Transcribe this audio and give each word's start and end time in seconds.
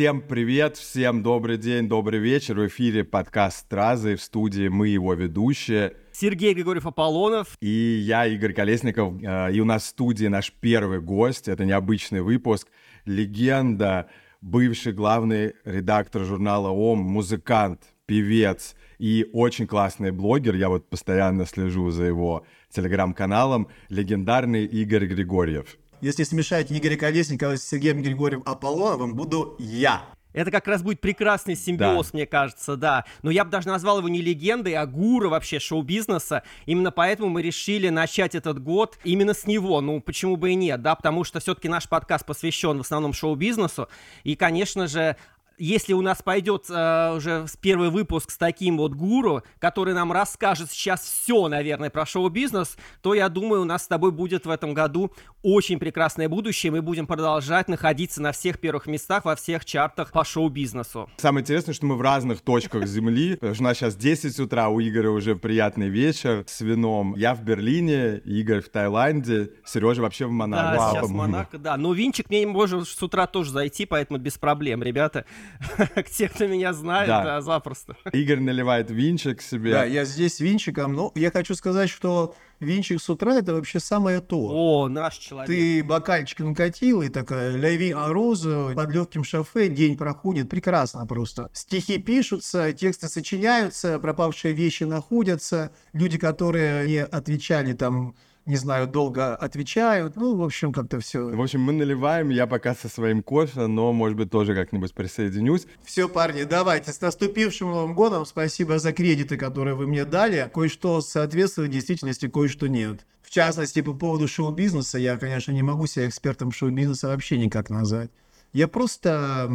Всем 0.00 0.22
привет, 0.22 0.78
всем 0.78 1.22
добрый 1.22 1.58
день, 1.58 1.86
добрый 1.86 2.20
вечер. 2.20 2.54
В 2.54 2.66
эфире 2.68 3.04
подкаст 3.04 3.58
«Стразы». 3.58 4.16
В 4.16 4.22
студии 4.22 4.68
мы 4.68 4.88
его 4.88 5.12
ведущие. 5.12 5.92
Сергей 6.12 6.54
Григорьев 6.54 6.86
Аполлонов. 6.86 7.48
И 7.60 7.68
я, 8.02 8.24
Игорь 8.26 8.54
Колесников. 8.54 9.22
Э, 9.22 9.52
и 9.52 9.60
у 9.60 9.66
нас 9.66 9.82
в 9.82 9.86
студии 9.88 10.24
наш 10.24 10.52
первый 10.52 11.02
гость. 11.02 11.48
Это 11.48 11.66
необычный 11.66 12.22
выпуск. 12.22 12.68
Легенда, 13.04 14.08
бывший 14.40 14.94
главный 14.94 15.52
редактор 15.66 16.24
журнала 16.24 16.70
ОМ, 16.70 16.98
музыкант, 16.98 17.82
певец 18.06 18.76
и 18.98 19.28
очень 19.34 19.66
классный 19.66 20.12
блогер. 20.12 20.54
Я 20.54 20.70
вот 20.70 20.88
постоянно 20.88 21.44
слежу 21.44 21.90
за 21.90 22.04
его 22.04 22.46
телеграм-каналом. 22.70 23.68
Легендарный 23.90 24.64
Игорь 24.64 25.04
Григорьев. 25.04 25.76
Если 26.00 26.22
смешать 26.22 26.72
Игоря 26.72 26.96
Колесникова 26.96 27.58
с 27.58 27.62
Сергеем 27.62 28.02
Григорьевым 28.02 28.42
Аполлоновым, 28.46 29.14
буду 29.14 29.54
я. 29.58 30.02
Это 30.32 30.50
как 30.50 30.66
раз 30.66 30.82
будет 30.82 31.00
прекрасный 31.00 31.56
симбиоз, 31.56 32.06
да. 32.06 32.10
мне 32.14 32.26
кажется, 32.26 32.76
да. 32.76 33.04
Но 33.22 33.30
я 33.30 33.44
бы 33.44 33.50
даже 33.50 33.68
назвал 33.68 33.98
его 33.98 34.08
не 34.08 34.22
легендой, 34.22 34.74
а 34.74 34.86
гуру 34.86 35.28
вообще 35.28 35.58
шоу-бизнеса. 35.58 36.42
Именно 36.64 36.90
поэтому 36.90 37.28
мы 37.28 37.42
решили 37.42 37.90
начать 37.90 38.34
этот 38.34 38.62
год 38.62 38.98
именно 39.04 39.34
с 39.34 39.46
него. 39.46 39.80
Ну, 39.82 40.00
почему 40.00 40.36
бы 40.36 40.52
и 40.52 40.54
нет, 40.54 40.80
да, 40.80 40.94
потому 40.94 41.24
что 41.24 41.40
все-таки 41.40 41.68
наш 41.68 41.86
подкаст 41.86 42.24
посвящен 42.24 42.78
в 42.78 42.82
основном 42.82 43.12
шоу-бизнесу. 43.12 43.88
И, 44.22 44.36
конечно 44.36 44.86
же, 44.86 45.16
если 45.60 45.92
у 45.92 46.00
нас 46.00 46.22
пойдет 46.22 46.66
э, 46.70 47.14
уже 47.14 47.46
первый 47.60 47.90
выпуск 47.90 48.30
с 48.30 48.38
таким 48.38 48.78
вот 48.78 48.94
гуру, 48.94 49.42
который 49.58 49.92
нам 49.92 50.10
расскажет 50.10 50.70
сейчас 50.70 51.02
все, 51.02 51.48
наверное, 51.48 51.90
про 51.90 52.06
шоу-бизнес, 52.06 52.76
то 53.02 53.12
я 53.12 53.28
думаю, 53.28 53.60
у 53.60 53.64
нас 53.64 53.84
с 53.84 53.86
тобой 53.86 54.10
будет 54.10 54.46
в 54.46 54.50
этом 54.50 54.72
году 54.72 55.12
очень 55.42 55.78
прекрасное 55.78 56.28
будущее. 56.28 56.72
Мы 56.72 56.80
будем 56.80 57.06
продолжать 57.06 57.68
находиться 57.68 58.22
на 58.22 58.32
всех 58.32 58.58
первых 58.58 58.86
местах 58.86 59.26
во 59.26 59.36
всех 59.36 59.64
чартах 59.64 60.12
по 60.12 60.24
шоу-бизнесу. 60.24 61.10
Самое 61.18 61.42
интересное, 61.42 61.74
что 61.74 61.86
мы 61.86 61.96
в 61.96 62.00
разных 62.00 62.40
точках 62.40 62.86
Земли. 62.86 63.34
Потому 63.34 63.54
что 63.54 63.62
у 63.62 63.66
нас 63.66 63.76
сейчас 63.76 63.96
10 63.96 64.40
утра, 64.40 64.68
у 64.68 64.80
Игоря 64.80 65.10
уже 65.10 65.36
приятный 65.36 65.88
вечер 65.88 66.44
с 66.46 66.62
вином. 66.62 67.14
Я 67.16 67.34
в 67.34 67.42
Берлине, 67.42 68.16
Игорь 68.24 68.62
в 68.62 68.70
Таиланде, 68.70 69.50
Сережа 69.66 70.00
вообще 70.00 70.24
в 70.24 70.30
Монако. 70.30 70.76
Да, 70.76 70.90
сейчас 70.90 71.08
в 71.08 71.12
Монако, 71.12 71.58
да. 71.58 71.76
Но 71.76 71.92
винчик 71.92 72.30
мне 72.30 72.46
может 72.46 72.88
с 72.88 73.02
утра 73.02 73.26
тоже 73.26 73.50
зайти, 73.50 73.84
поэтому 73.84 74.18
без 74.18 74.38
проблем, 74.38 74.82
ребята. 74.82 75.26
Те, 76.12 76.28
кто 76.28 76.46
меня 76.46 76.72
знает, 76.72 77.08
да. 77.08 77.24
да, 77.24 77.40
запросто. 77.40 77.96
Игорь 78.12 78.40
наливает 78.40 78.90
винчик 78.90 79.42
себе. 79.42 79.72
Да, 79.72 79.84
я 79.84 80.04
здесь 80.04 80.40
винчиком. 80.40 80.92
Ну, 80.94 81.12
я 81.14 81.30
хочу 81.30 81.54
сказать, 81.54 81.90
что 81.90 82.34
винчик 82.60 83.00
с 83.00 83.08
утра 83.10 83.36
это 83.36 83.54
вообще 83.54 83.80
самое 83.80 84.20
то. 84.20 84.36
О, 84.38 84.88
наш 84.88 85.16
человек. 85.16 85.48
Ты 85.48 85.84
бокальчик 85.84 86.40
накатил 86.40 87.02
и 87.02 87.08
такая 87.08 87.56
ляви 87.56 87.94
розу 87.94 88.72
под 88.74 88.90
легким 88.90 89.24
шофе, 89.24 89.68
день 89.68 89.96
проходит 89.96 90.48
прекрасно 90.48 91.06
просто. 91.06 91.50
Стихи 91.52 91.98
пишутся, 91.98 92.72
тексты 92.72 93.08
сочиняются, 93.08 93.98
пропавшие 93.98 94.54
вещи 94.54 94.84
находятся, 94.84 95.72
люди, 95.92 96.18
которые 96.18 96.86
не 96.86 97.04
отвечали 97.04 97.72
там 97.72 98.14
не 98.50 98.56
знаю, 98.56 98.86
долго 98.86 99.34
отвечают. 99.36 100.16
Ну, 100.16 100.36
в 100.36 100.42
общем, 100.42 100.72
как-то 100.72 100.98
все. 100.98 101.20
В 101.20 101.40
общем, 101.40 101.60
мы 101.60 101.72
наливаем, 101.72 102.30
я 102.30 102.46
пока 102.46 102.74
со 102.74 102.88
своим 102.88 103.22
кофе, 103.22 103.66
но, 103.66 103.92
может 103.92 104.16
быть, 104.16 104.30
тоже 104.30 104.54
как-нибудь 104.54 104.92
присоединюсь. 104.92 105.66
Все, 105.84 106.08
парни, 106.08 106.42
давайте. 106.42 106.92
С 106.92 107.00
наступившим 107.00 107.70
Новым 107.70 107.94
годом. 107.94 108.26
Спасибо 108.26 108.78
за 108.78 108.92
кредиты, 108.92 109.36
которые 109.36 109.76
вы 109.76 109.86
мне 109.86 110.04
дали. 110.04 110.50
Кое-что 110.52 111.00
соответствует 111.00 111.70
действительности, 111.70 112.28
кое-что 112.28 112.66
нет. 112.66 113.06
В 113.22 113.30
частности, 113.30 113.80
по 113.80 113.94
поводу 113.94 114.26
шоу-бизнеса, 114.26 114.98
я, 114.98 115.16
конечно, 115.16 115.52
не 115.52 115.62
могу 115.62 115.86
себя 115.86 116.08
экспертом 116.08 116.50
шоу-бизнеса 116.50 117.06
вообще 117.06 117.38
никак 117.38 117.70
назвать. 117.70 118.10
Я 118.52 118.66
просто 118.66 119.48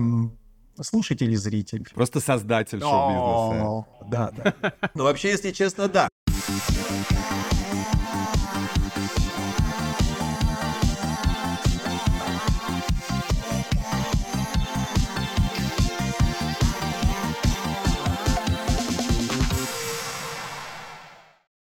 слушатель 0.82 1.32
и 1.32 1.36
зритель. 1.36 1.86
Просто 1.94 2.22
создатель 2.22 2.80
шоу-бизнеса. 2.80 3.86
Да, 4.10 4.32
да. 4.32 4.74
Но 4.94 5.04
вообще, 5.04 5.32
если 5.32 5.52
честно, 5.52 5.90
да. 5.90 6.08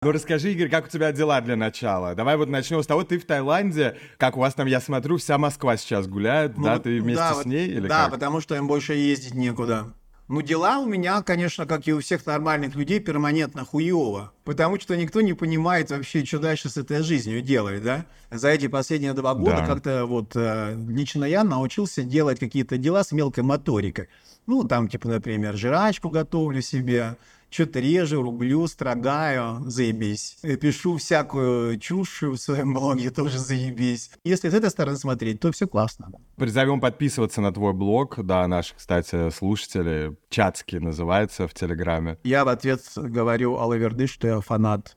Ну 0.00 0.12
расскажи, 0.12 0.53
Игорь, 0.53 0.69
как 0.69 0.86
у 0.86 0.88
тебя 0.88 1.10
дела 1.10 1.41
для 1.41 1.56
начала? 1.56 2.14
Давай 2.14 2.36
вот 2.36 2.48
начнем 2.48 2.81
с 2.81 2.86
того, 2.86 3.03
ты 3.03 3.19
в 3.19 3.25
Таиланде, 3.25 3.97
как 4.16 4.36
у 4.36 4.41
вас 4.41 4.54
там, 4.54 4.69
я 4.69 4.81
смотрю, 4.81 5.16
вся 5.16 5.38
Москва 5.38 5.76
сейчас 5.76 6.06
гуляет, 6.06 6.56
ну, 6.56 6.66
да, 6.66 6.78
ты 6.78 7.00
вместе 7.00 7.20
да, 7.20 7.34
с 7.34 7.44
ней 7.44 7.66
или 7.66 7.88
Да, 7.88 8.04
как? 8.04 8.12
потому 8.12 8.41
что 8.41 8.54
им 8.54 8.69
больше 8.69 8.94
ездить 8.94 9.34
некуда. 9.34 9.92
Ну, 10.28 10.41
дела 10.41 10.78
у 10.78 10.86
меня, 10.86 11.20
конечно, 11.22 11.66
как 11.66 11.88
и 11.88 11.92
у 11.92 11.98
всех 11.98 12.25
нормальных 12.26 12.76
людей, 12.76 13.00
перманентно 13.00 13.64
хуево. 13.64 14.31
Потому 14.44 14.78
что 14.78 14.97
никто 14.97 15.20
не 15.20 15.32
понимает 15.32 15.91
вообще, 15.91 16.25
что 16.25 16.38
дальше 16.38 16.69
с 16.69 16.76
этой 16.76 17.03
жизнью 17.03 17.42
делать, 17.42 17.82
да? 17.82 18.06
За 18.30 18.50
эти 18.50 18.69
последние 18.69 19.15
два 19.15 19.34
года 19.34 19.56
да. 19.56 19.66
как-то 19.66 20.06
вот 20.06 20.36
э, 20.36 20.76
лично 20.88 21.25
я 21.25 21.42
научился 21.42 22.04
делать 22.04 22.38
какие-то 22.38 22.78
дела 22.78 23.03
с 23.03 23.10
мелкой 23.10 23.42
моторикой. 23.42 24.10
Ну, 24.47 24.62
там, 24.62 24.88
типа, 24.88 25.09
например, 25.09 25.56
жрачку 25.56 26.09
готовлю 26.09 26.62
себе, 26.62 27.16
что-то 27.50 27.81
режу, 27.81 28.22
рублю, 28.22 28.66
строгаю, 28.66 29.62
заебись. 29.66 30.38
Пишу 30.60 30.97
всякую 30.98 31.78
чушь 31.78 32.22
в 32.22 32.36
своем 32.36 32.75
блоге, 32.75 33.10
тоже 33.10 33.38
заебись. 33.38 34.10
Если 34.25 34.48
с 34.48 34.54
этой 34.54 34.70
стороны 34.70 34.97
смотреть, 34.97 35.41
то 35.41 35.50
все 35.53 35.66
классно. 35.66 36.10
Призовем 36.36 36.81
подписываться 36.81 37.41
на 37.41 37.53
твой 37.53 37.72
блог, 37.72 38.25
да, 38.25 38.47
наши, 38.47 38.75
кстати, 38.76 39.31
слушатели, 39.31 40.16
Чатский 40.28 40.78
называется 40.78 41.48
в 41.48 41.54
Телеграме. 41.54 42.19
Я 42.25 42.44
в 42.44 42.48
ответ 42.48 42.81
говорю 42.97 43.56
Алаверды, 43.56 44.06
что 44.06 44.28
я 44.28 44.41
фанат 44.41 44.97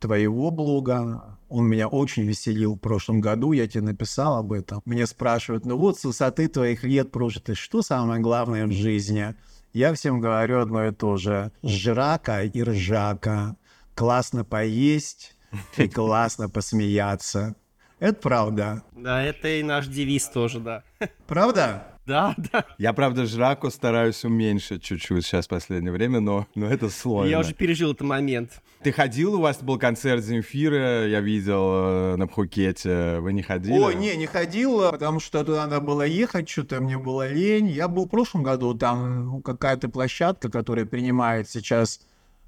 твоего 0.00 0.50
блога. 0.50 1.38
Он 1.48 1.68
меня 1.68 1.86
очень 1.86 2.24
веселил 2.24 2.74
в 2.74 2.78
прошлом 2.78 3.20
году, 3.20 3.52
я 3.52 3.68
тебе 3.68 3.82
написал 3.82 4.38
об 4.38 4.52
этом. 4.52 4.82
Мне 4.84 5.06
спрашивают, 5.06 5.64
ну 5.64 5.76
вот 5.76 5.98
с 5.98 6.04
высоты 6.04 6.48
твоих 6.48 6.82
лет 6.82 7.12
прожитых, 7.12 7.56
что 7.58 7.82
самое 7.82 8.20
главное 8.20 8.66
в 8.66 8.72
жизни? 8.72 9.34
Я 9.72 9.94
всем 9.94 10.20
говорю 10.20 10.60
одно 10.60 10.86
и 10.86 10.92
то 10.92 11.16
же. 11.16 11.50
Жрака 11.62 12.42
и 12.42 12.62
ржака. 12.62 13.56
Классно 13.94 14.44
поесть 14.44 15.36
и 15.76 15.88
классно 15.88 16.48
посмеяться. 16.50 17.54
Это 17.98 18.20
правда. 18.20 18.82
Да, 18.92 19.22
это 19.22 19.48
и 19.48 19.62
наш 19.62 19.86
девиз 19.86 20.28
тоже, 20.28 20.60
да. 20.60 20.82
Правда? 21.26 21.86
Да, 22.06 22.34
да. 22.52 22.64
Я, 22.78 22.92
правда, 22.92 23.26
жраку 23.26 23.70
стараюсь 23.70 24.24
уменьшить 24.24 24.82
чуть-чуть 24.82 25.24
сейчас 25.24 25.46
в 25.46 25.50
последнее 25.50 25.92
время, 25.92 26.18
но, 26.18 26.48
но 26.56 26.66
это 26.66 26.90
сложно. 26.90 27.30
Я 27.30 27.38
уже 27.38 27.54
пережил 27.54 27.92
этот 27.92 28.06
момент. 28.06 28.60
Ты 28.82 28.90
ходил, 28.90 29.34
у 29.34 29.40
вас 29.40 29.62
был 29.62 29.78
концерт 29.78 30.24
Земфира, 30.24 31.06
я 31.06 31.20
видел 31.20 31.62
э, 31.74 32.16
на 32.16 32.26
Пхукете, 32.26 33.20
вы 33.20 33.32
не 33.32 33.42
ходили? 33.42 33.78
Ой, 33.78 33.94
не, 33.94 34.16
не 34.16 34.26
ходил, 34.26 34.90
потому 34.90 35.20
что 35.20 35.44
туда 35.44 35.66
надо 35.66 35.80
было 35.80 36.02
ехать, 36.02 36.48
что-то 36.48 36.80
мне 36.80 36.98
было 36.98 37.28
лень. 37.28 37.68
Я 37.68 37.86
был 37.86 38.06
в 38.06 38.08
прошлом 38.08 38.42
году, 38.42 38.74
там 38.74 39.26
ну, 39.26 39.40
какая-то 39.40 39.88
площадка, 39.88 40.50
которая 40.50 40.86
принимает 40.86 41.48
сейчас 41.48 42.00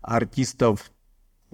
артистов 0.03 0.91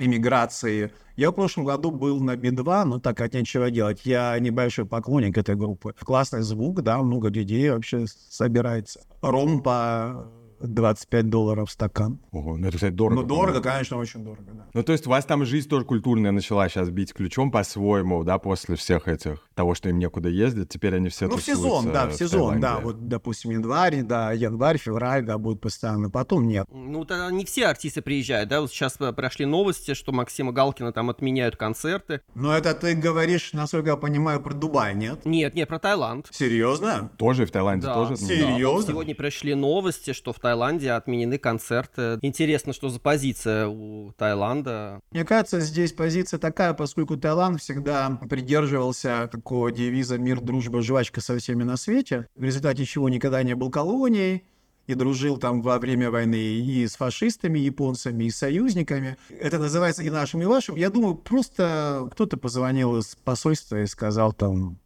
иммиграции. 0.00 0.93
Я 1.16 1.31
в 1.31 1.34
прошлом 1.34 1.65
году 1.65 1.91
был 1.91 2.21
на 2.21 2.37
Би-2, 2.37 2.84
но 2.84 2.99
так 2.99 3.21
от 3.21 3.34
нечего 3.34 3.71
делать. 3.71 4.00
Я 4.05 4.38
небольшой 4.38 4.87
поклонник 4.87 5.37
этой 5.37 5.55
группы. 5.55 5.94
Классный 6.00 6.43
звук, 6.43 6.83
да, 6.83 6.99
много 7.03 7.28
людей 7.28 7.71
вообще 7.71 8.06
собирается. 8.06 9.03
Ром 9.21 9.62
по 9.62 10.27
25 10.60 11.28
долларов 11.31 11.71
стакан. 11.71 12.21
Ого, 12.31 12.56
ну 12.56 12.66
это, 12.69 12.76
кстати, 12.76 12.93
дорого. 12.93 13.22
Ну, 13.22 13.26
дорого, 13.26 13.60
конечно, 13.60 13.97
очень 13.97 14.22
дорого, 14.22 14.50
да. 14.53 14.66
Ну, 14.72 14.82
то 14.82 14.93
есть 14.93 15.06
у 15.06 15.10
вас 15.10 15.25
там 15.25 15.44
жизнь 15.44 15.69
тоже 15.69 15.84
культурная 15.84 16.32
начала 16.32 16.69
сейчас 16.69 16.91
бить 16.91 17.12
ключом 17.12 17.50
по-своему, 17.50 18.25
да, 18.25 18.38
после 18.38 18.76
всех 18.76 19.09
этих, 19.09 19.49
того, 19.54 19.75
что 19.75 19.88
им 19.88 19.99
некуда 19.99 20.28
ездить, 20.28 20.69
теперь 20.69 20.97
они 20.97 21.09
все 21.09 21.26
Ну, 21.26 21.37
в 21.37 21.43
сезон, 21.43 21.93
да, 21.93 22.06
в 22.06 22.12
сезон, 22.12 22.60
да, 22.60 22.78
вот, 22.78 23.09
допустим, 23.09 23.50
январь, 23.50 24.03
да, 24.03 24.32
январь, 24.32 24.78
февраль, 24.78 25.25
да, 25.25 25.38
будут 25.38 25.61
постоянно, 25.61 26.11
потом 26.11 26.46
нет. 26.46 26.67
Ну, 26.70 27.05
тогда 27.05 27.31
не 27.31 27.44
все 27.44 27.67
артисты 27.67 28.02
приезжают, 28.02 28.49
да, 28.50 28.61
вот 28.61 28.70
сейчас 28.70 28.99
прошли 29.17 29.46
новости, 29.46 29.94
что 29.94 30.12
Максима 30.12 30.52
Галкина 30.52 30.93
там 30.93 31.11
отменяют 31.11 31.56
концерты. 31.56 32.20
Но 32.35 32.56
это 32.56 32.75
ты 32.75 32.94
говоришь, 32.94 33.52
насколько 33.52 33.90
я 33.90 33.96
понимаю, 33.96 34.40
про 34.40 34.55
Дубай, 34.55 34.94
нет? 34.94 35.25
Нет, 35.25 35.55
нет, 35.55 35.69
про 35.69 35.79
Таиланд. 35.79 36.29
Серьезно? 36.31 37.11
Тоже 37.17 37.46
в 37.46 37.50
Таиланде, 37.50 37.87
да. 37.87 37.94
тоже? 37.94 38.17
Серьезно? 38.17 38.87
Да. 38.87 38.93
Сегодня 38.93 39.14
пришли 39.14 39.55
новости, 39.55 40.12
что 40.12 40.32
в 40.32 40.38
Таиланде 40.38 40.50
отменены 40.97 41.38
концерты. 41.38 42.19
Интересно, 42.23 42.73
что 42.73 42.88
за 42.88 43.00
позиция 43.00 43.69
у 43.69 44.12
Таиланда. 44.12 45.00
Мне 45.11 45.25
кажется, 45.25 45.61
здесь 45.61 45.93
позиция 45.93 46.38
такая, 46.38 46.75
поскольку 46.75 47.17
Таиланд 47.17 47.61
всегда 47.61 48.19
придерживался 48.29 49.29
такого 49.31 49.70
девиза 49.70 50.19
«мир, 50.19 50.41
дружба, 50.41 50.82
жвачка 50.82 51.20
со 51.20 51.38
всеми 51.38 51.62
на 51.62 51.76
свете», 51.76 52.26
в 52.35 52.43
результате 52.43 52.85
чего 52.85 53.08
никогда 53.08 53.43
не 53.43 53.55
был 53.55 53.70
колонией, 53.70 54.44
и 54.91 54.94
дружил 54.94 55.37
там 55.37 55.62
во 55.62 55.79
время 55.79 56.11
войны 56.11 56.37
и 56.37 56.87
с 56.87 56.97
фашистами, 56.97 57.58
японцами, 57.58 58.25
и 58.25 58.31
союзниками. 58.31 59.17
Это 59.29 59.58
называется 59.58 60.02
и 60.02 60.11
нашим, 60.11 60.43
и 60.43 60.47
вашим. 60.47 60.75
Я 60.75 60.91
думаю, 60.91 61.14
просто 61.14 62.08
кто-то 62.12 62.37
позвонил 62.37 62.99
из 62.99 63.14
посольства 63.25 63.81
и 63.81 63.87
сказал 63.87 64.32
там, 64.32 64.79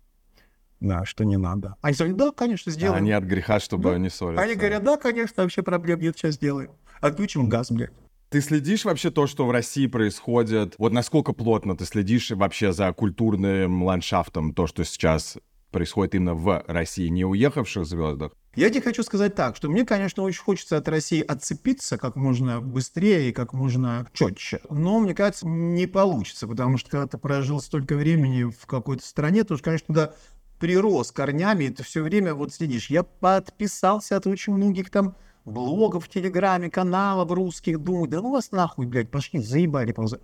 Да, 0.81 1.05
что 1.05 1.25
не 1.25 1.37
надо. 1.37 1.77
Они 1.83 1.97
говорят, 1.97 2.17
да, 2.17 2.31
конечно, 2.33 2.71
А 2.71 2.75
сделаем. 2.75 2.99
они 3.03 3.13
от 3.13 3.25
греха, 3.25 3.61
чтобы 3.61 3.93
Да. 3.93 3.99
не 3.99 4.11
ссориться. 4.11 4.43
Они 4.43 4.55
говорят, 4.55 4.85
да, 4.85 4.97
конечно, 4.97 5.43
вообще 5.43 5.63
проблем 5.63 6.01
нет, 6.01 6.17
сейчас 6.19 6.35
сделаем. 6.35 6.71
Отключим 7.01 7.49
газ, 7.49 7.71
блядь. 7.71 7.91
Ты 8.31 8.41
следишь 8.41 8.85
вообще 8.85 9.11
то, 9.11 9.27
что 9.27 9.47
в 9.47 9.51
России 9.51 9.87
происходит? 9.87 10.75
Вот 10.79 10.93
насколько 10.93 11.33
плотно 11.33 11.77
ты 11.77 11.85
следишь 11.85 12.31
вообще 12.33 12.73
за 12.73 12.93
культурным 12.93 13.85
ландшафтом, 13.85 14.53
то, 14.55 14.67
что 14.67 14.85
сейчас 14.85 15.39
происходит 15.71 16.15
именно 16.17 16.35
в 16.35 16.65
России, 16.67 17.09
не 17.09 17.25
уехавших 17.25 17.85
звездах? 17.87 18.33
Я 18.57 18.71
тебе 18.71 18.83
хочу 18.83 19.03
сказать 19.03 19.35
так, 19.35 19.57
что 19.57 19.69
мне, 19.69 19.85
конечно, 19.85 20.23
очень 20.23 20.41
хочется 20.43 20.77
от 20.77 20.89
России 20.89 21.21
отцепиться 21.21 21.99
как 21.99 22.15
можно 22.15 22.61
быстрее 22.61 23.29
и 23.29 23.33
как 23.33 23.53
можно 23.53 24.07
четче. 24.13 24.61
Но, 24.71 25.01
мне 25.01 25.15
кажется, 25.15 25.47
не 25.47 25.87
получится, 25.87 26.47
потому 26.47 26.77
что 26.79 26.91
когда 26.91 27.07
ты 27.09 27.19
прожил 27.19 27.61
столько 27.61 27.97
времени 27.97 28.45
в 28.45 28.67
какой-то 28.67 29.05
стране, 29.05 29.43
то, 29.43 29.57
конечно, 29.59 29.87
туда 29.89 30.15
прирос 30.65 31.13
корнями, 31.13 31.69
ты 31.69 31.83
все 31.83 32.03
время 32.03 32.35
вот 32.35 32.55
следишь. 32.55 32.89
Я 32.89 33.03
подписался 33.03 34.17
от 34.17 34.27
очень 34.27 34.55
многих 34.55 34.89
там 34.89 35.15
блогов 35.45 36.07
в 36.07 36.09
Телеграме, 36.09 36.71
каналов 36.71 37.31
русских, 37.31 37.79
думаю, 37.81 38.09
да 38.09 38.23
ну 38.23 38.31
вас 38.31 38.51
нахуй, 38.51 38.87
блядь, 38.87 39.11
пошли, 39.11 39.41
заебали 39.41 39.93
просто. 39.93 40.21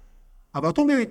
А 0.52 0.62
потом 0.62 0.88
я 0.88 1.08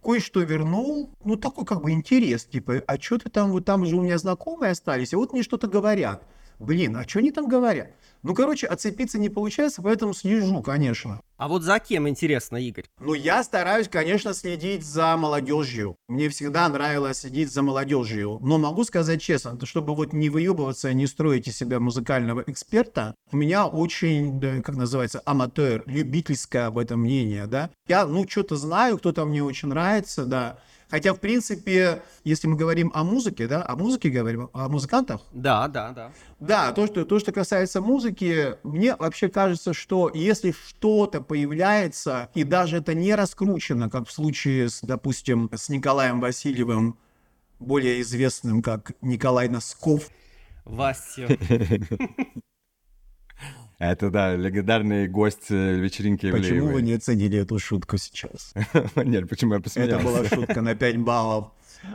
кое-что 0.00 0.42
вернул, 0.42 1.10
ну, 1.24 1.34
такой 1.34 1.64
как 1.64 1.82
бы 1.82 1.90
интерес, 1.90 2.44
типа, 2.44 2.84
а 2.86 3.00
что 3.00 3.18
ты 3.18 3.30
там, 3.30 3.50
вот 3.50 3.64
там 3.64 3.84
же 3.84 3.96
у 3.96 4.02
меня 4.02 4.16
знакомые 4.16 4.70
остались, 4.70 5.12
и 5.12 5.16
вот 5.16 5.32
мне 5.32 5.42
что-то 5.42 5.66
говорят. 5.66 6.22
Блин, 6.58 6.96
а 6.96 7.06
что 7.06 7.20
они 7.20 7.30
там 7.30 7.48
говорят? 7.48 7.90
Ну, 8.22 8.34
короче, 8.34 8.66
отцепиться 8.66 9.18
не 9.18 9.28
получается, 9.28 9.80
поэтому 9.80 10.12
слежу, 10.12 10.60
конечно. 10.60 11.20
А 11.36 11.46
вот 11.46 11.62
за 11.62 11.78
кем, 11.78 12.08
интересно, 12.08 12.56
Игорь? 12.56 12.86
Но 12.98 13.14
я 13.14 13.44
стараюсь, 13.44 13.86
конечно, 13.88 14.34
следить 14.34 14.84
за 14.84 15.16
молодежью. 15.16 15.94
Мне 16.08 16.28
всегда 16.28 16.68
нравилось 16.68 17.20
следить 17.20 17.52
за 17.52 17.62
молодежью. 17.62 18.40
Но 18.42 18.58
могу 18.58 18.82
сказать 18.82 19.22
честно, 19.22 19.56
то 19.56 19.66
чтобы 19.66 19.94
вот 19.94 20.12
не 20.12 20.30
выебываться, 20.30 20.92
не 20.92 21.06
строить 21.06 21.46
из 21.46 21.56
себя 21.56 21.78
музыкального 21.78 22.42
эксперта, 22.48 23.14
у 23.30 23.36
меня 23.36 23.66
очень, 23.66 24.40
да, 24.40 24.60
как 24.62 24.74
называется, 24.74 25.22
аматер, 25.24 25.84
любительское 25.86 26.66
об 26.66 26.78
этом 26.78 27.00
мнение, 27.00 27.46
да. 27.46 27.70
Я, 27.86 28.04
ну, 28.04 28.28
что-то 28.28 28.56
знаю, 28.56 28.98
кто-то 28.98 29.24
мне 29.24 29.44
очень 29.44 29.68
нравится, 29.68 30.24
да. 30.24 30.58
Хотя, 30.90 31.12
в 31.12 31.20
принципе, 31.20 32.02
если 32.24 32.48
мы 32.48 32.56
говорим 32.56 32.90
о 32.94 33.04
музыке, 33.04 33.46
да, 33.46 33.64
о 33.66 33.76
музыке 33.76 34.08
говорим, 34.08 34.48
о 34.54 34.68
музыкантах, 34.68 35.20
Да, 35.32 35.68
да, 35.68 35.90
да. 35.92 36.12
да, 36.40 36.72
то 36.72 36.86
что, 36.86 37.04
то, 37.04 37.18
что 37.18 37.30
касается 37.30 37.80
музыки, 37.80 38.56
мне 38.62 38.96
вообще 38.96 39.28
кажется, 39.28 39.74
что 39.74 40.10
если 40.14 40.52
что-то 40.52 41.20
появляется, 41.20 42.30
и 42.34 42.42
даже 42.42 42.78
это 42.78 42.94
не 42.94 43.14
раскручено, 43.14 43.90
как 43.90 44.08
в 44.08 44.12
случае, 44.12 44.70
с, 44.70 44.80
допустим, 44.80 45.50
с 45.54 45.68
Николаем 45.68 46.20
Васильевым, 46.20 46.98
более 47.58 48.00
известным 48.00 48.62
как 48.62 48.92
Николай 49.02 49.48
Носков, 49.48 50.08
Вася. 50.64 51.28
Это, 53.78 54.10
да, 54.10 54.34
легендарный 54.34 55.06
гость 55.06 55.50
э, 55.50 55.74
вечеринки 55.76 56.30
почему 56.32 56.48
вы 56.48 56.56
Ивлеевой. 56.56 56.82
не 56.82 56.92
оценили 56.94 57.38
эту 57.38 57.58
шутку 57.60 57.96
сейчас? 57.96 58.52
Нет, 58.96 59.28
почему 59.28 59.54
я 59.54 59.60
посмеялся? 59.60 59.96
Это 59.96 60.04
была 60.04 60.24
шутка 60.24 60.60
на 60.62 60.74
5 60.74 60.98
баллов. 60.98 61.52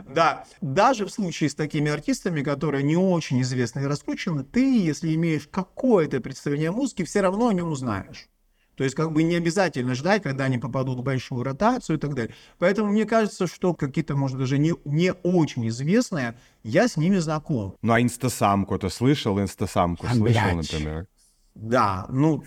Да, 0.08 0.46
даже 0.62 1.04
в 1.04 1.10
случае 1.10 1.50
с 1.50 1.54
такими 1.54 1.90
артистами, 1.90 2.42
которые 2.42 2.82
не 2.82 2.96
очень 2.96 3.42
известны 3.42 3.80
и 3.80 3.84
раскручены, 3.86 4.42
ты, 4.44 4.78
если 4.82 5.14
имеешь 5.14 5.46
какое-то 5.50 6.20
представление 6.20 6.70
о 6.70 6.72
музыке, 6.72 7.04
все 7.04 7.20
равно 7.20 7.48
о 7.48 7.52
нем 7.52 7.70
узнаешь. 7.70 8.28
То 8.76 8.82
есть 8.82 8.96
как 8.96 9.12
бы 9.12 9.22
не 9.22 9.36
обязательно 9.36 9.94
ждать, 9.94 10.22
когда 10.22 10.44
они 10.44 10.58
попадут 10.58 10.98
в 10.98 11.02
большую 11.02 11.44
ротацию 11.44 11.96
и 11.96 12.00
так 12.00 12.14
далее. 12.14 12.34
Поэтому 12.58 12.90
мне 12.90 13.04
кажется, 13.04 13.46
что 13.46 13.72
какие-то, 13.74 14.16
может, 14.16 14.38
даже 14.38 14.58
не, 14.58 14.72
не 14.84 15.12
очень 15.12 15.68
известные, 15.68 16.36
я 16.64 16.88
с 16.88 16.96
ними 16.96 17.18
знаком. 17.18 17.76
Ну, 17.82 17.92
а 17.92 18.00
инстасамку 18.00 18.76
ты 18.78 18.90
слышал? 18.90 19.38
Инстасамку 19.38 20.06
А, 20.06 20.14
слышал, 20.14 20.42
блядь. 20.42 20.72
например? 20.72 21.06
Да, 21.54 22.06
ну, 22.08 22.42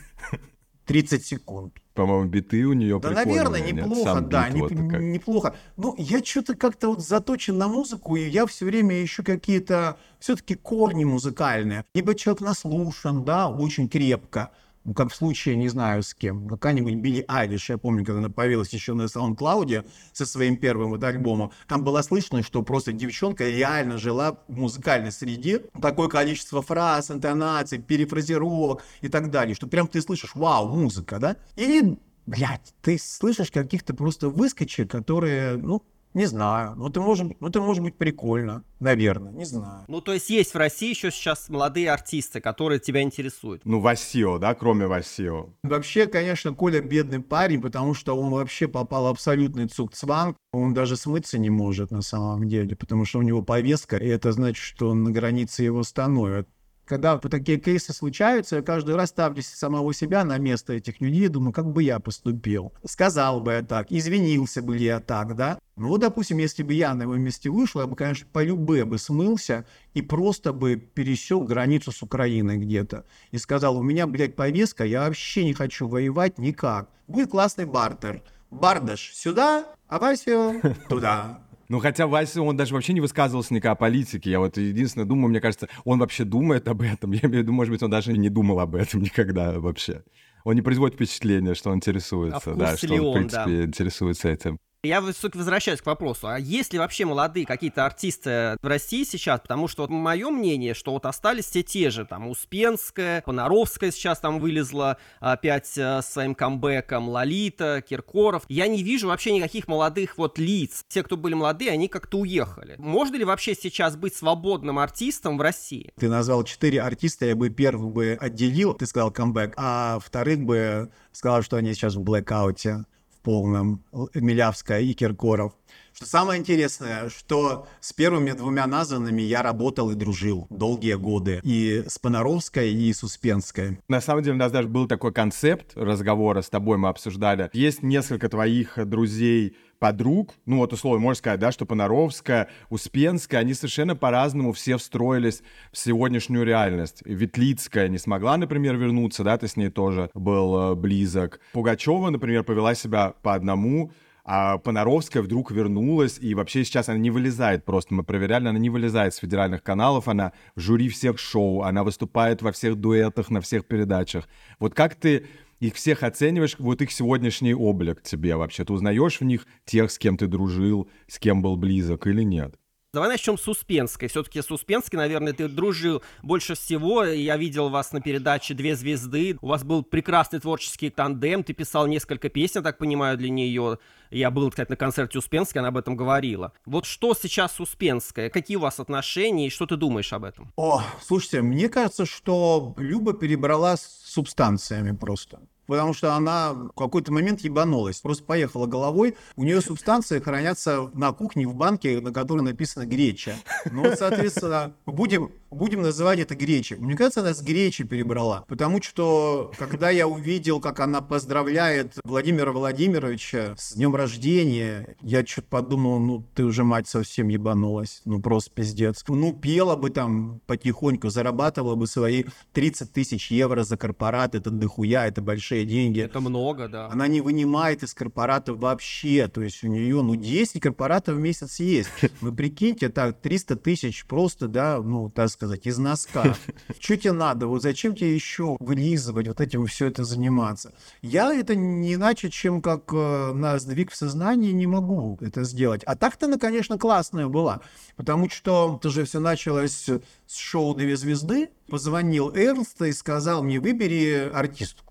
30 0.85 1.25
секунд. 1.25 1.73
По-моему, 1.93 2.29
биты 2.29 2.63
у 2.65 2.73
нее 2.73 2.99
Да, 2.99 3.09
наверное, 3.09 3.59
нет? 3.59 3.75
неплохо, 3.75 4.13
Сам 4.13 4.29
да, 4.29 4.49
не- 4.49 4.61
вот 4.61 4.71
неплохо. 4.71 5.55
Ну, 5.77 5.95
я 5.97 6.23
что-то 6.23 6.55
как-то 6.55 6.89
вот 6.89 7.03
заточен 7.03 7.57
на 7.57 7.67
музыку, 7.67 8.15
и 8.15 8.27
я 8.29 8.45
все 8.45 8.65
время 8.65 9.03
ищу 9.03 9.23
какие-то 9.23 9.97
все-таки 10.19 10.55
корни 10.55 11.05
музыкальные. 11.05 11.85
Либо 11.95 12.13
человек 12.13 12.41
наслушан, 12.41 13.23
да, 13.25 13.49
очень 13.49 13.89
крепко. 13.89 14.51
Ну, 14.87 14.93
как 14.93 15.11
в 15.11 15.15
случае, 15.15 15.57
не 15.57 15.67
знаю 15.67 16.01
с 16.01 16.13
кем, 16.13 16.47
какая-нибудь 16.47 16.95
Билли 16.95 17.25
Айлиш, 17.27 17.69
я 17.69 17.77
помню, 17.77 18.05
когда 18.05 18.19
она 18.19 18.29
появилась 18.29 18.69
еще 18.69 18.93
на 18.93 19.03
SoundCloud 19.03 19.85
со 20.13 20.25
своим 20.25 20.55
первым 20.55 20.91
вот 20.91 21.03
альбомом, 21.03 21.51
там 21.67 21.83
было 21.83 22.01
слышно, 22.01 22.41
что 22.41 22.63
просто 22.63 22.93
девчонка 22.93 23.49
реально 23.49 23.97
жила 23.97 24.39
в 24.47 24.57
музыкальной 24.57 25.11
среде, 25.11 25.59
такое 25.81 26.07
количество 26.07 26.61
фраз, 26.61 27.11
интонаций, 27.11 27.79
перефразировок 27.79 28.81
и 29.01 29.09
так 29.09 29.29
далее, 29.29 29.55
что 29.55 29.67
прям 29.67 29.89
ты 29.89 30.01
слышишь, 30.01 30.31
вау, 30.35 30.69
музыка, 30.69 31.19
да? 31.19 31.35
И, 31.57 31.97
блядь, 32.25 32.73
ты 32.81 32.97
слышишь 32.97 33.51
каких-то 33.51 33.93
просто 33.93 34.29
выскочек, 34.29 34.89
которые, 34.89 35.57
ну, 35.57 35.83
не 36.13 36.25
знаю, 36.25 36.75
ну, 36.75 36.89
ты 36.89 36.99
можешь, 36.99 37.27
ну, 37.39 37.47
это 37.47 37.61
может 37.61 37.83
быть 37.83 37.95
прикольно, 37.95 38.63
наверное, 38.79 39.31
не 39.31 39.45
знаю. 39.45 39.85
Ну, 39.87 40.01
то 40.01 40.13
есть 40.13 40.29
есть 40.29 40.53
в 40.53 40.57
России 40.57 40.89
еще 40.89 41.11
сейчас 41.11 41.49
молодые 41.49 41.91
артисты, 41.91 42.41
которые 42.41 42.79
тебя 42.79 43.01
интересуют. 43.01 43.61
Ну, 43.65 43.79
Васио, 43.79 44.39
да, 44.39 44.55
кроме 44.55 44.87
Васио. 44.87 45.49
Вообще, 45.63 46.07
конечно, 46.07 46.53
Коля 46.53 46.81
бедный 46.81 47.19
парень, 47.19 47.61
потому 47.61 47.93
что 47.93 48.17
он 48.17 48.31
вообще 48.31 48.67
попал 48.67 49.03
в 49.03 49.07
абсолютный 49.07 49.67
цугцванг. 49.67 50.35
Он 50.53 50.73
даже 50.73 50.97
смыться 50.97 51.37
не 51.37 51.49
может 51.49 51.91
на 51.91 52.01
самом 52.01 52.47
деле, 52.47 52.75
потому 52.75 53.05
что 53.05 53.19
у 53.19 53.23
него 53.23 53.43
повестка, 53.43 53.97
и 53.97 54.07
это 54.07 54.31
значит, 54.31 54.63
что 54.63 54.89
он 54.89 55.03
на 55.03 55.11
границе 55.11 55.63
его 55.63 55.83
становят. 55.83 56.47
Когда 56.87 57.15
вот 57.15 57.29
такие 57.29 57.59
кейсы 57.59 57.93
случаются, 57.93 58.57
я 58.57 58.61
каждый 58.61 58.95
раз 58.95 59.09
ставлю 59.09 59.41
самого 59.43 59.93
себя 59.93 60.23
на 60.23 60.37
место 60.37 60.73
этих 60.73 61.01
людей, 61.01 61.27
думаю, 61.27 61.51
как 61.51 61.71
бы 61.71 61.83
я 61.83 61.99
поступил. 61.99 62.71
Сказал 62.85 63.41
бы 63.41 63.51
я 63.51 63.61
так, 63.61 63.91
извинился 63.91 64.61
бы 64.61 64.77
я 64.77 65.01
так, 65.01 65.35
да? 65.35 65.59
Ну 65.75 65.89
вот, 65.89 65.99
допустим, 65.99 66.37
если 66.37 66.63
бы 66.63 66.73
я 66.73 66.93
на 66.93 67.03
его 67.03 67.17
месте 67.17 67.49
вышел, 67.49 67.81
я 67.81 67.87
бы, 67.87 67.95
конечно, 67.97 68.25
по 68.31 68.41
любе 68.41 68.85
бы 68.85 68.97
смылся 68.97 69.65
и 69.93 70.01
просто 70.01 70.53
бы 70.53 70.77
пересек 70.77 71.43
границу 71.43 71.91
с 71.91 72.01
Украиной 72.01 72.57
где-то. 72.57 73.03
И 73.31 73.37
сказал, 73.37 73.77
у 73.77 73.83
меня, 73.83 74.07
блядь, 74.07 74.35
повестка, 74.35 74.85
я 74.85 75.01
вообще 75.01 75.43
не 75.43 75.53
хочу 75.53 75.87
воевать 75.87 76.37
никак. 76.37 76.89
Будет 77.07 77.31
классный 77.31 77.65
бартер. 77.65 78.23
Бардаш 78.49 79.11
сюда, 79.13 79.65
а 79.89 79.99
Вася 79.99 80.61
туда. 80.87 81.46
Ну, 81.69 81.79
хотя 81.79 82.07
Вася, 82.07 82.41
он 82.41 82.55
даже 82.55 82.73
вообще 82.73 82.93
не 82.93 83.01
высказывался 83.01 83.53
никак 83.53 83.73
о 83.73 83.75
политике. 83.75 84.31
Я 84.31 84.39
вот 84.39 84.57
единственное 84.57 85.05
думаю, 85.05 85.29
мне 85.29 85.41
кажется, 85.41 85.67
он 85.83 85.99
вообще 85.99 86.23
думает 86.23 86.67
об 86.67 86.81
этом. 86.81 87.11
Я 87.11 87.19
имею 87.21 87.31
в 87.31 87.37
виду, 87.43 87.51
может 87.53 87.71
быть, 87.71 87.83
он 87.83 87.89
даже 87.89 88.13
не 88.13 88.29
думал 88.29 88.59
об 88.59 88.75
этом 88.75 89.01
никогда 89.03 89.59
вообще. 89.59 90.03
Он 90.43 90.55
не 90.55 90.61
производит 90.61 90.95
впечатления, 90.95 91.55
что 91.55 91.71
он 91.71 91.77
интересуется, 91.77 92.51
А 92.51 92.55
да, 92.55 92.77
что 92.77 92.93
он, 92.93 93.11
в 93.11 93.13
принципе, 93.13 93.63
интересуется 93.65 94.29
этим. 94.29 94.59
Я 94.87 95.01
всё-таки 95.01 95.37
возвращаюсь 95.37 95.81
к 95.81 95.85
вопросу, 95.85 96.27
а 96.27 96.39
есть 96.39 96.71
ли 96.71 96.79
вообще 96.79 97.05
молодые 97.05 97.45
какие-то 97.45 97.85
артисты 97.85 98.57
в 98.61 98.67
России 98.67 99.03
сейчас? 99.03 99.41
Потому 99.41 99.67
что 99.67 99.83
вот 99.83 99.89
мое 99.89 100.29
мнение, 100.29 100.73
что 100.73 100.93
вот 100.93 101.05
остались 101.05 101.45
все 101.45 101.61
те 101.61 101.89
же, 101.89 102.05
там, 102.05 102.29
Успенская, 102.29 103.21
Понаровская 103.21 103.91
сейчас 103.91 104.19
там 104.19 104.39
вылезла 104.39 104.97
опять 105.19 105.77
э, 105.77 106.01
с 106.01 106.05
своим 106.13 106.35
камбэком, 106.35 107.09
Лолита, 107.09 107.83
Киркоров. 107.87 108.43
Я 108.47 108.67
не 108.67 108.81
вижу 108.81 109.09
вообще 109.09 109.33
никаких 109.33 109.67
молодых 109.67 110.17
вот 110.17 110.39
лиц. 110.39 110.85
Те, 110.87 111.03
кто 111.03 111.17
были 111.17 111.33
молодые, 111.33 111.71
они 111.71 111.89
как-то 111.89 112.19
уехали. 112.19 112.75
Можно 112.77 113.17
ли 113.17 113.25
вообще 113.25 113.55
сейчас 113.55 113.97
быть 113.97 114.15
свободным 114.15 114.79
артистом 114.79 115.37
в 115.37 115.41
России? 115.41 115.91
Ты 115.99 116.07
назвал 116.07 116.43
четыре 116.43 116.81
артиста, 116.81 117.25
я 117.25 117.35
бы 117.35 117.49
первых 117.49 117.91
бы 117.91 118.17
отделил, 118.19 118.73
ты 118.73 118.85
сказал 118.85 119.11
камбэк, 119.11 119.53
а 119.57 119.99
вторых 119.99 120.39
бы 120.39 120.89
сказал, 121.11 121.41
что 121.41 121.57
они 121.57 121.73
сейчас 121.73 121.95
в 121.95 122.01
блэкауте 122.01 122.85
полном, 123.27 123.83
Милявская 124.13 124.79
и 124.79 124.93
Киркоров. 124.93 125.51
Что 125.91 126.05
самое 126.05 126.39
интересное, 126.39 127.09
что 127.09 127.67
с 127.81 127.91
первыми 127.91 128.31
двумя 128.31 128.67
названными 128.67 129.21
я 129.21 129.43
работал 129.43 129.89
и 129.91 129.95
дружил 129.95 130.47
долгие 130.49 130.93
годы. 130.93 131.41
И 131.43 131.83
с 131.87 131.99
Понаровской, 131.99 132.71
и 132.71 132.93
с 132.93 133.03
Успенской. 133.03 133.79
На 133.89 133.99
самом 133.99 134.23
деле 134.23 134.35
у 134.35 134.39
нас 134.39 134.53
даже 134.53 134.69
был 134.69 134.87
такой 134.87 135.11
концепт 135.11 135.73
разговора 135.75 136.41
с 136.41 136.49
тобой, 136.49 136.77
мы 136.77 136.87
обсуждали. 136.87 137.49
Есть 137.51 137.83
несколько 137.83 138.29
твоих 138.29 138.77
друзей, 138.87 139.57
подруг, 139.79 140.33
ну 140.45 140.57
вот 140.57 140.73
условно 140.73 141.01
можно 141.01 141.17
сказать, 141.17 141.39
да, 141.39 141.51
что 141.51 141.65
Понаровская, 141.65 142.49
Успенская, 142.69 143.39
они 143.39 143.53
совершенно 143.53 143.95
по-разному 143.95 144.53
все 144.53 144.77
встроились 144.77 145.41
в 145.71 145.77
сегодняшнюю 145.77 146.45
реальность. 146.45 147.01
Ветлицкая 147.05 147.87
не 147.87 147.97
смогла, 147.97 148.37
например, 148.37 148.75
вернуться, 148.75 149.23
да, 149.23 149.37
ты 149.37 149.47
с 149.47 149.55
ней 149.55 149.69
тоже 149.69 150.09
был 150.13 150.71
э, 150.71 150.75
близок. 150.75 151.39
Пугачева, 151.53 152.09
например, 152.09 152.43
повела 152.43 152.75
себя 152.75 153.13
по 153.21 153.33
одному, 153.33 153.91
а 154.29 154.57
Понаровская 154.57 155.23
вдруг 155.23 155.51
вернулась, 155.51 156.19
и 156.19 156.35
вообще 156.35 156.65
сейчас 156.65 156.89
она 156.89 156.97
не 156.97 157.09
вылезает 157.09 157.63
просто. 157.63 157.93
Мы 157.93 158.03
проверяли, 158.03 158.49
она 158.49 158.59
не 158.59 158.69
вылезает 158.69 159.13
с 159.13 159.17
федеральных 159.19 159.63
каналов, 159.63 160.09
она 160.09 160.33
в 160.53 160.59
жюри 160.59 160.89
всех 160.89 161.17
шоу, 161.17 161.61
она 161.61 161.85
выступает 161.85 162.41
во 162.41 162.51
всех 162.51 162.75
дуэтах, 162.75 163.29
на 163.29 163.39
всех 163.39 163.65
передачах. 163.65 164.27
Вот 164.59 164.73
как 164.73 164.95
ты 164.95 165.27
их 165.59 165.75
всех 165.75 166.03
оцениваешь, 166.03 166.55
вот 166.59 166.81
их 166.81 166.91
сегодняшний 166.91 167.53
облик 167.53 168.01
тебе 168.03 168.35
вообще? 168.35 168.63
Ты 168.63 168.73
узнаешь 168.73 169.19
в 169.19 169.23
них 169.23 169.47
тех, 169.65 169.91
с 169.91 169.97
кем 169.97 170.17
ты 170.17 170.27
дружил, 170.27 170.89
с 171.07 171.19
кем 171.19 171.41
был 171.41 171.57
близок 171.57 172.07
или 172.07 172.23
нет? 172.23 172.55
Давай 172.93 173.09
начнем 173.09 173.37
с 173.37 173.45
Успенской. 173.49 174.07
Все-таки 174.07 174.41
с 174.41 174.49
Успенской, 174.49 174.97
наверное, 174.97 175.33
ты 175.33 175.49
дружил 175.49 176.01
больше 176.23 176.55
всего. 176.55 177.03
Я 177.03 177.35
видел 177.35 177.67
вас 177.67 177.91
на 177.91 177.99
передаче 177.99 178.53
«Две 178.53 178.77
звезды». 178.77 179.37
У 179.41 179.47
вас 179.47 179.65
был 179.65 179.83
прекрасный 179.83 180.39
творческий 180.39 180.89
тандем. 180.89 181.43
Ты 181.43 181.51
писал 181.51 181.85
несколько 181.87 182.29
песен, 182.29 182.63
так 182.63 182.77
понимаю, 182.77 183.17
для 183.17 183.29
нее. 183.29 183.77
Я 184.09 184.31
был, 184.31 184.49
кстати, 184.49 184.69
на 184.69 184.77
концерте 184.77 185.19
Успенской, 185.19 185.59
она 185.59 185.67
об 185.67 185.77
этом 185.77 185.97
говорила. 185.97 186.53
Вот 186.65 186.85
что 186.85 187.13
сейчас 187.13 187.55
с 187.55 187.59
Успенской? 187.59 188.29
Какие 188.29 188.55
у 188.55 188.61
вас 188.61 188.79
отношения 188.79 189.47
и 189.47 189.49
что 189.49 189.65
ты 189.65 189.75
думаешь 189.75 190.13
об 190.13 190.23
этом? 190.23 190.53
О, 190.55 190.81
слушайте, 191.01 191.41
мне 191.41 191.67
кажется, 191.67 192.05
что 192.05 192.73
Люба 192.77 193.13
перебрала 193.13 193.75
с 193.75 194.01
субстанциями 194.05 194.95
просто 194.95 195.41
потому 195.67 195.93
что 195.93 196.15
она 196.15 196.53
в 196.53 196.69
какой-то 196.69 197.11
момент 197.11 197.41
ебанулась, 197.41 197.99
просто 197.99 198.23
поехала 198.23 198.65
головой. 198.65 199.15
У 199.35 199.43
нее 199.43 199.61
субстанции 199.61 200.19
хранятся 200.19 200.89
на 200.93 201.11
кухне 201.11 201.47
в 201.47 201.53
банке, 201.53 201.99
на 202.01 202.11
которой 202.11 202.41
написано 202.41 202.85
греча. 202.85 203.35
Ну, 203.71 203.93
соответственно, 203.95 204.73
будем, 204.85 205.31
будем 205.51 205.81
называть 205.81 206.19
это 206.19 206.35
гречей. 206.35 206.77
Мне 206.77 206.95
кажется, 206.95 207.21
она 207.21 207.33
с 207.33 207.41
гречи 207.41 207.83
перебрала, 207.83 208.45
потому 208.47 208.81
что, 208.81 209.51
когда 209.57 209.89
я 209.89 210.07
увидел, 210.07 210.59
как 210.59 210.79
она 210.79 211.01
поздравляет 211.01 211.93
Владимира 212.03 212.51
Владимировича 212.51 213.55
с 213.57 213.73
днем 213.73 213.95
рождения, 213.95 214.95
я 215.01 215.25
что-то 215.25 215.47
подумал, 215.49 215.99
ну, 215.99 216.25
ты 216.33 216.43
уже, 216.43 216.63
мать, 216.63 216.87
совсем 216.87 217.27
ебанулась, 217.27 218.01
ну, 218.05 218.21
просто 218.21 218.51
пиздец. 218.51 219.03
Ну, 219.07 219.33
пела 219.33 219.75
бы 219.75 219.89
там 219.89 220.41
потихоньку, 220.45 221.09
зарабатывала 221.09 221.75
бы 221.75 221.87
свои 221.87 222.23
30 222.53 222.91
тысяч 222.91 223.31
евро 223.31 223.63
за 223.63 223.77
корпорат, 223.77 224.35
это 224.35 224.49
дохуя, 224.49 225.07
это 225.07 225.21
большие 225.21 225.56
большие 225.57 225.65
деньги. 225.65 226.01
Это 226.01 226.19
много, 226.19 226.67
да. 226.67 226.87
Она 226.87 227.07
не 227.07 227.21
вынимает 227.21 227.83
из 227.83 227.93
корпората 227.93 228.53
вообще. 228.53 229.27
То 229.27 229.41
есть 229.41 229.63
у 229.63 229.67
нее, 229.67 230.01
ну, 230.01 230.15
10 230.15 230.61
корпоратов 230.61 231.15
в 231.15 231.19
месяц 231.19 231.59
есть. 231.59 231.89
Вы 232.21 232.31
прикиньте, 232.33 232.89
так, 232.89 233.19
300 233.21 233.55
тысяч 233.55 234.05
просто, 234.05 234.47
да, 234.47 234.81
ну, 234.81 235.09
так 235.09 235.29
сказать, 235.29 235.65
из 235.65 235.77
носка. 235.77 236.35
Что 236.79 236.97
тебе 236.97 237.11
надо? 237.13 237.47
Вот 237.47 237.61
зачем 237.61 237.95
тебе 237.95 238.13
еще 238.13 238.57
вылизывать, 238.59 239.27
вот 239.27 239.41
этим 239.41 239.65
все 239.65 239.87
это 239.87 240.03
заниматься? 240.03 240.73
Я 241.01 241.33
это 241.33 241.55
не 241.55 241.93
иначе, 241.93 242.29
чем 242.29 242.61
как 242.61 242.93
э, 242.93 243.33
на 243.33 243.59
сдвиг 243.59 243.91
в 243.91 243.95
сознании 243.95 244.51
не 244.51 244.67
могу 244.67 245.17
это 245.21 245.43
сделать. 245.43 245.83
А 245.85 245.95
так-то 245.95 246.25
она, 246.25 246.37
конечно, 246.37 246.77
классная 246.77 247.27
была. 247.27 247.61
Потому 247.95 248.29
что 248.29 248.77
это 248.79 248.89
же 248.89 249.03
все 249.03 249.19
началось 249.19 249.89
с 250.27 250.35
шоу 250.35 250.75
«Две 250.75 250.95
звезды». 250.97 251.49
Позвонил 251.69 252.33
Эрнст 252.33 252.81
и 252.81 252.93
сказал 252.93 253.43
мне, 253.43 253.59
выбери 253.59 254.29
артистку. 254.33 254.87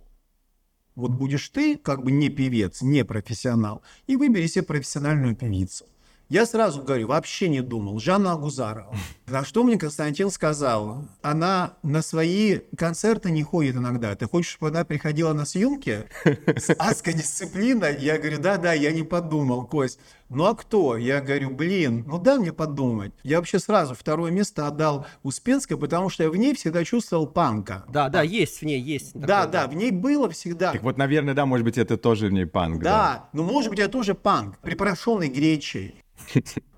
Вот 0.96 1.12
будешь 1.12 1.48
ты, 1.50 1.76
как 1.76 2.02
бы 2.02 2.10
не 2.10 2.30
певец, 2.30 2.82
не 2.82 3.04
профессионал, 3.04 3.82
и 4.06 4.16
выбери 4.16 4.46
себе 4.46 4.64
профессиональную 4.64 5.36
певицу. 5.36 5.84
Я 6.28 6.44
сразу 6.44 6.82
говорю, 6.82 7.06
вообще 7.06 7.48
не 7.48 7.60
думал. 7.60 8.00
Жанна 8.00 8.32
Агузарова. 8.32 8.92
На 9.26 9.44
что 9.44 9.62
мне 9.62 9.78
Константин 9.78 10.30
сказал? 10.30 11.04
Она 11.22 11.74
на 11.84 12.02
свои 12.02 12.60
концерты 12.76 13.30
не 13.30 13.44
ходит 13.44 13.76
иногда. 13.76 14.16
Ты 14.16 14.26
хочешь, 14.26 14.50
чтобы 14.52 14.70
она 14.70 14.84
приходила 14.84 15.32
на 15.32 15.44
съемки 15.44 16.04
с 16.24 16.74
адской 16.78 17.12
дисциплиной? 17.12 17.96
Я 18.00 18.18
говорю, 18.18 18.40
да-да, 18.40 18.72
я 18.72 18.90
не 18.90 19.04
подумал, 19.04 19.66
Кость. 19.66 20.00
Ну 20.28 20.44
а 20.44 20.54
кто? 20.54 20.96
Я 20.96 21.20
говорю, 21.20 21.50
блин, 21.50 22.04
ну 22.06 22.18
дай 22.18 22.38
мне 22.38 22.52
подумать. 22.52 23.12
Я 23.22 23.38
вообще 23.38 23.58
сразу 23.58 23.94
второе 23.94 24.32
место 24.32 24.66
отдал 24.66 25.06
Успенской, 25.22 25.76
потому 25.76 26.08
что 26.08 26.24
я 26.24 26.30
в 26.30 26.36
ней 26.36 26.54
всегда 26.54 26.84
чувствовал 26.84 27.26
панка. 27.26 27.84
Да, 27.88 28.08
да, 28.08 28.22
есть 28.22 28.60
в 28.60 28.62
ней, 28.64 28.80
есть. 28.80 29.12
Да, 29.14 29.44
такое, 29.44 29.52
да, 29.52 29.66
в 29.68 29.74
ней 29.74 29.90
было 29.92 30.28
всегда. 30.30 30.72
Так 30.72 30.82
вот, 30.82 30.96
наверное, 30.98 31.34
да, 31.34 31.46
может 31.46 31.64
быть, 31.64 31.78
это 31.78 31.96
тоже 31.96 32.26
в 32.28 32.32
ней 32.32 32.46
панк. 32.46 32.82
Да, 32.82 32.90
да. 32.90 33.28
ну 33.32 33.44
может 33.44 33.70
быть, 33.70 33.78
это 33.78 33.90
тоже 33.90 34.14
панк, 34.14 34.58
припорошенный 34.58 35.28
гречей. 35.28 36.02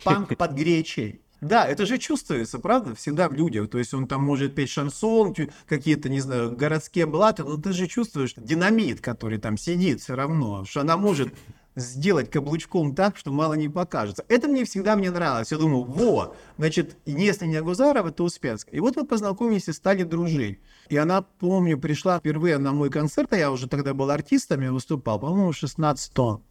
Панк 0.05 0.37
под 0.37 0.53
гречей. 0.53 1.23
Да, 1.41 1.65
это 1.67 1.87
же 1.87 1.99
чувствуется, 1.99 2.59
правда, 2.59 2.95
всегда 2.95 3.29
в 3.29 3.33
людях. 3.33 3.71
То 3.71 3.79
есть 3.79 3.95
он 3.95 4.09
там 4.09 4.23
может 4.25 4.55
петь 4.55 4.71
шансон, 4.71 5.35
какие-то, 5.69 6.09
не 6.09 6.21
знаю, 6.21 6.57
городские 6.57 7.07
блаты, 7.07 7.45
но 7.45 7.57
ты 7.57 7.73
же 7.73 7.87
чувствуешь 7.87 8.35
динамит, 8.37 9.01
который 9.01 9.39
там 9.39 9.57
сидит 9.57 10.01
все 10.01 10.15
равно, 10.15 10.65
что 10.65 10.81
она 10.81 10.97
может 10.97 11.33
сделать 11.79 12.31
каблучком 12.31 12.95
так, 12.95 13.17
что 13.17 13.31
мало 13.31 13.55
не 13.55 13.69
покажется. 13.69 14.25
Это 14.29 14.49
мне 14.49 14.65
всегда 14.65 14.97
мне 14.97 15.11
нравилось. 15.11 15.51
Я 15.51 15.59
думаю, 15.59 15.85
во, 15.85 16.35
значит, 16.57 16.97
если 17.07 17.47
не 17.47 17.57
Агузарова, 17.57 18.11
то 18.11 18.25
Успенская. 18.25 18.77
И 18.77 18.81
вот 18.81 18.97
мы 18.97 19.05
познакомились 19.05 19.69
и 19.69 19.73
стали 19.73 20.03
дружить. 20.03 20.61
И 20.89 20.97
она, 20.97 21.23
помню, 21.23 21.79
пришла 21.79 22.19
впервые 22.19 22.59
на 22.59 22.73
мой 22.73 22.91
концерт, 22.91 23.33
а 23.33 23.37
я 23.37 23.51
уже 23.51 23.69
тогда 23.69 23.95
был 23.95 24.11
артистом, 24.11 24.61
я 24.61 24.73
выступал, 24.73 25.19
по-моему, 25.19 25.53
16 25.53 26.13
тонн. 26.13 26.43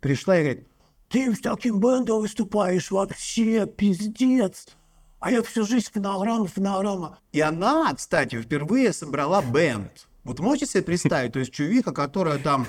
Пришла 0.00 0.38
и 0.38 0.42
говорит, 0.42 0.68
ты 1.08 1.34
с 1.34 1.40
таким 1.40 1.80
бендом 1.80 2.20
выступаешь 2.20 2.90
вообще, 2.90 3.66
пиздец. 3.66 4.68
А 5.20 5.32
я 5.32 5.42
всю 5.42 5.66
жизнь 5.66 5.90
фонограмма, 5.92 6.46
фонограмма. 6.46 7.18
И 7.32 7.40
она, 7.40 7.92
кстати, 7.94 8.40
впервые 8.40 8.92
собрала 8.92 9.42
бенд. 9.42 10.06
Вот 10.22 10.40
можете 10.40 10.66
себе 10.66 10.82
представить, 10.82 11.32
то 11.32 11.38
есть 11.38 11.52
чувиха, 11.52 11.92
которая 11.92 12.38
там 12.38 12.66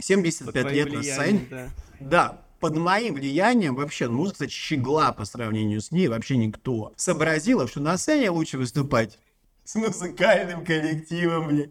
75 0.00 0.72
лет 0.72 0.92
на 0.92 1.02
сцене. 1.02 1.46
Да. 1.50 1.70
да, 2.00 2.42
под 2.60 2.76
моим 2.76 3.14
влиянием 3.14 3.74
вообще, 3.74 4.08
кстати, 4.30 4.50
щегла 4.50 5.12
по 5.12 5.24
сравнению 5.24 5.80
с 5.80 5.90
ней 5.90 6.08
вообще 6.08 6.36
никто. 6.36 6.92
Сообразила, 6.96 7.68
что 7.68 7.80
на 7.80 7.96
сцене 7.96 8.30
лучше 8.30 8.58
выступать 8.58 9.18
с 9.64 9.74
музыкальным 9.74 10.64
коллективом, 10.64 11.48
блядь. 11.48 11.70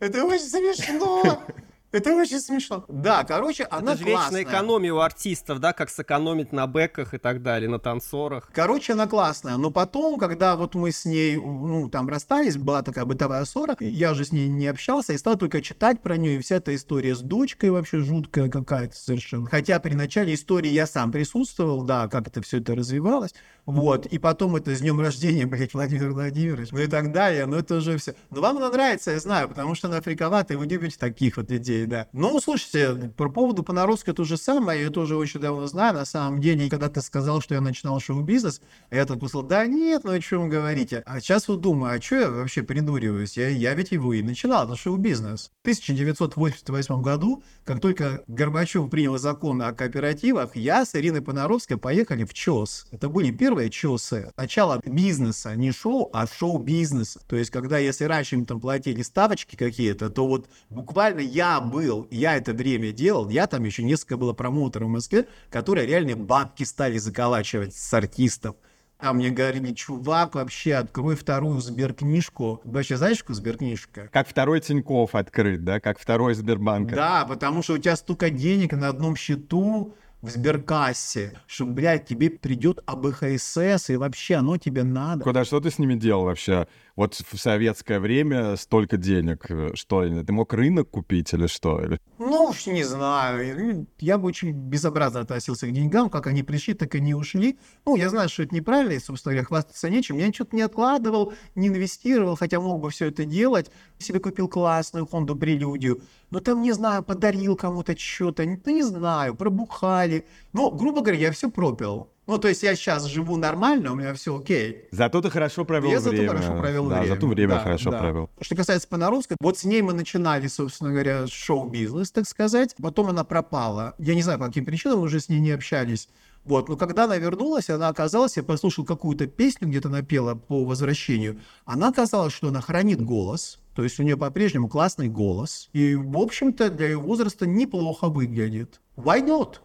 Это 0.00 0.24
очень 0.24 0.44
смешно. 0.44 1.42
Это 1.90 2.14
очень 2.14 2.38
смешно. 2.38 2.84
Да, 2.88 3.24
короче, 3.24 3.64
она 3.64 3.92
Это 3.92 4.00
же 4.00 4.10
классная. 4.10 4.40
вечная 4.40 4.52
экономия 4.58 4.92
у 4.92 4.98
артистов, 4.98 5.58
да, 5.58 5.72
как 5.72 5.88
сэкономить 5.88 6.52
на 6.52 6.66
бэках 6.66 7.14
и 7.14 7.18
так 7.18 7.42
далее, 7.42 7.70
на 7.70 7.78
танцорах. 7.78 8.50
Короче, 8.52 8.92
она 8.92 9.06
классная. 9.06 9.56
Но 9.56 9.70
потом, 9.70 10.18
когда 10.18 10.56
вот 10.56 10.74
мы 10.74 10.92
с 10.92 11.06
ней, 11.06 11.36
ну, 11.36 11.88
там 11.88 12.08
расстались, 12.08 12.58
была 12.58 12.82
такая 12.82 13.06
бытовая 13.06 13.44
ссора, 13.46 13.74
я 13.80 14.12
уже 14.12 14.26
с 14.26 14.32
ней 14.32 14.48
не 14.48 14.66
общался 14.66 15.14
и 15.14 15.18
стал 15.18 15.36
только 15.36 15.62
читать 15.62 16.02
про 16.02 16.18
нее, 16.18 16.36
и 16.36 16.40
вся 16.40 16.56
эта 16.56 16.74
история 16.74 17.14
с 17.14 17.20
дочкой 17.20 17.70
вообще 17.70 18.00
жуткая 18.00 18.50
какая-то 18.50 18.94
совершенно. 18.94 19.46
Хотя 19.48 19.80
при 19.80 19.94
начале 19.94 20.34
истории 20.34 20.70
я 20.70 20.86
сам 20.86 21.10
присутствовал, 21.10 21.84
да, 21.84 22.08
как 22.08 22.28
это 22.28 22.42
все 22.42 22.58
это 22.58 22.74
развивалось. 22.74 23.34
Вот, 23.68 24.06
и 24.06 24.16
потом 24.16 24.56
это 24.56 24.74
с 24.74 24.80
днем 24.80 24.98
рождения, 24.98 25.44
блядь, 25.44 25.74
Владимир 25.74 26.12
Владимирович, 26.12 26.70
ну 26.72 26.78
и 26.78 26.86
так 26.86 27.12
далее, 27.12 27.44
но 27.44 27.58
это 27.58 27.74
уже 27.74 27.98
все. 27.98 28.14
Но 28.30 28.40
вам 28.40 28.56
она 28.56 28.70
нравится, 28.70 29.10
я 29.10 29.20
знаю, 29.20 29.46
потому 29.46 29.74
что 29.74 29.88
она 29.88 30.00
фриковатая, 30.00 30.56
вы 30.56 30.64
любите 30.64 30.96
таких 30.98 31.36
вот 31.36 31.52
идей, 31.52 31.84
да. 31.84 32.06
Ну, 32.14 32.40
слушайте, 32.40 33.12
по 33.14 33.28
поводу 33.28 33.62
Понаровской 33.62 34.14
то 34.14 34.24
же 34.24 34.38
самое, 34.38 34.84
я 34.84 34.88
тоже 34.88 35.16
очень 35.16 35.38
давно 35.40 35.66
знаю, 35.66 35.92
на 35.92 36.06
самом 36.06 36.40
деле, 36.40 36.70
когда 36.70 36.88
ты 36.88 37.02
сказал, 37.02 37.42
что 37.42 37.56
я 37.56 37.60
начинал 37.60 38.00
шоу-бизнес, 38.00 38.62
я 38.90 39.04
так 39.04 39.20
послал, 39.20 39.42
да 39.42 39.66
нет, 39.66 40.02
ну 40.02 40.12
о 40.12 40.20
чем 40.20 40.48
говорите. 40.48 41.02
А 41.04 41.20
сейчас 41.20 41.46
вот 41.46 41.60
думаю, 41.60 41.94
а 41.94 42.00
что 42.00 42.14
я 42.16 42.30
вообще 42.30 42.62
придуриваюсь? 42.62 43.36
Я, 43.36 43.50
я 43.50 43.74
ведь 43.74 43.92
его 43.92 44.14
и 44.14 44.22
начинал, 44.22 44.64
это 44.64 44.76
шоу-бизнес. 44.76 45.50
В 45.58 45.64
1988 45.64 47.02
году, 47.02 47.42
как 47.66 47.82
только 47.82 48.24
Горбачев 48.28 48.88
принял 48.88 49.18
закон 49.18 49.60
о 49.60 49.74
кооперативах, 49.74 50.56
я 50.56 50.86
с 50.86 50.94
Ириной 50.94 51.20
Понаровской 51.20 51.76
поехали 51.76 52.24
в 52.24 52.32
ЧОС. 52.32 52.86
Это 52.92 53.10
были 53.10 53.30
первые 53.30 53.57
первое 53.58 53.70
ЧОС, 53.70 54.12
начало 54.36 54.80
бизнеса, 54.84 55.56
не 55.56 55.72
шоу, 55.72 56.10
а 56.12 56.26
шоу-бизнеса. 56.26 57.20
То 57.26 57.36
есть, 57.36 57.50
когда 57.50 57.78
если 57.78 58.04
раньше 58.04 58.36
им 58.36 58.44
там 58.44 58.60
платили 58.60 59.02
ставочки 59.02 59.56
какие-то, 59.56 60.10
то 60.10 60.26
вот 60.26 60.48
буквально 60.70 61.20
я 61.20 61.60
был, 61.60 62.06
я 62.10 62.36
это 62.36 62.52
время 62.52 62.92
делал, 62.92 63.28
я 63.28 63.46
там 63.46 63.64
еще 63.64 63.82
несколько 63.82 64.16
было 64.16 64.32
промоутеров 64.32 64.88
в 64.88 64.92
Москве, 64.92 65.26
которые 65.50 65.86
реально 65.86 66.16
бабки 66.16 66.62
стали 66.64 66.98
заколачивать 66.98 67.74
с 67.74 67.94
артистов. 67.94 68.54
А 69.00 69.12
мне 69.12 69.30
говорили, 69.30 69.72
чувак, 69.74 70.34
вообще 70.34 70.74
открой 70.74 71.14
вторую 71.14 71.60
сберкнижку. 71.60 72.60
Вообще 72.64 72.96
знаешь, 72.96 73.18
что 73.18 73.32
сберкнижка? 73.32 74.08
Как 74.12 74.26
второй 74.26 74.60
Тиньков 74.60 75.14
открыть, 75.14 75.62
да? 75.64 75.78
Как 75.78 76.00
второй 76.00 76.34
Сбербанк. 76.34 76.90
Да, 76.90 77.24
потому 77.24 77.62
что 77.62 77.74
у 77.74 77.78
тебя 77.78 77.94
столько 77.94 78.28
денег 78.28 78.72
на 78.72 78.88
одном 78.88 79.14
счету, 79.14 79.94
в 80.22 80.30
сберкассе, 80.30 81.32
что, 81.46 81.64
блядь, 81.64 82.06
тебе 82.06 82.30
придет 82.30 82.80
АБХСС, 82.86 83.90
и 83.90 83.96
вообще 83.96 84.36
оно 84.36 84.56
тебе 84.56 84.82
надо. 84.82 85.22
Куда, 85.22 85.44
что 85.44 85.60
ты 85.60 85.70
с 85.70 85.78
ними 85.78 85.94
делал 85.94 86.24
вообще? 86.24 86.66
Вот 86.98 87.14
в 87.14 87.38
советское 87.38 88.00
время 88.00 88.56
столько 88.56 88.96
денег, 88.96 89.48
э, 89.48 89.70
что, 89.74 90.02
ты 90.02 90.32
мог 90.32 90.52
рынок 90.52 90.90
купить 90.90 91.32
или 91.32 91.46
что? 91.46 91.80
Или... 91.80 92.00
Ну 92.18 92.46
уж 92.46 92.66
не 92.66 92.82
знаю. 92.82 93.86
Я 94.00 94.18
бы 94.18 94.26
очень 94.26 94.50
безобразно 94.50 95.20
относился 95.20 95.68
к 95.68 95.72
деньгам, 95.72 96.10
как 96.10 96.26
они 96.26 96.42
пришли, 96.42 96.74
так 96.74 96.96
и 96.96 97.00
не 97.00 97.14
ушли. 97.14 97.56
Ну, 97.86 97.94
я 97.94 98.08
знаю, 98.08 98.28
что 98.28 98.42
это 98.42 98.52
неправильно, 98.52 98.94
и, 98.94 98.98
собственно 98.98 99.34
говоря, 99.34 99.46
хвастаться 99.46 99.88
нечем. 99.88 100.18
Я 100.18 100.32
что-то 100.32 100.56
не 100.56 100.62
откладывал, 100.62 101.34
не 101.54 101.68
инвестировал, 101.68 102.34
хотя 102.34 102.58
мог 102.58 102.80
бы 102.80 102.90
все 102.90 103.06
это 103.06 103.24
делать. 103.24 103.70
Себе 104.00 104.18
купил 104.18 104.48
классную 104.48 105.04
Honda 105.06 105.38
Прелюдию. 105.38 106.02
Но 106.30 106.40
там, 106.40 106.62
не 106.62 106.72
знаю, 106.72 107.04
подарил 107.04 107.54
кому-то 107.54 107.96
что-то, 107.96 108.44
не, 108.44 108.60
не 108.66 108.82
знаю, 108.82 109.36
пробухали. 109.36 110.26
Ну, 110.52 110.72
грубо 110.72 111.02
говоря, 111.02 111.20
я 111.20 111.30
все 111.30 111.48
пропил. 111.48 112.08
Ну, 112.28 112.36
то 112.36 112.46
есть 112.48 112.62
я 112.62 112.76
сейчас 112.76 113.06
живу 113.06 113.38
нормально, 113.38 113.92
у 113.92 113.94
меня 113.94 114.12
все 114.12 114.36
окей. 114.36 114.86
Зато 114.90 115.22
ты 115.22 115.30
хорошо 115.30 115.64
провел 115.64 115.90
я 115.90 115.98
время. 115.98 116.22
Я 116.22 116.28
зато 116.28 116.38
хорошо 116.38 116.60
провел 116.60 116.88
да, 116.90 117.00
время. 117.00 117.14
зато 117.14 117.26
время 117.26 117.54
да, 117.54 117.60
хорошо 117.60 117.90
да. 117.90 117.98
провел. 117.98 118.30
Что 118.38 118.54
касается 118.54 118.86
Понаровской, 118.86 119.38
вот 119.40 119.56
с 119.56 119.64
ней 119.64 119.80
мы 119.80 119.94
начинали, 119.94 120.46
собственно 120.46 120.90
говоря, 120.90 121.26
шоу-бизнес, 121.26 122.10
так 122.10 122.28
сказать. 122.28 122.74
Потом 122.82 123.08
она 123.08 123.24
пропала. 123.24 123.94
Я 123.98 124.14
не 124.14 124.20
знаю, 124.20 124.38
по 124.38 124.44
каким 124.44 124.66
причинам, 124.66 124.98
мы 124.98 125.04
уже 125.04 125.20
с 125.20 125.30
ней 125.30 125.40
не 125.40 125.52
общались. 125.52 126.10
Вот, 126.44 126.68
но 126.68 126.76
когда 126.76 127.04
она 127.04 127.16
вернулась, 127.16 127.70
она 127.70 127.88
оказалась, 127.88 128.36
я 128.36 128.42
послушал 128.42 128.84
какую-то 128.84 129.26
песню, 129.26 129.66
где-то 129.66 129.88
напела 129.88 130.34
по 130.34 130.66
возвращению, 130.66 131.40
она 131.64 131.88
оказалась, 131.88 132.34
что 132.34 132.48
она 132.48 132.60
хранит 132.60 133.02
голос, 133.02 133.58
то 133.74 133.82
есть 133.82 133.98
у 134.00 134.02
нее 134.02 134.18
по-прежнему 134.18 134.68
классный 134.68 135.08
голос, 135.08 135.68
и, 135.72 135.94
в 135.94 136.16
общем-то, 136.18 136.70
для 136.70 136.88
ее 136.88 136.98
возраста 136.98 137.46
неплохо 137.46 138.08
выглядит. 138.08 138.80
Why 138.96 139.26
not? 139.26 139.56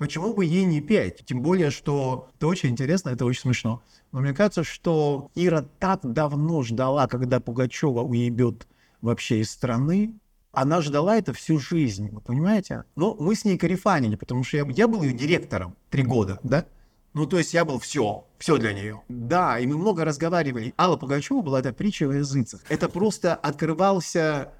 Почему 0.00 0.32
бы 0.32 0.46
ей 0.46 0.64
не 0.64 0.80
петь? 0.80 1.26
Тем 1.26 1.42
более, 1.42 1.70
что 1.70 2.30
это 2.34 2.46
очень 2.46 2.70
интересно, 2.70 3.10
это 3.10 3.26
очень 3.26 3.42
смешно. 3.42 3.82
Но 4.12 4.20
мне 4.20 4.32
кажется, 4.32 4.64
что 4.64 5.30
Ира 5.34 5.66
так 5.78 6.00
давно 6.10 6.62
ждала, 6.62 7.06
когда 7.06 7.38
Пугачева 7.38 8.00
уебет 8.00 8.66
вообще 9.02 9.40
из 9.40 9.50
страны. 9.50 10.14
Она 10.52 10.80
ждала 10.80 11.18
это 11.18 11.34
всю 11.34 11.58
жизнь, 11.58 12.08
вы 12.08 12.22
понимаете? 12.22 12.84
Но 12.96 13.14
мы 13.20 13.34
с 13.34 13.44
ней 13.44 13.58
карифанили, 13.58 14.16
потому 14.16 14.42
что 14.42 14.56
я, 14.56 14.66
я 14.70 14.88
был 14.88 15.02
ее 15.02 15.12
директором 15.12 15.76
три 15.90 16.02
года, 16.02 16.40
да? 16.42 16.64
Ну, 17.12 17.26
то 17.26 17.36
есть 17.36 17.52
я 17.52 17.66
был 17.66 17.78
все, 17.78 18.24
все 18.38 18.56
для 18.56 18.72
нее. 18.72 19.02
Да, 19.10 19.58
и 19.58 19.66
мы 19.66 19.76
много 19.76 20.06
разговаривали. 20.06 20.72
Алла 20.78 20.96
Пугачева 20.96 21.42
была 21.42 21.60
эта 21.60 21.74
притча 21.74 22.08
в 22.08 22.12
языцах. 22.12 22.62
Это 22.70 22.88
просто 22.88 23.34
открывался 23.34 24.54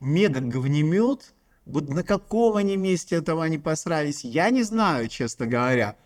мега-говнемет, 0.00 1.34
вот 1.66 1.88
на 1.88 2.04
каком 2.04 2.56
они 2.56 2.76
месте 2.76 3.16
этого 3.16 3.44
они 3.44 3.58
посрались, 3.58 4.24
я 4.24 4.50
не 4.50 4.62
знаю, 4.62 5.08
честно 5.08 5.46
говоря. 5.46 5.96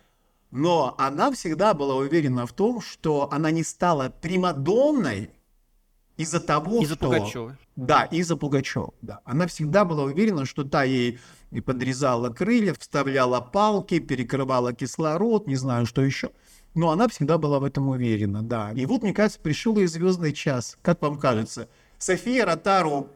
Но 0.49 0.95
она 0.97 1.31
всегда 1.31 1.73
была 1.73 1.95
уверена 1.95 2.45
в 2.45 2.51
том, 2.51 2.81
что 2.81 3.29
она 3.31 3.51
не 3.51 3.63
стала 3.63 4.09
примадонной 4.09 5.29
из-за 6.17 6.39
того, 6.41 6.81
из-за 6.81 6.95
что... 6.95 7.05
Пугачева. 7.05 7.57
Да, 7.75 8.03
из-за 8.05 8.35
Пугачева, 8.35 8.93
да. 9.01 9.21
Она 9.23 9.47
всегда 9.47 9.85
была 9.85 10.03
уверена, 10.03 10.45
что 10.45 10.63
та 10.63 10.83
ей 10.83 11.19
и 11.51 11.61
подрезала 11.61 12.29
крылья, 12.29 12.73
вставляла 12.77 13.39
палки, 13.39 13.99
перекрывала 13.99 14.73
кислород, 14.73 15.47
не 15.47 15.55
знаю, 15.55 15.85
что 15.85 16.01
еще. 16.01 16.31
Но 16.73 16.89
она 16.89 17.07
всегда 17.07 17.37
была 17.37 17.59
в 17.59 17.63
этом 17.63 17.87
уверена, 17.89 18.41
да. 18.41 18.71
И 18.71 18.85
вот, 18.85 19.03
мне 19.03 19.13
кажется, 19.13 19.39
пришел 19.39 19.77
и 19.77 19.85
звездный 19.85 20.33
час. 20.33 20.77
Как 20.81 21.01
вам 21.01 21.19
кажется? 21.19 21.69
София 21.97 22.45
Ротару 22.45 23.09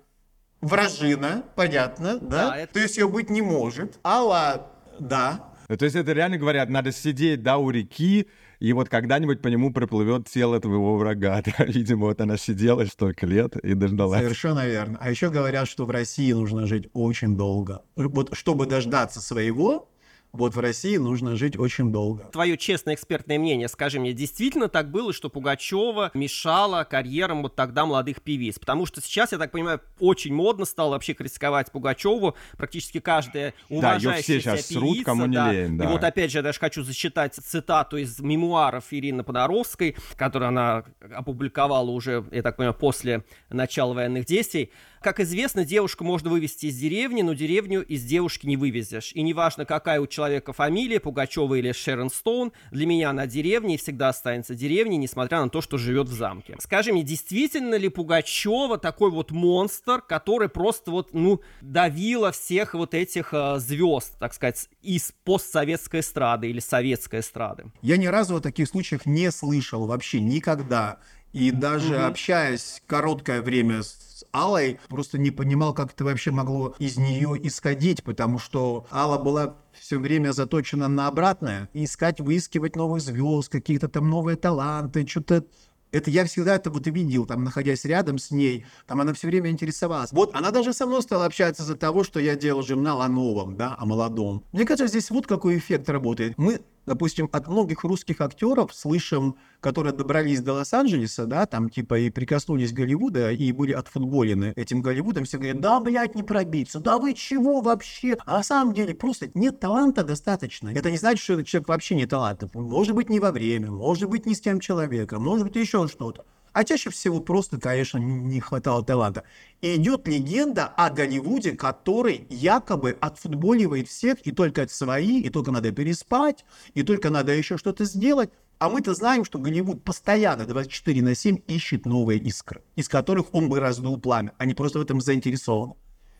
вражина, 0.66 1.44
понятно, 1.56 2.20
да? 2.20 2.50
Да, 2.50 2.58
это- 2.58 2.74
То 2.74 2.80
есть 2.80 2.98
ее 2.98 3.08
быть 3.08 3.30
не 3.30 3.42
может. 3.42 4.00
Алла, 4.04 4.68
да. 5.00 5.52
Ну, 5.70 5.78
то 5.78 5.86
есть 5.86 5.96
это 5.96 6.12
реально 6.14 6.38
говорят, 6.38 6.70
надо 6.70 6.92
сидеть, 6.92 7.42
да, 7.42 7.58
у 7.58 7.70
реки, 7.72 8.28
и 8.60 8.74
вот 8.74 8.88
когда-нибудь 8.90 9.42
по 9.42 9.48
нему 9.48 9.74
проплывет 9.74 10.28
тело 10.30 10.60
твоего 10.60 10.96
врага. 10.98 11.42
Да, 11.58 11.66
Видимо, 11.66 12.06
вот 12.08 12.22
она 12.22 12.38
сидела 12.38 12.86
столько 12.86 13.26
лет 13.26 13.56
и 13.58 13.74
дождалась. 13.74 14.22
Совершенно 14.22 14.66
верно. 14.66 14.98
А 15.02 15.10
еще 15.10 15.30
говорят, 15.30 15.68
что 15.68 15.86
в 15.86 15.90
России 15.90 16.32
нужно 16.34 16.66
жить 16.68 16.88
очень 16.94 17.36
долго. 17.36 17.82
Вот 17.96 18.30
чтобы 18.36 18.66
дождаться 18.66 19.22
своего, 19.22 19.90
вот 20.38 20.56
в 20.56 20.60
России 20.60 20.98
нужно 20.98 21.36
жить 21.36 21.58
очень 21.58 21.92
долго. 21.92 22.24
Твое 22.32 22.58
честное 22.58 22.94
экспертное 22.96 23.40
мнение, 23.40 23.68
скажи 23.68 24.00
мне, 24.00 24.14
действительно 24.14 24.68
так 24.68 24.92
было, 24.92 25.14
что 25.14 25.30
Пугачева 25.30 26.12
мешала 26.14 26.84
карьерам 26.84 27.42
вот 27.44 27.56
тогда 27.56 27.86
молодых 27.86 28.22
певиц? 28.22 28.60
Потому 28.60 28.86
что 28.86 29.02
сейчас, 29.02 29.32
я 29.32 29.38
так 29.38 29.52
понимаю, 29.52 29.82
очень 30.00 30.34
модно 30.34 30.66
стало 30.66 30.92
вообще 30.92 31.14
критиковать 31.14 31.72
Пугачеву. 31.72 32.36
Практически 32.58 33.00
каждая 33.00 33.54
её 33.70 33.80
уважающаяся 33.80 34.24
все 34.24 34.40
щас 34.40 34.68
певица, 34.68 34.80
срут, 34.80 35.06
кому 35.06 35.26
не 35.26 35.36
да. 35.36 35.52
лень, 35.52 35.76
И 35.76 35.78
да. 35.78 35.90
вот 35.90 36.04
опять 36.04 36.32
же, 36.32 36.40
я 36.40 36.42
даже 36.42 36.60
хочу 36.60 36.84
зачитать 36.84 37.36
цитату 37.36 37.98
из 37.98 38.20
мемуаров 38.20 38.86
Ирины 38.92 39.24
Подоровской, 39.24 39.96
которую 40.18 40.50
она 40.50 40.84
опубликовала 41.14 41.90
уже, 41.90 42.26
я 42.32 42.42
так 42.42 42.58
понимаю, 42.58 42.76
после 42.78 43.24
начала 43.50 43.94
военных 43.94 44.26
действий. 44.26 44.72
Как 45.02 45.20
известно, 45.20 45.64
девушку 45.64 46.04
можно 46.04 46.32
вывести 46.32 46.66
из 46.66 46.78
деревни, 46.78 47.22
но 47.22 47.34
деревню 47.34 47.84
из 47.84 48.04
девушки 48.04 48.48
не 48.48 48.58
вывезешь. 48.58 49.12
И 49.14 49.22
неважно, 49.22 49.64
какая 49.64 50.00
у 50.02 50.08
человека 50.08 50.25
фамилия, 50.54 51.00
Пугачева 51.00 51.56
или 51.56 51.72
Шерон 51.72 52.10
Стоун, 52.10 52.52
для 52.72 52.86
меня 52.86 53.10
она 53.10 53.28
деревня 53.28 53.76
и 53.76 53.78
всегда 53.78 54.10
останется 54.10 54.56
деревней, 54.56 54.98
несмотря 54.98 55.42
на 55.42 55.50
то, 55.50 55.62
что 55.62 55.78
живет 55.78 56.10
в 56.10 56.14
замке. 56.14 56.56
Скажи 56.60 56.92
мне, 56.92 57.04
действительно 57.04 57.76
ли 57.76 57.90
Пугачева 57.90 58.78
такой 58.78 59.12
вот 59.12 59.32
монстр, 59.32 60.02
который 60.02 60.50
просто 60.50 60.92
вот, 60.92 61.14
ну, 61.14 61.42
давила 61.62 62.32
всех 62.32 62.74
вот 62.74 62.94
этих 62.94 63.34
э, 63.34 63.58
звезд, 63.60 64.18
так 64.20 64.34
сказать, 64.34 64.70
из 64.82 65.14
постсоветской 65.24 66.02
эстрады 66.02 66.50
или 66.50 66.60
советской 66.60 67.20
эстрады? 67.20 67.66
Я 67.82 67.98
ни 67.98 68.08
разу 68.08 68.38
о 68.38 68.42
таких 68.42 68.68
случаях 68.68 69.06
не 69.06 69.32
слышал 69.32 69.88
вообще 69.88 70.20
никогда. 70.20 71.00
И 71.36 71.52
даже 71.52 71.98
общаясь 71.98 72.82
короткое 72.88 73.42
время 73.42 73.84
с 73.84 74.24
Аллой, 74.32 74.80
просто 74.88 75.18
не 75.18 75.32
понимал, 75.32 75.74
как 75.74 75.92
это 75.92 76.06
вообще 76.06 76.32
могло 76.32 76.74
из 76.80 76.96
нее 76.96 77.38
исходить, 77.44 78.06
потому 78.06 78.40
что 78.40 78.88
Алла 78.90 79.22
была 79.22 79.58
все 79.74 80.00
время 80.00 80.32
заточена 80.32 80.88
на 80.88 81.08
обратное. 81.08 81.70
Искать, 81.74 82.22
выискивать 82.22 82.78
новых 82.78 83.02
звезд, 83.02 83.50
какие-то 83.50 83.90
там 83.90 84.10
новые 84.10 84.38
таланты, 84.38 85.06
что-то 85.06 85.44
это 85.92 86.10
я 86.10 86.24
всегда 86.24 86.56
это 86.56 86.70
вот 86.70 86.88
видел, 86.88 87.26
там, 87.26 87.44
находясь 87.44 87.84
рядом 87.84 88.18
с 88.18 88.32
ней, 88.32 88.66
там 88.88 89.02
она 89.02 89.14
все 89.14 89.28
время 89.28 89.50
интересовалась. 89.50 90.14
Вот 90.14 90.34
она 90.36 90.52
даже 90.52 90.72
со 90.72 90.86
мной 90.86 91.02
стала 91.02 91.26
общаться 91.26 91.64
из-за 91.64 91.76
того, 91.76 92.06
что 92.06 92.22
я 92.22 92.36
делал 92.36 92.64
журнал 92.64 93.02
о 93.02 93.10
новом, 93.10 93.58
да, 93.58 93.76
о 93.78 93.86
молодом. 93.86 94.44
Мне 94.54 94.66
кажется, 94.66 94.88
здесь 94.88 95.10
вот 95.10 95.28
какой 95.28 95.58
эффект 95.58 95.90
работает. 95.90 96.38
Мы, 96.38 96.62
допустим, 96.86 97.30
от 97.32 97.48
многих 97.48 97.84
русских 97.84 98.22
актеров 98.22 98.74
слышим, 98.74 99.36
которые 99.60 99.94
добрались 99.94 100.42
до 100.42 100.54
Лос-Анджелеса, 100.54 101.26
да, 101.26 101.46
там 101.46 101.70
типа 101.70 102.00
и 102.00 102.10
прикоснулись 102.10 102.74
Голливуда, 102.74 103.32
и 103.32 103.52
были 103.52 103.72
отфутболены 103.72 104.54
этим 104.56 104.82
Голливудом, 104.82 105.26
все 105.26 105.38
говорят, 105.38 105.60
да, 105.60 105.80
блядь, 105.80 106.16
не 106.16 106.24
пробиться, 106.24 106.80
да 106.80 106.98
вы 106.98 107.14
чего 107.14 107.62
вообще? 107.62 108.18
А 108.26 108.38
на 108.38 108.44
самом 108.44 108.74
деле 108.74 108.94
просто 108.94 109.30
нет 109.34 109.60
таланта 109.60 110.04
достаточно. 110.04 110.70
Это 110.70 110.92
не 110.92 110.98
значит, 110.98 111.24
что 111.24 111.34
этот 111.34 111.48
человек 111.48 111.70
вообще 111.70 111.96
не 111.96 112.06
талантлив. 112.06 112.54
Может 112.54 112.96
быть, 112.96 113.10
не 113.10 113.20
во 113.20 113.32
время, 113.32 113.72
может 113.72 114.10
быть, 114.10 114.26
не 114.26 114.36
с 114.36 114.42
тем 114.42 114.60
человеком, 114.60 115.24
может 115.24 115.48
быть, 115.48 115.56
еще 115.56 115.88
что-то. 115.88 116.26
А 116.56 116.64
чаще 116.64 116.90
всего 116.90 117.20
просто, 117.20 117.60
конечно, 117.60 117.98
не 117.98 118.40
хватало 118.40 118.82
таланта. 118.82 119.26
И 119.60 119.76
идет 119.76 120.08
легенда 120.08 120.68
о 120.68 120.90
Голливуде, 120.90 121.52
который 121.52 122.26
якобы 122.30 122.98
отфутболивает 123.02 123.90
всех, 123.90 124.26
и 124.26 124.32
только 124.32 124.62
это 124.62 124.74
свои, 124.74 125.20
и 125.20 125.30
только 125.30 125.52
надо 125.52 125.74
переспать, 125.74 126.46
и 126.74 126.84
только 126.84 127.10
надо 127.10 127.34
еще 127.34 127.58
что-то 127.58 127.84
сделать. 127.84 128.30
А 128.58 128.70
мы-то 128.70 128.94
знаем, 128.94 129.26
что 129.26 129.38
Голливуд 129.38 129.84
постоянно 129.84 130.46
24 130.46 131.02
на 131.02 131.14
7 131.14 131.40
ищет 131.46 131.86
новые 131.86 132.22
искры, 132.22 132.64
из 132.78 132.88
которых 132.88 133.34
он 133.34 133.50
бы 133.50 133.60
раздул 133.60 134.00
пламя. 134.00 134.32
Они 134.38 134.54
просто 134.54 134.80
в 134.80 134.82
этом 134.82 135.02
заинтересованы. 135.02 135.74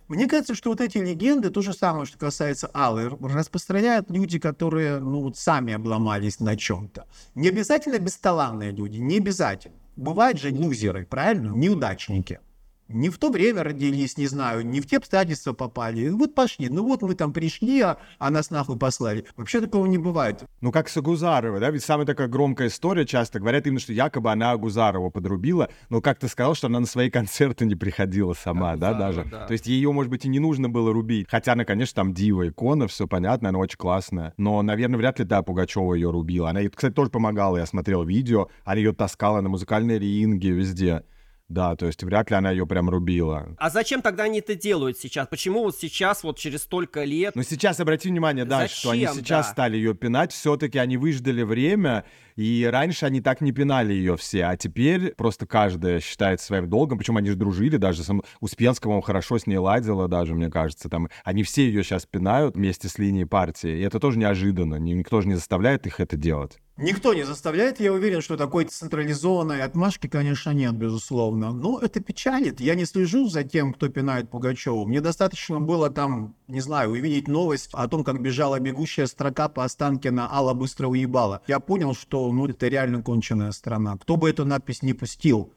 Мне 0.10 0.28
кажется, 0.28 0.54
что 0.54 0.70
вот 0.70 0.82
эти 0.82 0.98
легенды, 0.98 1.50
то 1.50 1.62
же 1.62 1.72
самое, 1.72 2.06
что 2.06 2.18
касается 2.18 2.68
Аллы, 2.74 3.08
распространяют 3.22 4.12
люди, 4.12 4.38
которые, 4.38 5.00
ну, 5.00 5.22
вот 5.22 5.38
сами 5.38 5.72
обломались 5.72 6.42
на 6.42 6.58
чем-то. 6.58 7.08
Не 7.36 7.48
обязательно 7.48 8.00
бесталанные 8.00 8.72
люди, 8.72 8.98
не 8.98 9.20
обязательно. 9.20 9.85
Бывают 9.96 10.40
же 10.40 10.52
лузеры, 10.52 11.06
правильно? 11.06 11.50
Неудачники. 11.56 12.40
Не 12.88 13.10
в 13.10 13.18
то 13.18 13.32
время 13.32 13.64
родились, 13.64 14.16
не 14.18 14.28
знаю, 14.28 14.64
не 14.64 14.80
в 14.80 14.86
те 14.86 14.98
обстоятельства 14.98 15.54
попали. 15.54 16.10
Вот 16.10 16.36
пошли, 16.36 16.70
ну 16.70 16.84
вот 16.84 17.02
мы 17.02 17.16
там 17.16 17.34
пришли, 17.34 17.82
а, 17.82 17.98
а 18.20 18.30
нас 18.30 18.52
нахуй 18.52 18.78
послали. 18.78 19.26
Вообще 19.36 19.60
такого 19.60 19.88
не 19.88 19.98
бывает. 19.98 20.44
Ну, 20.62 20.72
как 20.72 20.88
с 20.88 20.96
Агузаровой, 20.96 21.60
да, 21.60 21.72
ведь 21.72 21.84
самая 21.84 22.06
такая 22.06 22.28
громкая 22.28 22.68
история, 22.68 23.06
часто 23.06 23.40
говорят 23.40 23.66
именно, 23.66 23.80
что 23.80 23.92
якобы 23.92 24.32
она 24.32 24.52
Агузарова 24.52 25.10
подрубила, 25.10 25.70
но 25.90 26.00
как 26.00 26.20
ты 26.20 26.28
сказал, 26.28 26.54
что 26.54 26.68
она 26.68 26.80
на 26.80 26.86
свои 26.86 27.10
концерты 27.12 27.66
не 27.66 27.76
приходила 27.76 28.34
сама, 28.34 28.76
да, 28.76 28.90
Агузарова, 28.90 29.16
даже. 29.16 29.30
да. 29.32 29.48
То 29.48 29.54
есть 29.54 29.66
ее, 29.66 29.92
может 29.92 30.12
быть, 30.12 30.26
и 30.26 30.30
не 30.30 30.40
нужно 30.40 30.70
было 30.70 30.94
рубить. 30.94 31.28
Хотя 31.28 31.54
она, 31.54 31.66
конечно, 31.66 31.96
там 31.96 32.14
дива, 32.14 32.48
икона, 32.48 32.88
все 32.88 33.08
понятно, 33.08 33.50
она 33.50 33.58
очень 33.58 33.78
классная. 33.78 34.34
Но, 34.38 34.62
наверное, 34.62 34.98
вряд 34.98 35.18
ли, 35.18 35.26
да, 35.26 35.42
Пугачева 35.42 35.96
ее 35.96 36.12
рубила. 36.12 36.52
Она, 36.52 36.62
кстати, 36.70 36.94
тоже 36.94 37.10
помогала, 37.10 37.58
я 37.58 37.66
смотрел 37.66 38.04
видео, 38.04 38.50
она 38.64 38.78
ее 38.78 38.94
таскала 38.94 39.42
на 39.42 39.50
музыкальные 39.50 39.98
ринги 39.98 40.48
везде. 40.48 41.04
Да, 41.48 41.76
то 41.76 41.86
есть 41.86 42.04
вряд 42.04 42.32
ли 42.32 42.36
она 42.36 42.50
ее 42.50 42.66
прям 42.66 42.90
рубила. 42.90 43.56
А 43.58 43.70
зачем 43.70 44.02
тогда 44.02 44.24
они 44.24 44.40
это 44.40 44.56
делают 44.56 44.98
сейчас? 44.98 45.28
Почему 45.28 45.64
вот 45.64 45.78
сейчас, 45.78 46.24
вот 46.24 46.40
через 46.40 46.64
столько 46.64 47.04
лет, 47.04 47.36
Но 47.36 47.44
сейчас 47.44 47.80
обрати 47.80 48.10
внимание, 48.10 48.46
да, 48.46 48.68
что 48.68 48.92
они 48.92 49.06
Зачем, 49.06 49.24
сейчас 49.24 49.46
да? 49.48 49.52
стали 49.52 49.78
ее 49.78 49.94
пинать, 49.94 50.32
все-таки 50.32 50.80
они 50.80 50.98
выждали 50.98 51.44
время, 51.44 52.06
и 52.36 52.68
раньше 52.72 53.06
они 53.06 53.22
так 53.22 53.42
не 53.42 53.52
пинали 53.52 53.94
ее 53.94 54.18
все, 54.18 54.46
а 54.46 54.58
теперь 54.58 55.14
просто 55.16 55.46
каждая 55.46 56.00
считает 56.00 56.42
своим 56.42 56.70
долгом, 56.70 56.98
причем 56.98 57.18
они 57.18 57.30
же 57.30 57.36
дружили, 57.36 57.78
даже 57.78 58.04
сам 58.04 58.22
Успенского 58.40 58.94
он 58.94 59.02
хорошо 59.02 59.38
с 59.38 59.48
ней 59.48 59.58
ладила 59.58 60.08
даже, 60.08 60.36
мне 60.36 60.50
кажется, 60.50 60.90
там, 60.90 61.10
они 61.24 61.44
все 61.44 61.66
ее 61.66 61.84
сейчас 61.84 62.06
пинают 62.06 62.56
вместе 62.56 62.90
с 62.90 62.98
линией 62.98 63.26
партии, 63.26 63.80
и 63.80 63.82
это 63.82 64.00
тоже 64.00 64.18
неожиданно, 64.20 64.76
ни- 64.76 64.94
никто 64.94 65.22
же 65.22 65.28
не 65.28 65.36
заставляет 65.36 65.88
их 65.88 66.00
это 66.00 66.18
делать. 66.18 66.60
Никто 66.78 67.14
не 67.14 67.24
заставляет, 67.24 67.80
я 67.80 67.94
уверен, 67.94 68.20
что 68.20 68.36
такой 68.36 68.66
централизованной 68.66 69.62
отмашки, 69.62 70.08
конечно, 70.08 70.50
нет, 70.50 70.74
безусловно. 70.74 71.54
Но 71.54 71.80
это 71.80 72.02
печалит. 72.02 72.60
Я 72.60 72.76
не 72.76 72.84
слежу 72.84 73.30
за 73.30 73.46
тем, 73.46 73.72
кто 73.74 73.88
пинает 73.88 74.30
Пугачеву. 74.30 74.86
Мне 74.86 75.00
достаточно 75.00 75.62
было 75.62 75.90
там, 75.90 76.36
не 76.48 76.62
знаю, 76.62 76.92
увидеть 76.92 77.28
новость 77.28 77.70
о 77.74 77.88
том, 77.88 78.04
как 78.04 78.22
бежала 78.22 78.60
бегущая 78.60 79.08
строка 79.08 79.50
по 79.50 79.64
Останкино 79.64 80.32
Алла 80.32 80.54
быстро 80.54 80.88
уебала. 80.88 81.42
Я 81.48 81.60
понял, 81.60 81.96
что 81.96 82.32
ну, 82.32 82.48
это 82.48 82.68
реально 82.68 83.02
конченая 83.02 83.52
страна. 83.52 83.98
Кто 83.98 84.16
бы 84.16 84.30
эту 84.30 84.46
надпись 84.46 84.84
не 84.84 84.94
пустил. 84.94 85.52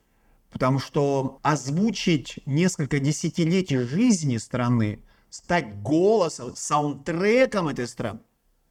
Потому 0.50 0.78
что 0.78 1.40
озвучить 1.42 2.38
несколько 2.46 3.00
десятилетий 3.00 3.78
жизни 3.78 4.38
страны, 4.38 5.02
стать 5.28 5.82
голосом, 5.82 6.52
саундтреком 6.56 7.68
этой 7.68 7.86
страны, 7.86 8.20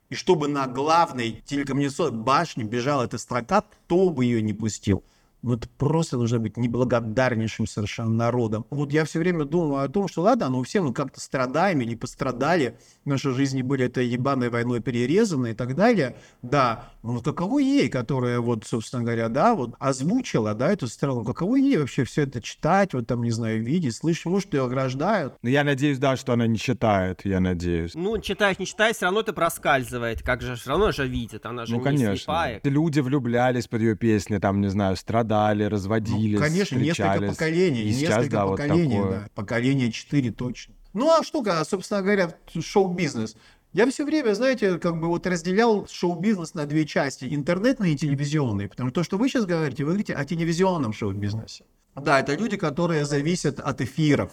И 0.10 0.16
чтобы 0.16 0.48
на 0.48 0.66
главной 0.66 1.44
телекоммуникационной 1.46 2.20
башне 2.20 2.64
бежала 2.64 3.04
эта 3.04 3.20
строка, 3.20 3.62
кто 3.62 4.10
бы 4.10 4.26
ее 4.26 4.42
не 4.42 4.54
пустил. 4.54 5.04
Ну, 5.44 5.54
это 5.54 5.68
просто 5.78 6.18
нужно 6.18 6.40
быть 6.40 6.58
неблагодарнейшим 6.58 7.68
совершенно 7.68 8.10
народом. 8.10 8.66
Вот 8.70 8.92
я 8.92 9.06
все 9.06 9.20
время 9.20 9.46
думаю 9.46 9.84
о 9.84 9.88
том, 9.88 10.08
что 10.08 10.24
ладно, 10.24 10.50
ну 10.50 10.64
все 10.64 10.82
мы 10.82 10.94
как-то 10.94 11.20
страдаем 11.20 11.82
или 11.82 11.96
пострадали, 11.96 12.78
наши 13.06 13.32
жизни 13.34 13.62
были 13.62 13.86
этой 13.86 14.08
ебаной 14.08 14.50
войной 14.50 14.82
перерезаны 14.82 15.52
и 15.52 15.54
так 15.54 15.76
далее. 15.76 16.18
Да, 16.42 16.90
ну 17.04 17.22
каково 17.22 17.60
ей, 17.60 17.88
которая 17.90 18.40
вот, 18.40 18.66
собственно 18.66 19.04
говоря, 19.04 19.30
да, 19.30 19.54
вот 19.54 19.76
озвучила, 19.80 20.56
да, 20.56 20.72
эту 20.72 20.88
страну, 20.88 21.24
каково 21.24 21.58
ей 21.58 21.78
вообще 21.78 22.04
все 22.04 22.24
это 22.24 22.42
читать, 22.42 22.94
вот 22.94 23.08
там, 23.08 23.22
не 23.24 23.32
знаю, 23.32 23.64
видеть, 23.64 23.96
слышать, 23.96 24.26
может, 24.26 24.54
ее 24.54 24.66
ограждают. 24.66 25.36
Ну, 25.44 25.50
я 25.50 25.64
надеюсь, 25.64 26.00
да, 26.00 26.18
что 26.18 26.34
она 26.34 26.48
не 26.48 26.58
читает, 26.58 27.22
я 27.26 27.40
надеюсь. 27.40 27.94
Ну, 27.94 28.18
читаешь, 28.20 28.58
не 28.60 28.66
читаешь, 28.66 28.96
все 28.96 29.06
равно 29.06 29.22
это 29.22 29.34
проскальзывает, 29.34 30.24
как 30.24 30.42
же, 30.42 30.56
все 30.56 30.72
равно 30.72 30.92
же 30.92 31.08
видит, 31.08 31.46
она 31.46 31.66
же 31.66 31.74
ну, 31.74 31.80
не 31.80 31.84
конечно. 31.84 32.16
слепая. 32.16 32.60
Люди 32.64 33.00
влюблялись 33.00 33.68
под 33.68 33.82
ее 33.82 33.96
песни, 33.96 34.40
там, 34.40 34.62
не 34.62 34.70
знаю, 34.70 34.96
страдали, 35.28 35.64
разводились, 35.64 36.40
Ну, 36.40 36.46
конечно, 36.46 36.78
несколько 36.78 37.22
поколений, 37.22 37.84
И 37.84 37.92
сейчас, 37.92 38.18
несколько 38.18 38.32
да, 38.32 38.46
вот 38.46 38.58
поколений, 38.58 38.96
такое. 38.98 39.12
да, 39.12 39.28
поколение 39.36 39.92
4 39.92 40.32
точно. 40.32 40.74
Ну, 40.94 41.10
а 41.10 41.22
когда, 41.24 41.64
собственно 41.66 42.02
говоря, 42.02 42.34
шоу-бизнес? 42.60 43.36
Я 43.74 43.86
все 43.92 44.06
время, 44.06 44.34
знаете, 44.34 44.80
как 44.80 45.00
бы 45.00 45.08
вот 45.08 45.28
разделял 45.28 45.86
шоу-бизнес 45.88 46.54
на 46.54 46.66
две 46.66 46.86
части, 46.86 47.28
интернетный 47.30 47.94
и 47.94 47.98
телевизионный, 47.98 48.68
потому 48.68 48.90
что 48.90 49.02
то, 49.02 49.04
что 49.04 49.18
вы 49.18 49.30
сейчас 49.30 49.46
говорите, 49.46 49.84
вы 49.84 49.92
говорите 49.92 50.14
о 50.14 50.26
телевизионном 50.26 50.94
шоу-бизнесе. 50.94 51.66
Да, 51.96 52.20
это 52.20 52.36
люди, 52.36 52.58
которые 52.58 53.06
зависят 53.06 53.60
от 53.60 53.82
эфиров. 53.82 54.32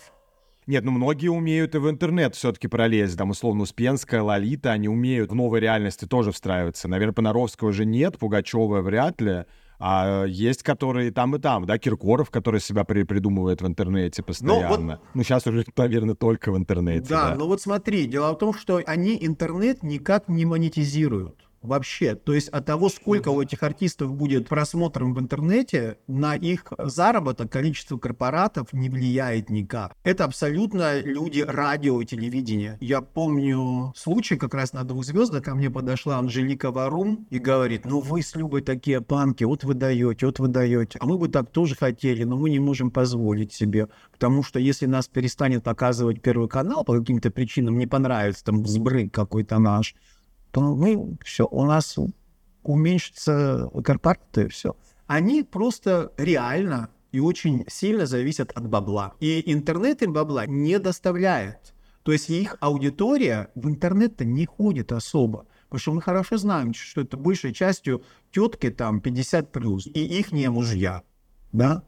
Нет, 0.66 0.82
ну 0.84 0.92
многие 0.92 1.28
умеют 1.28 1.74
и 1.74 1.78
в 1.78 1.90
интернет 1.90 2.34
все-таки 2.34 2.68
пролезть. 2.68 3.18
Там, 3.18 3.30
условно, 3.30 3.64
Успенская, 3.64 4.22
Лолита, 4.22 4.72
они 4.72 4.88
умеют 4.88 5.30
в 5.30 5.34
новой 5.34 5.60
реальности 5.60 6.06
тоже 6.06 6.32
встраиваться. 6.32 6.88
Наверное, 6.88 7.12
Понаровского 7.12 7.68
уже 7.68 7.84
нет, 7.84 8.18
Пугачева 8.18 8.80
вряд 8.80 9.20
ли. 9.20 9.44
А 9.86 10.24
есть 10.24 10.62
которые 10.62 11.10
там, 11.10 11.36
и 11.36 11.38
там, 11.38 11.66
да, 11.66 11.76
Киркоров, 11.76 12.30
который 12.30 12.58
себя 12.58 12.84
при- 12.84 13.02
придумывает 13.02 13.60
в 13.60 13.66
интернете 13.66 14.22
постоянно. 14.22 14.98
Ну, 15.12 15.22
сейчас 15.22 15.46
уже, 15.46 15.62
наверное, 15.76 16.14
только 16.14 16.50
в 16.52 16.56
интернете, 16.56 17.06
Да, 17.10 17.30
да. 17.30 17.34
ну 17.36 17.46
вот 17.46 17.60
смотри, 17.60 18.06
дело 18.06 18.32
в 18.32 18.38
том, 18.38 18.54
что 18.54 18.80
они 18.86 19.18
интернет 19.20 19.82
никак 19.82 20.26
не 20.30 20.46
монетизируют. 20.46 21.43
Вообще, 21.64 22.14
то 22.14 22.34
есть 22.34 22.50
от 22.50 22.66
того, 22.66 22.90
сколько 22.90 23.30
у 23.30 23.40
этих 23.40 23.62
артистов 23.62 24.14
будет 24.14 24.48
просмотров 24.48 25.08
в 25.08 25.18
интернете, 25.18 25.96
на 26.06 26.36
их 26.36 26.66
заработок 26.78 27.50
количество 27.50 27.96
корпоратов 27.96 28.74
не 28.74 28.90
влияет 28.90 29.48
никак. 29.48 29.96
Это 30.04 30.24
абсолютно 30.24 31.00
люди 31.00 31.40
радио 31.40 32.02
и 32.02 32.04
телевидения. 32.04 32.76
Я 32.82 33.00
помню 33.00 33.94
случай 33.96 34.36
как 34.36 34.52
раз 34.52 34.74
на 34.74 34.84
двух 34.84 35.06
звездах, 35.06 35.42
ко 35.42 35.54
мне 35.54 35.70
подошла 35.70 36.18
Анжелика 36.18 36.70
Варум 36.70 37.26
и 37.30 37.38
говорит, 37.38 37.86
ну 37.86 38.00
вы 38.00 38.20
с 38.20 38.34
Любой 38.34 38.60
такие 38.60 39.00
панки, 39.00 39.44
вот 39.44 39.64
вы 39.64 39.72
даете, 39.72 40.26
вот 40.26 40.38
вы 40.40 40.48
даете. 40.48 40.98
А 41.00 41.06
мы 41.06 41.16
бы 41.16 41.28
так 41.28 41.50
тоже 41.50 41.76
хотели, 41.76 42.24
но 42.24 42.36
мы 42.36 42.50
не 42.50 42.58
можем 42.58 42.90
позволить 42.90 43.54
себе. 43.54 43.88
Потому 44.12 44.42
что 44.42 44.58
если 44.58 44.84
нас 44.84 45.08
перестанет 45.08 45.64
показывать 45.64 46.20
Первый 46.20 46.48
канал 46.48 46.84
по 46.84 46.98
каким-то 46.98 47.30
причинам, 47.30 47.78
не 47.78 47.86
понравится 47.86 48.44
там 48.44 48.62
взбрык 48.62 49.14
какой-то 49.14 49.58
наш, 49.58 49.94
то 50.54 50.60
мы 50.60 51.18
все, 51.24 51.48
у 51.50 51.64
нас 51.64 51.98
уменьшится 52.62 53.68
корпораты, 53.82 54.48
все. 54.48 54.76
Они 55.08 55.42
просто 55.42 56.12
реально 56.16 56.90
и 57.10 57.18
очень 57.18 57.64
сильно 57.68 58.06
зависят 58.06 58.52
от 58.52 58.68
бабла. 58.68 59.14
И 59.18 59.52
интернет 59.52 60.02
им 60.04 60.12
бабла 60.12 60.46
не 60.46 60.78
доставляет. 60.78 61.74
То 62.04 62.12
есть 62.12 62.30
их 62.30 62.56
аудитория 62.60 63.50
в 63.56 63.68
интернет-то 63.68 64.24
не 64.24 64.46
ходит 64.46 64.92
особо. 64.92 65.46
Потому 65.64 65.80
что 65.80 65.92
мы 65.94 66.02
хорошо 66.02 66.36
знаем, 66.36 66.72
что 66.72 67.00
это 67.00 67.16
большей 67.16 67.52
частью 67.52 68.04
тетки 68.30 68.70
там 68.70 69.00
50 69.00 69.50
плюс 69.50 69.88
и 69.88 70.04
их 70.04 70.30
не 70.30 70.48
мужья. 70.50 71.02
Да? 71.50 71.82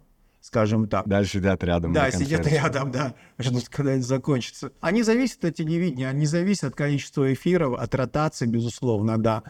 Скажем 0.46 0.88
так. 0.88 1.08
Даже 1.08 1.28
сидят 1.28 1.64
рядом 1.64 1.92
Да, 1.92 2.08
сидят 2.12 2.46
рядом, 2.46 2.92
да. 2.92 3.16
Ждут, 3.36 3.68
когда 3.68 3.94
это 3.94 4.02
закончится. 4.02 4.70
Они 4.80 5.02
зависят 5.02 5.44
от 5.44 5.56
телевидения, 5.56 6.08
они 6.08 6.24
зависят 6.24 6.70
от 6.70 6.76
количества 6.76 7.32
эфиров, 7.32 7.76
от 7.76 7.92
ротации, 7.96 8.46
безусловно, 8.46 9.18
да. 9.18 9.42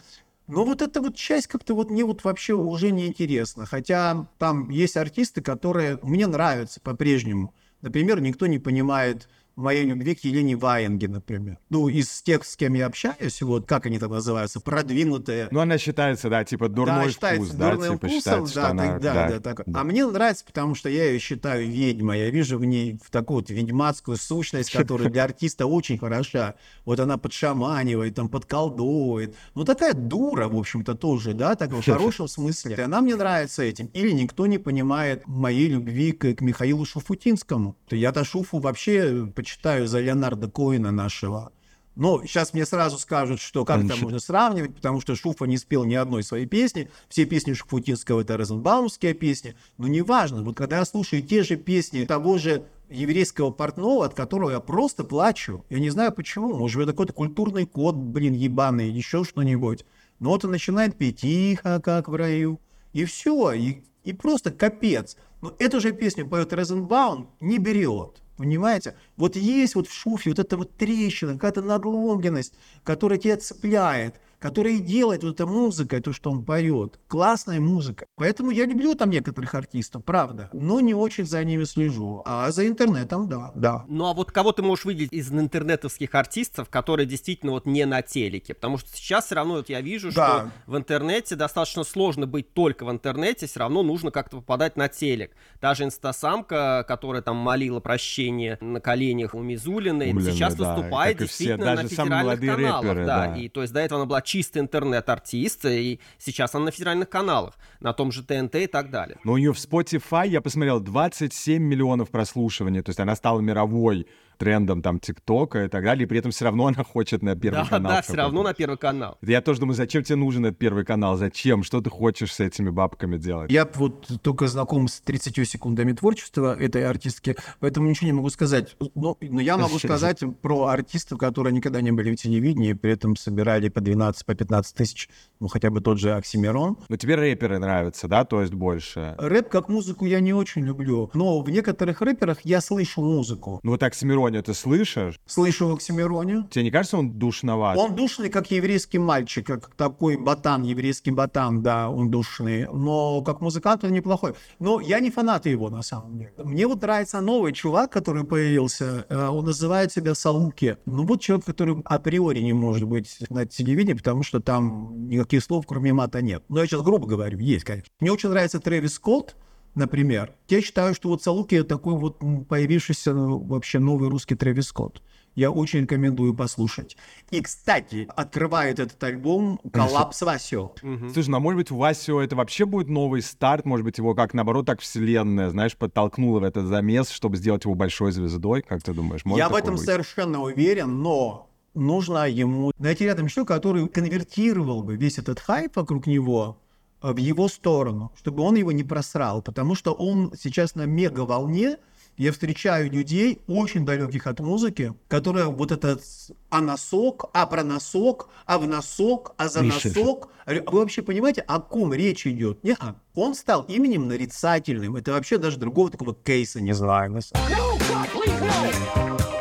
Но 0.47 0.65
вот 0.65 0.81
эта 0.81 1.03
вот 1.03 1.15
часть 1.15 1.49
как-то 1.49 1.75
вот 1.75 1.91
мне 1.91 2.03
вот 2.03 2.25
вообще 2.25 2.55
уже 2.55 2.93
не 2.93 3.09
интересна. 3.09 3.67
Хотя 3.67 4.27
там 4.39 4.71
есть 4.71 4.97
артисты, 4.97 5.43
которые 5.43 5.99
мне 6.03 6.27
нравятся 6.27 6.81
по-прежнему. 6.81 7.53
Например, 7.83 8.19
никто 8.23 8.47
не 8.47 8.59
понимает 8.59 9.29
моей 9.57 9.85
любви 9.85 10.15
к 10.15 10.21
Елене 10.25 10.55
Ваенге, 10.55 11.09
например. 11.09 11.59
Ну, 11.71 11.89
из 11.89 12.23
тех, 12.23 12.45
с 12.45 12.57
кем 12.57 12.75
я 12.75 12.87
общаюсь, 12.87 13.41
вот 13.43 13.67
как 13.67 13.87
они 13.87 13.99
там 13.99 14.13
называются, 14.13 14.61
продвинутые. 14.61 15.49
Ну, 15.51 15.61
она 15.61 15.79
считается, 15.79 16.29
да, 16.29 16.45
типа 16.45 16.69
дурной 16.69 17.07
да, 17.07 17.11
считается 17.11 17.45
вкус, 17.47 17.57
да, 17.57 17.73
типа 17.73 17.97
вкусом, 17.97 18.11
считается, 18.11 18.51
что 18.51 18.61
да, 18.61 18.69
она... 18.69 18.87
так- 18.87 19.03
да, 19.03 19.29
да, 19.31 19.41
так. 19.41 19.63
А 19.75 19.85
мне 19.85 20.07
нравится, 20.07 20.45
потому 20.45 20.75
что 20.75 20.89
я 20.89 21.05
ее 21.11 21.19
считаю 21.19 21.67
ведьмой. 21.67 22.19
Я 22.19 22.31
вижу 22.31 22.59
в 22.59 22.65
ней 22.65 22.99
в 23.03 23.11
такую 23.11 23.39
вот 23.39 23.51
ведьмацкую 23.51 24.19
сущность, 24.19 24.71
которая 24.71 25.09
для 25.09 25.25
артиста 25.25 25.67
очень 25.67 25.99
хороша. 25.99 26.55
Вот 26.85 27.01
она 27.01 27.17
подшаманивает, 27.17 28.15
там, 28.15 28.29
подколдовывает. 28.29 29.35
Ну, 29.55 29.65
такая 29.65 29.95
дура, 29.95 30.49
в 30.49 30.57
общем-то, 30.57 30.95
тоже, 30.95 31.33
да, 31.33 31.55
так 31.55 31.71
в 31.73 31.83
хорошем 31.85 32.29
смысле. 32.29 32.77
И 32.77 32.81
она 32.81 33.01
мне 33.01 33.17
нравится 33.17 33.63
этим. 33.63 33.87
Или 33.95 34.11
никто 34.11 34.47
не 34.47 34.59
понимает 34.59 35.27
моей 35.27 35.69
любви 35.69 36.13
к, 36.13 36.35
к 36.35 36.41
Михаилу 36.43 36.85
Шуфутинскому. 36.85 37.77
Я-то 37.91 38.25
Шуфу 38.25 38.59
вообще 38.59 39.27
почитаю 39.47 39.87
за 39.87 40.01
Леонардо 40.01 40.51
Коина 40.51 40.91
нашего. 40.91 41.53
Но 41.95 42.21
сейчас 42.25 42.53
мне 42.53 42.67
сразу 42.67 42.99
скажут, 42.99 43.41
что 43.41 43.65
как 43.65 43.85
это 43.85 43.95
можно 43.97 44.19
сравнивать, 44.19 44.75
потому 44.75 45.01
что 45.01 45.15
Шуфа 45.15 45.45
не 45.45 45.57
спел 45.57 45.85
ни 45.85 45.95
одной 45.95 46.25
своей 46.25 46.47
песни. 46.47 46.91
Все 47.09 47.27
песни 47.27 47.53
Шуфутинского 47.53 48.23
это 48.23 48.37
розенбаумские 48.37 49.15
песни. 49.15 49.55
Но 49.79 49.87
неважно, 49.87 50.43
вот 50.43 50.57
когда 50.57 50.79
я 50.79 50.85
слушаю 50.85 51.23
те 51.23 51.45
же 51.45 51.55
песни 51.55 52.05
того 52.05 52.39
же 52.39 52.67
еврейского 52.91 53.53
портного, 53.53 54.05
от 54.05 54.15
которого 54.15 54.51
я 54.51 54.59
просто 54.59 55.05
плачу. 55.05 55.65
Я 55.71 55.79
не 55.79 55.91
знаю 55.91 56.11
почему. 56.11 56.53
Может, 56.53 56.83
это 56.83 56.91
какой-то 56.91 57.13
культурный 57.13 57.67
код, 57.67 57.95
блин, 57.95 58.35
ебаный, 58.35 58.91
еще 58.91 59.23
что-нибудь. 59.23 59.87
Но 60.19 60.31
вот 60.31 60.45
он 60.45 60.51
начинает 60.51 60.99
петь 60.99 61.21
«Тихо, 61.21 61.81
как 61.81 62.09
в 62.09 62.15
раю». 62.17 62.61
И 62.93 63.05
все, 63.05 63.53
и, 63.53 63.85
и 64.03 64.13
просто 64.13 64.51
капец. 64.51 65.17
Но 65.41 65.55
эту 65.61 65.81
же 65.81 65.93
песню 65.93 66.27
поет 66.27 66.53
Розенбаум 66.53 67.31
не 67.41 67.59
берет. 67.59 68.21
Понимаете? 68.37 68.97
Вот 69.17 69.37
есть 69.37 69.75
вот 69.75 69.89
в 69.89 69.95
шуфе 69.95 70.31
вот 70.31 70.39
эта 70.39 70.57
вот 70.57 70.77
трещина, 70.77 71.35
какая-то 71.35 71.63
надломленность, 71.63 72.55
которая 72.85 73.19
тебя 73.19 73.37
цепляет, 73.39 74.21
которая 74.39 74.75
и 74.75 74.79
делает 74.81 75.23
вот 75.23 75.35
эта 75.35 75.47
музыка, 75.47 76.01
то, 76.01 76.13
что 76.13 76.31
он 76.31 76.45
поет. 76.45 76.99
Классная 77.09 77.61
музыка. 77.61 78.07
Поэтому 78.17 78.51
я 78.51 78.67
люблю 78.67 78.95
там 78.95 79.11
некоторых 79.11 79.55
артистов, 79.55 80.05
правда. 80.05 80.51
Но 80.53 80.81
не 80.81 80.95
очень 80.95 81.25
за 81.27 81.43
ними 81.45 81.65
слежу. 81.65 82.23
А 82.25 82.51
за 82.51 82.67
интернетом, 82.67 83.29
да, 83.29 83.53
да. 83.55 83.85
Ну 83.89 84.07
а 84.07 84.15
вот 84.15 84.33
кого 84.33 84.53
ты 84.53 84.63
можешь 84.63 84.85
выделить 84.85 85.13
из 85.13 85.31
интернетовских 85.33 86.15
артистов, 86.15 86.69
которые 86.69 87.07
действительно 87.07 87.53
вот 87.53 87.67
не 87.67 87.85
на 87.87 88.03
телеке? 88.03 88.55
Потому 88.55 88.79
что 88.79 88.91
сейчас 88.97 89.27
все 89.27 89.35
равно 89.37 89.55
вот 89.55 89.69
я 89.69 89.81
вижу, 89.81 90.13
Да. 90.13 90.27
что 90.27 90.51
в 90.67 90.77
интернете 90.77 91.37
достаточно 91.37 91.85
сложно 91.85 92.27
быть 92.27 92.53
только 92.53 92.85
в 92.85 92.91
интернете, 92.91 93.47
все 93.47 93.61
равно 93.61 93.83
нужно 93.83 94.11
как-то 94.11 94.37
попадать 94.39 94.77
на 94.77 94.89
телек. 94.89 95.33
Та 95.61 95.75
же 95.75 95.85
инстасамка, 95.85 96.85
которая 96.87 97.23
там 97.23 97.37
молила 97.37 97.81
прощение 97.81 98.59
на 98.61 98.81
коленях 98.81 99.35
у 99.35 99.41
Мизулиной, 99.41 100.13
Блин, 100.13 100.33
сейчас 100.33 100.55
да, 100.55 100.75
выступает 100.75 101.19
как 101.19 101.27
и 101.27 101.29
все, 101.29 101.45
действительно 101.45 101.71
на 101.75 101.83
даже 101.83 101.95
самые 101.95 102.37
федеральных 102.37 102.57
каналах. 102.57 102.83
рэперы, 102.85 103.07
да. 103.07 103.27
да. 103.29 103.37
И 103.37 103.49
то 103.49 103.63
есть 103.63 103.73
до 103.73 103.81
этого 103.81 104.01
она 104.01 104.07
была 104.09 104.23
чисто 104.27 104.61
интернет-артист, 104.61 105.65
и 105.65 106.01
сейчас 106.19 106.55
она 106.55 106.67
на 106.67 106.71
федеральных 106.71 107.09
каналах, 107.09 107.55
на 107.81 107.95
том 107.95 108.13
же 108.13 108.23
ТНТ 108.23 108.57
и 108.57 108.67
так 108.67 108.91
далее. 108.91 109.19
Но 109.25 109.33
у 109.33 109.39
нее 109.39 109.55
в 109.55 109.57
Spotify, 109.57 110.29
я 110.29 110.43
посмотрел, 110.43 110.81
27 110.81 111.63
миллионов 111.63 112.11
прослушиваний. 112.11 112.83
То 112.83 112.91
есть 112.91 113.01
она 113.01 113.17
стала 113.17 113.41
мировой 113.41 114.07
трендом 114.37 114.83
там 114.83 115.01
ТикТока 115.01 115.65
и 115.65 115.69
так 115.69 115.85
далее. 115.85 116.05
И 116.05 116.07
при 116.09 116.19
этом 116.19 116.31
все 116.31 116.45
равно 116.45 116.67
она 116.67 116.85
хочет 116.85 117.23
на 117.23 117.35
первый 117.37 117.65
Да, 117.65 117.69
канал. 117.69 117.93
да, 117.93 118.03
все 118.03 118.15
равно 118.15 118.43
на 118.43 118.55
первый 118.55 118.77
канал. 118.79 119.19
Я 119.23 119.41
тоже 119.41 119.61
думаю, 119.61 119.75
зачем 119.75 120.03
тебе 120.03 120.17
нужен 120.17 120.45
этот 120.47 120.59
первый 120.59 120.85
канал? 120.85 121.17
Зачем? 121.17 121.63
Что 121.63 121.81
ты 121.81 121.91
хочешь 121.91 122.33
с 122.35 122.41
этими 122.41 122.71
бабками 122.71 123.17
делать? 123.17 123.51
Я 123.51 123.69
вот 123.75 124.07
только 124.23 124.47
знаком 124.49 124.89
с 124.89 125.01
30 125.01 125.49
секундами 125.49 125.93
творчества 125.93 126.57
этой 126.59 126.87
артистки, 126.87 127.37
поэтому 127.61 127.89
ничего 127.89 128.07
не 128.07 128.13
могу 128.13 128.31
сказать. 128.31 128.77
Но, 128.95 129.17
но 129.21 129.41
я 129.41 129.57
могу 129.57 129.79
сказать 129.79 130.21
про 130.43 130.67
артистов, 130.67 131.19
которые 131.19 131.53
никогда 131.53 131.81
не 131.81 131.93
были 131.93 132.13
в 132.15 132.17
телевидении, 132.17 132.73
при 132.73 132.93
этом 132.93 133.17
собирали 133.17 133.69
по 133.69 133.81
12, 133.81 134.25
по 134.27 134.35
15 134.35 134.75
тысяч, 134.75 135.09
ну 135.41 135.49
хотя 135.49 135.71
бы 135.71 135.81
тот 135.81 135.99
же 135.99 136.13
Оксимирон. 136.15 136.77
Но 136.89 136.97
тебе 136.97 137.15
рэперы 137.17 137.59
нравятся, 137.59 138.09
да? 138.09 138.25
То 138.25 138.41
есть 138.43 138.55
больше. 138.55 139.15
Рэп 139.19 139.49
как 139.49 139.69
музыку 139.69 140.05
я 140.07 140.21
не 140.21 140.33
очень 140.33 140.65
люблю, 140.65 141.11
но 141.15 141.41
в 141.41 141.51
некоторых 141.51 142.01
рэперах 142.01 142.39
я 142.45 142.61
слышу 142.61 143.03
музыку. 143.03 143.61
Ну 143.63 143.73
вот 143.73 143.83
Оксимироне 144.27 144.43
ты 144.43 144.55
слышишь? 144.55 145.21
Слышу 145.27 145.73
Оксимироне. 145.73 146.47
Тебе 146.51 146.65
не 146.65 146.71
кажется, 146.71 146.99
он 146.99 147.13
душноват? 147.19 147.77
Он 147.77 147.95
душный, 147.95 148.29
как 148.29 148.51
еврейский 148.51 148.99
мальчик, 148.99 149.47
как 149.47 149.75
такой 149.77 150.17
ботан, 150.17 150.63
еврейский 150.63 151.13
ботан, 151.13 151.63
да, 151.63 151.89
он 151.89 152.11
душный. 152.11 152.67
Но 152.73 153.23
как 153.23 153.41
музыкант 153.41 153.85
он 153.85 153.93
неплохой. 153.93 154.35
Но 154.59 154.81
я 154.81 155.01
не 155.01 155.11
фанат 155.11 155.47
его, 155.47 155.71
на 155.71 155.83
самом 155.83 156.19
деле. 156.19 156.33
Мне 156.39 156.67
вот 156.67 156.83
нравится 156.83 157.21
новый 157.21 157.53
чувак, 157.53 157.93
который 157.93 158.25
появился. 158.25 159.07
Э, 159.09 159.29
Он 159.29 159.45
называет 159.45 159.93
себя 159.93 160.15
Салуки. 160.15 160.77
Ну 160.87 161.07
вот 161.07 161.21
человек, 161.21 161.47
который 161.47 161.77
априори 161.85 162.41
не 162.41 162.53
может 162.53 162.89
быть 162.89 163.19
на 163.31 163.47
телевидении, 163.47 163.95
потому 163.95 164.23
что 164.23 164.41
там 164.41 165.09
никаких 165.09 165.43
слов, 165.45 165.67
кроме 165.67 165.93
мата, 165.93 166.21
нет. 166.21 166.43
Но 166.49 166.61
я 166.61 166.67
сейчас 166.67 166.83
грубо 166.83 167.07
говорю, 167.07 167.39
есть, 167.39 167.65
конечно. 167.65 167.91
Мне 168.01 168.11
очень 168.11 168.31
нравится 168.31 168.59
Трэвис 168.59 168.95
Скотт, 168.95 169.37
например. 169.77 170.33
Я 170.49 170.61
считаю, 170.61 170.95
что 170.95 171.11
вот 171.11 171.23
Салуки 171.23 171.63
такой 171.63 171.95
вот 171.95 172.19
появившийся 172.49 173.13
ну, 173.15 173.39
вообще 173.39 173.79
новый 173.79 174.09
русский 174.09 174.35
Трэвис 174.35 174.69
Скотт. 174.69 175.03
Я 175.37 175.51
очень 175.51 175.83
рекомендую 175.83 176.35
послушать. 176.35 176.97
И, 177.31 177.43
кстати, 177.43 178.09
открывает 178.17 178.81
этот 178.81 179.03
альбом 179.05 179.61
коллапс 179.71 180.23
Васио. 180.23 180.73
Слушай, 180.81 181.29
ну 181.29 181.37
а 181.37 181.41
может 181.41 181.59
быть 181.59 181.71
у 181.71 181.77
Васио 181.77 182.23
это 182.23 182.35
вообще 182.37 182.65
будет 182.65 182.89
новый 182.89 183.21
старт, 183.21 183.67
может 183.67 183.85
быть 183.85 183.99
его 183.99 184.15
как 184.15 184.33
наоборот 184.33 184.65
так 184.65 184.81
вселенная, 184.81 185.51
знаешь, 185.51 185.77
подтолкнула 185.77 186.41
в 186.41 186.45
этот 186.45 186.67
замес, 186.67 187.11
чтобы 187.11 187.37
сделать 187.37 187.65
его 187.65 187.75
большой 187.75 188.13
звездой, 188.13 188.63
как 188.63 188.83
ты 188.83 188.95
думаешь? 188.95 189.27
Может 189.27 189.39
Я 189.39 189.51
в 189.51 189.55
этом 189.55 189.75
быть? 189.75 189.85
совершенно 189.85 190.41
уверен, 190.41 191.03
но 191.03 191.51
нужно 191.75 192.29
ему 192.29 192.73
найти 192.79 193.05
рядом 193.05 193.29
человека, 193.29 193.55
который 193.55 193.89
конвертировал 193.89 194.83
бы 194.83 194.97
весь 194.97 195.19
этот 195.19 195.39
хайп 195.39 195.77
вокруг 195.77 196.07
него 196.07 196.57
э, 196.63 196.66
в 197.03 197.17
его 197.17 197.49
сторону, 197.49 198.13
чтобы 198.17 198.43
он 198.43 198.57
его 198.57 198.73
не 198.73 198.85
просрал, 198.85 199.43
потому 199.43 199.75
что 199.75 199.93
он 199.93 200.33
сейчас 200.41 200.75
на 200.75 200.87
мега 200.87 201.21
волне. 201.21 201.79
Я 202.17 202.33
встречаю 202.33 202.91
людей, 202.91 203.43
очень 203.47 203.85
далеких 203.85 204.27
от 204.27 204.41
музыки, 204.41 204.95
которые 205.07 205.47
вот 205.47 205.71
этот 205.71 206.03
а 206.49 206.63
носок, 206.63 207.27
а 207.35 207.45
про 207.45 207.63
носок, 207.63 208.31
а 208.47 208.59
в 208.59 208.67
носок, 208.67 209.35
а 209.37 209.49
за 209.49 209.63
носок. 209.63 210.31
Вы 210.47 210.63
вообще 210.65 211.03
понимаете, 211.03 211.43
о 211.43 211.61
ком 211.61 211.93
речь 211.93 212.27
идет? 212.27 212.65
Не, 212.65 212.75
он 213.15 213.35
стал 213.35 213.65
именем 213.65 214.09
нарицательным. 214.09 214.97
Это 214.97 215.13
вообще 215.13 215.37
даже 215.37 215.59
другого 215.59 215.91
такого 215.91 216.15
кейса 216.15 216.63
не 216.63 216.73
знаю. 216.73 217.13
No, 217.13 217.21
God, 217.21 218.09
please, 218.15 218.41
no! 218.41 219.36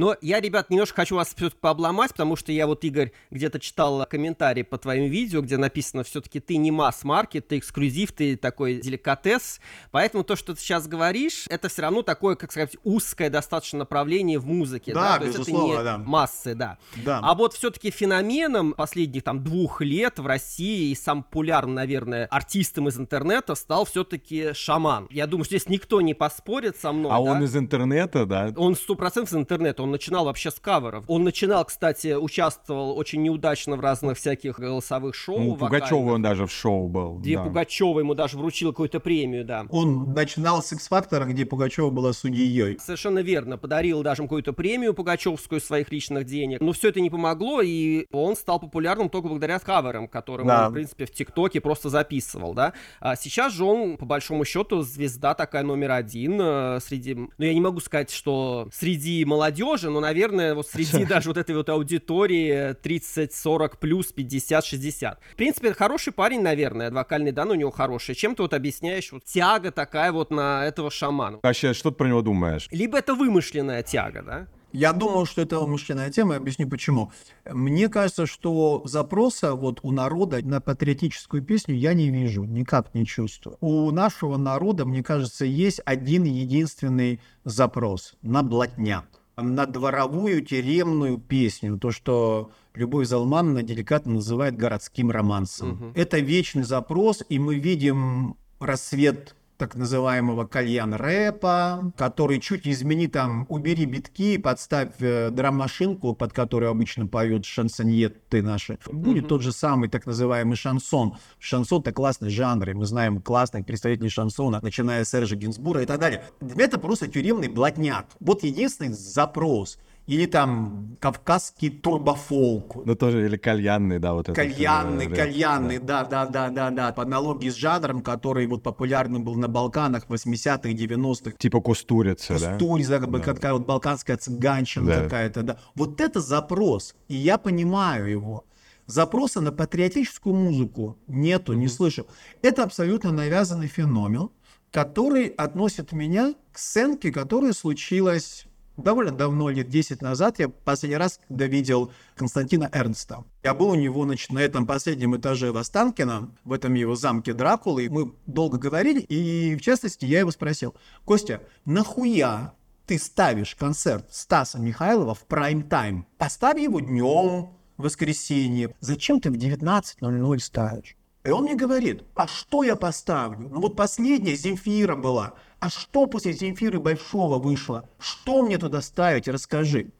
Но 0.00 0.16
я, 0.22 0.40
ребят, 0.40 0.70
немножко 0.70 0.96
хочу 0.96 1.16
вас 1.16 1.34
все-таки 1.36 1.60
пообломать, 1.60 2.12
потому 2.12 2.34
что 2.34 2.52
я 2.52 2.66
вот, 2.66 2.82
Игорь, 2.84 3.12
где-то 3.30 3.60
читал 3.60 4.06
комментарии 4.06 4.62
по 4.62 4.78
твоим 4.78 5.10
видео, 5.10 5.42
где 5.42 5.58
написано, 5.58 6.04
все-таки 6.04 6.40
ты 6.40 6.56
не 6.56 6.70
масс-маркет, 6.70 7.48
ты 7.48 7.58
эксклюзив, 7.58 8.12
ты 8.12 8.38
такой 8.38 8.80
деликатес. 8.80 9.60
Поэтому 9.90 10.24
то, 10.24 10.36
что 10.36 10.54
ты 10.54 10.60
сейчас 10.62 10.88
говоришь, 10.88 11.44
это 11.50 11.68
все 11.68 11.82
равно 11.82 12.00
такое, 12.00 12.34
как 12.34 12.50
сказать, 12.50 12.78
узкое 12.82 13.28
достаточно 13.28 13.80
направление 13.80 14.38
в 14.38 14.46
музыке. 14.46 14.94
Да, 14.94 15.18
То 15.18 15.26
есть 15.26 15.36
безусловно, 15.36 15.72
это 15.74 15.80
не 15.80 15.84
да. 15.84 15.98
массы, 15.98 16.54
да. 16.54 16.78
Да. 17.04 17.20
А 17.22 17.34
вот 17.34 17.52
все-таки 17.52 17.90
феноменом 17.90 18.72
последних 18.72 19.22
там 19.22 19.44
двух 19.44 19.82
лет 19.82 20.18
в 20.18 20.26
России 20.26 20.92
и 20.92 20.94
самым 20.94 21.24
популярным, 21.24 21.74
наверное, 21.74 22.24
артистом 22.30 22.88
из 22.88 22.98
интернета 22.98 23.54
стал 23.54 23.84
все-таки 23.84 24.54
шаман. 24.54 25.08
Я 25.10 25.26
думаю, 25.26 25.44
что 25.44 25.58
здесь 25.58 25.68
никто 25.68 26.00
не 26.00 26.14
поспорит 26.14 26.78
со 26.78 26.90
мной. 26.90 27.12
А 27.12 27.16
да? 27.16 27.20
он 27.20 27.44
из 27.44 27.54
интернета, 27.54 28.24
да? 28.24 28.50
Он 28.56 28.74
сто 28.74 28.94
процентов 28.94 29.34
из 29.34 29.36
интернета, 29.36 29.82
он 29.89 29.89
начинал 29.90 30.24
вообще 30.24 30.50
с 30.50 30.60
каверов. 30.60 31.04
Он 31.08 31.24
начинал, 31.24 31.64
кстати, 31.64 32.14
участвовал 32.14 32.96
очень 32.96 33.22
неудачно 33.22 33.76
в 33.76 33.80
разных 33.80 34.18
всяких 34.18 34.58
голосовых 34.58 35.14
шоу. 35.14 35.38
Ну. 35.38 35.56
Пугачева 35.56 36.14
он 36.14 36.22
даже 36.22 36.46
в 36.46 36.52
шоу 36.52 36.88
был. 36.88 37.18
Где 37.18 37.36
да. 37.36 37.44
Пугачева 37.44 38.00
ему 38.00 38.14
даже 38.14 38.38
вручил 38.38 38.70
какую-то 38.70 39.00
премию, 39.00 39.44
да. 39.44 39.66
Он 39.70 40.12
начинал 40.12 40.62
с 40.62 40.72
X-фактора, 40.72 41.24
где 41.24 41.44
Пугачева 41.44 41.90
была 41.90 42.12
судьей. 42.12 42.78
Совершенно 42.80 43.20
верно. 43.20 43.58
Подарил 43.58 44.02
даже 44.02 44.22
ему 44.22 44.28
какую-то 44.28 44.52
премию 44.52 44.94
Пугачевскую 44.94 45.60
своих 45.60 45.90
личных 45.92 46.24
денег. 46.24 46.60
Но 46.60 46.72
все 46.72 46.88
это 46.88 47.00
не 47.00 47.10
помогло, 47.10 47.60
и 47.62 48.06
он 48.12 48.36
стал 48.36 48.58
популярным 48.60 49.08
только 49.08 49.28
благодаря 49.28 49.58
каверам, 49.58 50.08
которые 50.08 50.46
Да. 50.46 50.66
он, 50.66 50.70
в 50.70 50.74
принципе, 50.74 51.06
в 51.06 51.10
ТикТоке 51.12 51.60
просто 51.60 51.88
записывал, 51.88 52.54
да. 52.54 52.72
А 53.00 53.16
сейчас 53.16 53.52
же 53.52 53.64
он, 53.64 53.96
по 53.96 54.06
большому 54.06 54.44
счету, 54.44 54.82
звезда 54.82 55.34
такая 55.34 55.62
номер 55.62 55.92
один 55.92 56.38
э, 56.40 56.80
среди... 56.80 57.14
Ну, 57.14 57.28
я 57.38 57.54
не 57.54 57.60
могу 57.60 57.80
сказать, 57.80 58.10
что 58.10 58.68
среди 58.72 59.24
молодежи, 59.24 59.69
но, 59.76 60.00
наверное, 60.00 60.54
вот 60.54 60.66
среди 60.66 61.04
даже 61.06 61.28
вот 61.28 61.36
этой 61.36 61.54
вот 61.54 61.68
аудитории 61.68 62.74
30, 62.74 63.32
40 63.32 63.78
плюс, 63.78 64.12
50, 64.12 64.64
60. 64.64 65.20
В 65.32 65.36
принципе, 65.36 65.72
хороший 65.72 66.12
парень, 66.12 66.42
наверное, 66.42 66.90
вокальный 66.90 67.32
дан 67.32 67.50
у 67.50 67.54
него 67.54 67.70
хороший. 67.70 68.14
Чем 68.14 68.34
ты 68.34 68.42
вот 68.42 68.54
объясняешь 68.54 69.12
вот 69.12 69.24
тяга 69.24 69.70
такая 69.70 70.12
вот 70.12 70.30
на 70.30 70.66
этого 70.66 70.90
шамана? 70.90 71.38
Вообще, 71.42 71.72
что 71.72 71.90
ты 71.90 71.96
про 71.96 72.08
него 72.08 72.22
думаешь? 72.22 72.68
Либо 72.70 72.98
это 72.98 73.14
вымышленная 73.14 73.82
тяга, 73.82 74.22
да? 74.22 74.46
Я 74.72 74.92
думаю, 74.92 75.26
что 75.26 75.42
это 75.42 75.60
мужчиная 75.66 76.10
тема, 76.10 76.34
я 76.34 76.38
объясню 76.38 76.68
почему. 76.68 77.10
Мне 77.44 77.88
кажется, 77.88 78.26
что 78.26 78.82
запроса 78.84 79.54
вот 79.54 79.80
у 79.82 79.90
народа 79.90 80.40
на 80.44 80.60
патриотическую 80.60 81.42
песню 81.42 81.74
я 81.74 81.92
не 81.92 82.10
вижу, 82.10 82.44
никак 82.44 82.94
не 82.94 83.04
чувствую. 83.04 83.56
У 83.60 83.90
нашего 83.90 84.36
народа, 84.36 84.84
мне 84.84 85.02
кажется, 85.02 85.44
есть 85.44 85.80
один 85.84 86.22
единственный 86.22 87.20
запрос 87.44 88.14
на 88.22 88.44
блатняк 88.44 89.06
на 89.42 89.66
дворовую 89.66 90.44
тюремную 90.44 91.18
песню, 91.18 91.78
то, 91.78 91.90
что 91.90 92.50
Любовь 92.74 93.06
Залмановна 93.06 93.62
деликатно 93.62 94.14
называет 94.14 94.56
городским 94.56 95.10
романсом. 95.10 95.92
Это 95.94 96.18
вечный 96.18 96.62
запрос, 96.62 97.22
и 97.28 97.38
мы 97.38 97.56
видим 97.56 98.36
рассвет 98.60 99.34
так 99.60 99.76
называемого 99.76 100.46
кальян-рэпа, 100.46 101.92
который 101.94 102.40
чуть 102.40 102.66
измени 102.66 103.08
там, 103.08 103.44
убери 103.50 103.84
битки, 103.84 104.38
подставь 104.38 104.92
э, 105.00 105.28
драм-машинку, 105.30 106.14
под 106.14 106.32
которую 106.32 106.70
обычно 106.70 107.06
поют 107.06 107.44
шансоньеты 107.44 108.42
наши. 108.42 108.78
Будет 108.90 109.28
тот 109.28 109.42
же 109.42 109.52
самый 109.52 109.90
так 109.90 110.06
называемый 110.06 110.56
шансон. 110.56 111.18
Шансон— 111.38 111.80
это 111.82 111.92
классный 111.92 112.30
жанр, 112.30 112.70
и 112.70 112.72
мы 112.72 112.86
знаем 112.86 113.20
классных 113.20 113.66
представителей 113.66 114.08
шансона, 114.08 114.60
начиная 114.62 115.04
с 115.04 115.10
Сержа 115.10 115.36
Гинсбура 115.36 115.82
и 115.82 115.86
так 115.86 116.00
далее. 116.00 116.24
Это 116.56 116.78
просто 116.78 117.06
тюремный 117.06 117.48
блатняк. 117.48 118.06
Вот 118.18 118.42
единственный 118.42 118.94
запрос. 118.94 119.78
Или 120.10 120.26
там 120.26 120.96
кавказский 120.98 121.70
турбофолк. 121.70 122.84
Ну, 122.84 122.96
тоже, 122.96 123.26
или 123.26 123.36
кальянный, 123.36 124.00
да, 124.00 124.12
вот 124.12 124.28
это. 124.28 124.34
Кальянный, 124.34 125.06
э, 125.06 125.14
кальянный, 125.14 125.78
да, 125.78 126.02
да, 126.02 126.26
да, 126.26 126.50
да, 126.50 126.70
да. 126.70 126.92
По 126.92 127.02
аналогии 127.02 127.48
с 127.48 127.54
жанром, 127.54 128.02
который 128.02 128.48
вот 128.48 128.64
популярным 128.64 129.22
был 129.22 129.36
на 129.36 129.46
Балканах 129.46 130.06
80-х, 130.08 130.68
90-х. 130.70 131.36
Типа 131.38 131.60
кустурица, 131.60 132.40
да? 132.40 132.54
Кустурица, 132.54 132.98
как 132.98 133.08
бы 133.08 133.20
какая 133.20 133.52
вот 133.52 133.66
балканская 133.66 134.16
цыганщина 134.16 134.86
Да. 134.86 135.02
какая-то, 135.04 135.42
да. 135.44 135.58
Вот 135.76 136.00
это 136.00 136.20
запрос, 136.20 136.96
и 137.06 137.14
я 137.14 137.38
понимаю 137.38 138.10
его. 138.10 138.44
Запроса 138.86 139.40
на 139.40 139.52
патриотическую 139.52 140.34
музыку 140.34 140.98
нету, 141.06 141.52
не 141.52 141.68
слышу. 141.68 142.08
Это 142.42 142.64
абсолютно 142.64 143.12
навязанный 143.12 143.68
феномен, 143.68 144.30
который 144.72 145.28
относит 145.28 145.92
меня 145.92 146.34
к 146.50 146.58
сценке, 146.58 147.12
которая 147.12 147.52
случилась 147.52 148.46
довольно 148.82 149.12
давно, 149.12 149.50
лет 149.50 149.68
10 149.68 150.02
назад. 150.02 150.38
Я 150.38 150.48
последний 150.48 150.96
раз, 150.96 151.20
когда 151.28 151.46
видел 151.46 151.92
Константина 152.16 152.68
Эрнста. 152.72 153.24
Я 153.42 153.54
был 153.54 153.70
у 153.70 153.74
него 153.74 154.04
значит, 154.04 154.32
на 154.32 154.38
этом 154.38 154.66
последнем 154.66 155.16
этаже 155.16 155.52
в 155.52 155.56
Останкино, 155.56 156.30
в 156.44 156.52
этом 156.52 156.74
его 156.74 156.94
замке 156.94 157.32
Дракулы. 157.32 157.84
и 157.84 157.88
Мы 157.88 158.12
долго 158.26 158.58
говорили, 158.58 159.00
и 159.00 159.56
в 159.56 159.60
частности 159.60 160.04
я 160.04 160.20
его 160.20 160.30
спросил, 160.30 160.74
Костя, 161.04 161.42
нахуя 161.64 162.54
ты 162.86 162.98
ставишь 162.98 163.54
концерт 163.54 164.06
Стаса 164.10 164.58
Михайлова 164.58 165.14
в 165.14 165.24
прайм-тайм? 165.26 166.06
Поставь 166.18 166.58
его 166.58 166.80
днем, 166.80 167.50
в 167.76 167.84
воскресенье. 167.84 168.74
Зачем 168.80 169.20
ты 169.20 169.30
в 169.30 169.34
19.00 169.34 170.38
ставишь? 170.38 170.96
И 171.22 171.30
он 171.30 171.44
мне 171.44 171.54
говорит, 171.54 172.02
а 172.14 172.26
что 172.26 172.62
я 172.62 172.76
поставлю? 172.76 173.48
Ну 173.48 173.60
вот 173.60 173.76
последняя 173.76 174.34
Земфира 174.34 174.96
была. 174.96 175.34
А 175.60 175.68
что 175.68 176.06
после 176.06 176.32
Земфиры 176.32 176.80
Большого 176.80 177.38
вышло? 177.38 177.88
Что 177.98 178.42
мне 178.42 178.56
туда 178.56 178.80
ставить? 178.80 179.28
Расскажи. 179.28 179.92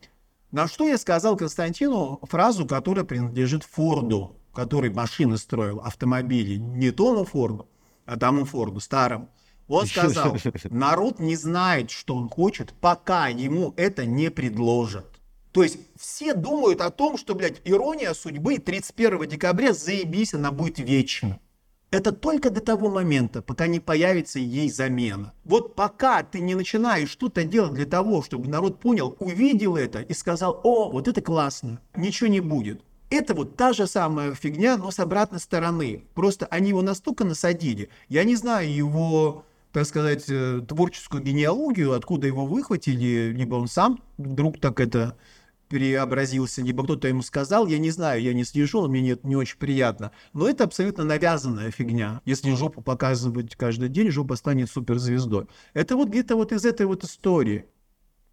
На 0.50 0.66
что 0.66 0.88
я 0.88 0.96
сказал 0.96 1.36
Константину 1.36 2.18
фразу, 2.22 2.66
которая 2.66 3.04
принадлежит 3.04 3.64
Форду, 3.64 4.36
который 4.54 4.90
машины 4.90 5.36
строил, 5.36 5.80
автомобили. 5.80 6.56
Не 6.56 6.90
тому 6.90 7.24
Форду, 7.24 7.68
а 8.06 8.16
тому 8.16 8.46
Форду, 8.46 8.80
старому. 8.80 9.28
Он 9.68 9.86
сказал, 9.86 10.34
народ 10.70 11.20
не 11.20 11.36
знает, 11.36 11.90
что 11.90 12.16
он 12.16 12.28
хочет, 12.28 12.72
пока 12.80 13.28
ему 13.28 13.74
это 13.76 14.06
не 14.06 14.30
предложат. 14.30 15.06
То 15.52 15.62
есть 15.62 15.78
все 15.96 16.34
думают 16.34 16.80
о 16.80 16.90
том, 16.90 17.18
что, 17.18 17.34
блядь, 17.34 17.60
ирония 17.64 18.14
судьбы 18.14 18.58
31 18.58 19.28
декабря, 19.28 19.74
заебись, 19.74 20.32
она 20.32 20.50
будет 20.50 20.78
вечна. 20.78 21.38
Это 21.90 22.12
только 22.12 22.50
до 22.50 22.60
того 22.60 22.88
момента, 22.88 23.42
пока 23.42 23.66
не 23.66 23.80
появится 23.80 24.38
ей 24.38 24.70
замена. 24.70 25.32
Вот 25.44 25.74
пока 25.74 26.22
ты 26.22 26.38
не 26.40 26.54
начинаешь 26.54 27.10
что-то 27.10 27.42
делать 27.42 27.74
для 27.74 27.84
того, 27.84 28.22
чтобы 28.22 28.48
народ 28.48 28.78
понял, 28.78 29.16
увидел 29.18 29.76
это 29.76 30.00
и 30.00 30.12
сказал, 30.14 30.60
о, 30.62 30.88
вот 30.90 31.08
это 31.08 31.20
классно, 31.20 31.80
ничего 31.96 32.28
не 32.28 32.40
будет. 32.40 32.82
Это 33.10 33.34
вот 33.34 33.56
та 33.56 33.72
же 33.72 33.88
самая 33.88 34.34
фигня, 34.34 34.76
но 34.76 34.92
с 34.92 35.00
обратной 35.00 35.40
стороны. 35.40 36.04
Просто 36.14 36.46
они 36.46 36.68
его 36.68 36.80
настолько 36.80 37.24
насадили. 37.24 37.88
Я 38.08 38.22
не 38.22 38.36
знаю 38.36 38.72
его, 38.72 39.44
так 39.72 39.84
сказать, 39.84 40.26
э, 40.28 40.60
творческую 40.60 41.24
генеалогию, 41.24 41.94
откуда 41.94 42.28
его 42.28 42.46
выхватили, 42.46 43.32
либо 43.36 43.56
он 43.56 43.66
сам 43.66 44.00
вдруг 44.16 44.60
так 44.60 44.78
это 44.78 45.16
преобразился, 45.70 46.62
либо 46.62 46.82
кто-то 46.82 47.06
ему 47.06 47.22
сказал, 47.22 47.66
я 47.68 47.78
не 47.78 47.90
знаю, 47.90 48.20
я 48.20 48.34
не 48.34 48.44
слежу, 48.44 48.86
мне 48.88 49.00
нет, 49.00 49.24
не 49.24 49.36
очень 49.36 49.56
приятно. 49.56 50.10
Но 50.34 50.48
это 50.48 50.64
абсолютно 50.64 51.04
навязанная 51.04 51.70
фигня. 51.70 52.20
Если 52.24 52.52
жопу 52.54 52.82
показывать 52.82 53.54
каждый 53.54 53.88
день, 53.88 54.10
жопа 54.10 54.34
станет 54.34 54.68
суперзвездой. 54.68 55.46
Это 55.72 55.96
вот 55.96 56.08
где-то 56.08 56.34
вот 56.34 56.52
из 56.52 56.64
этой 56.64 56.86
вот 56.86 57.04
истории. 57.04 57.66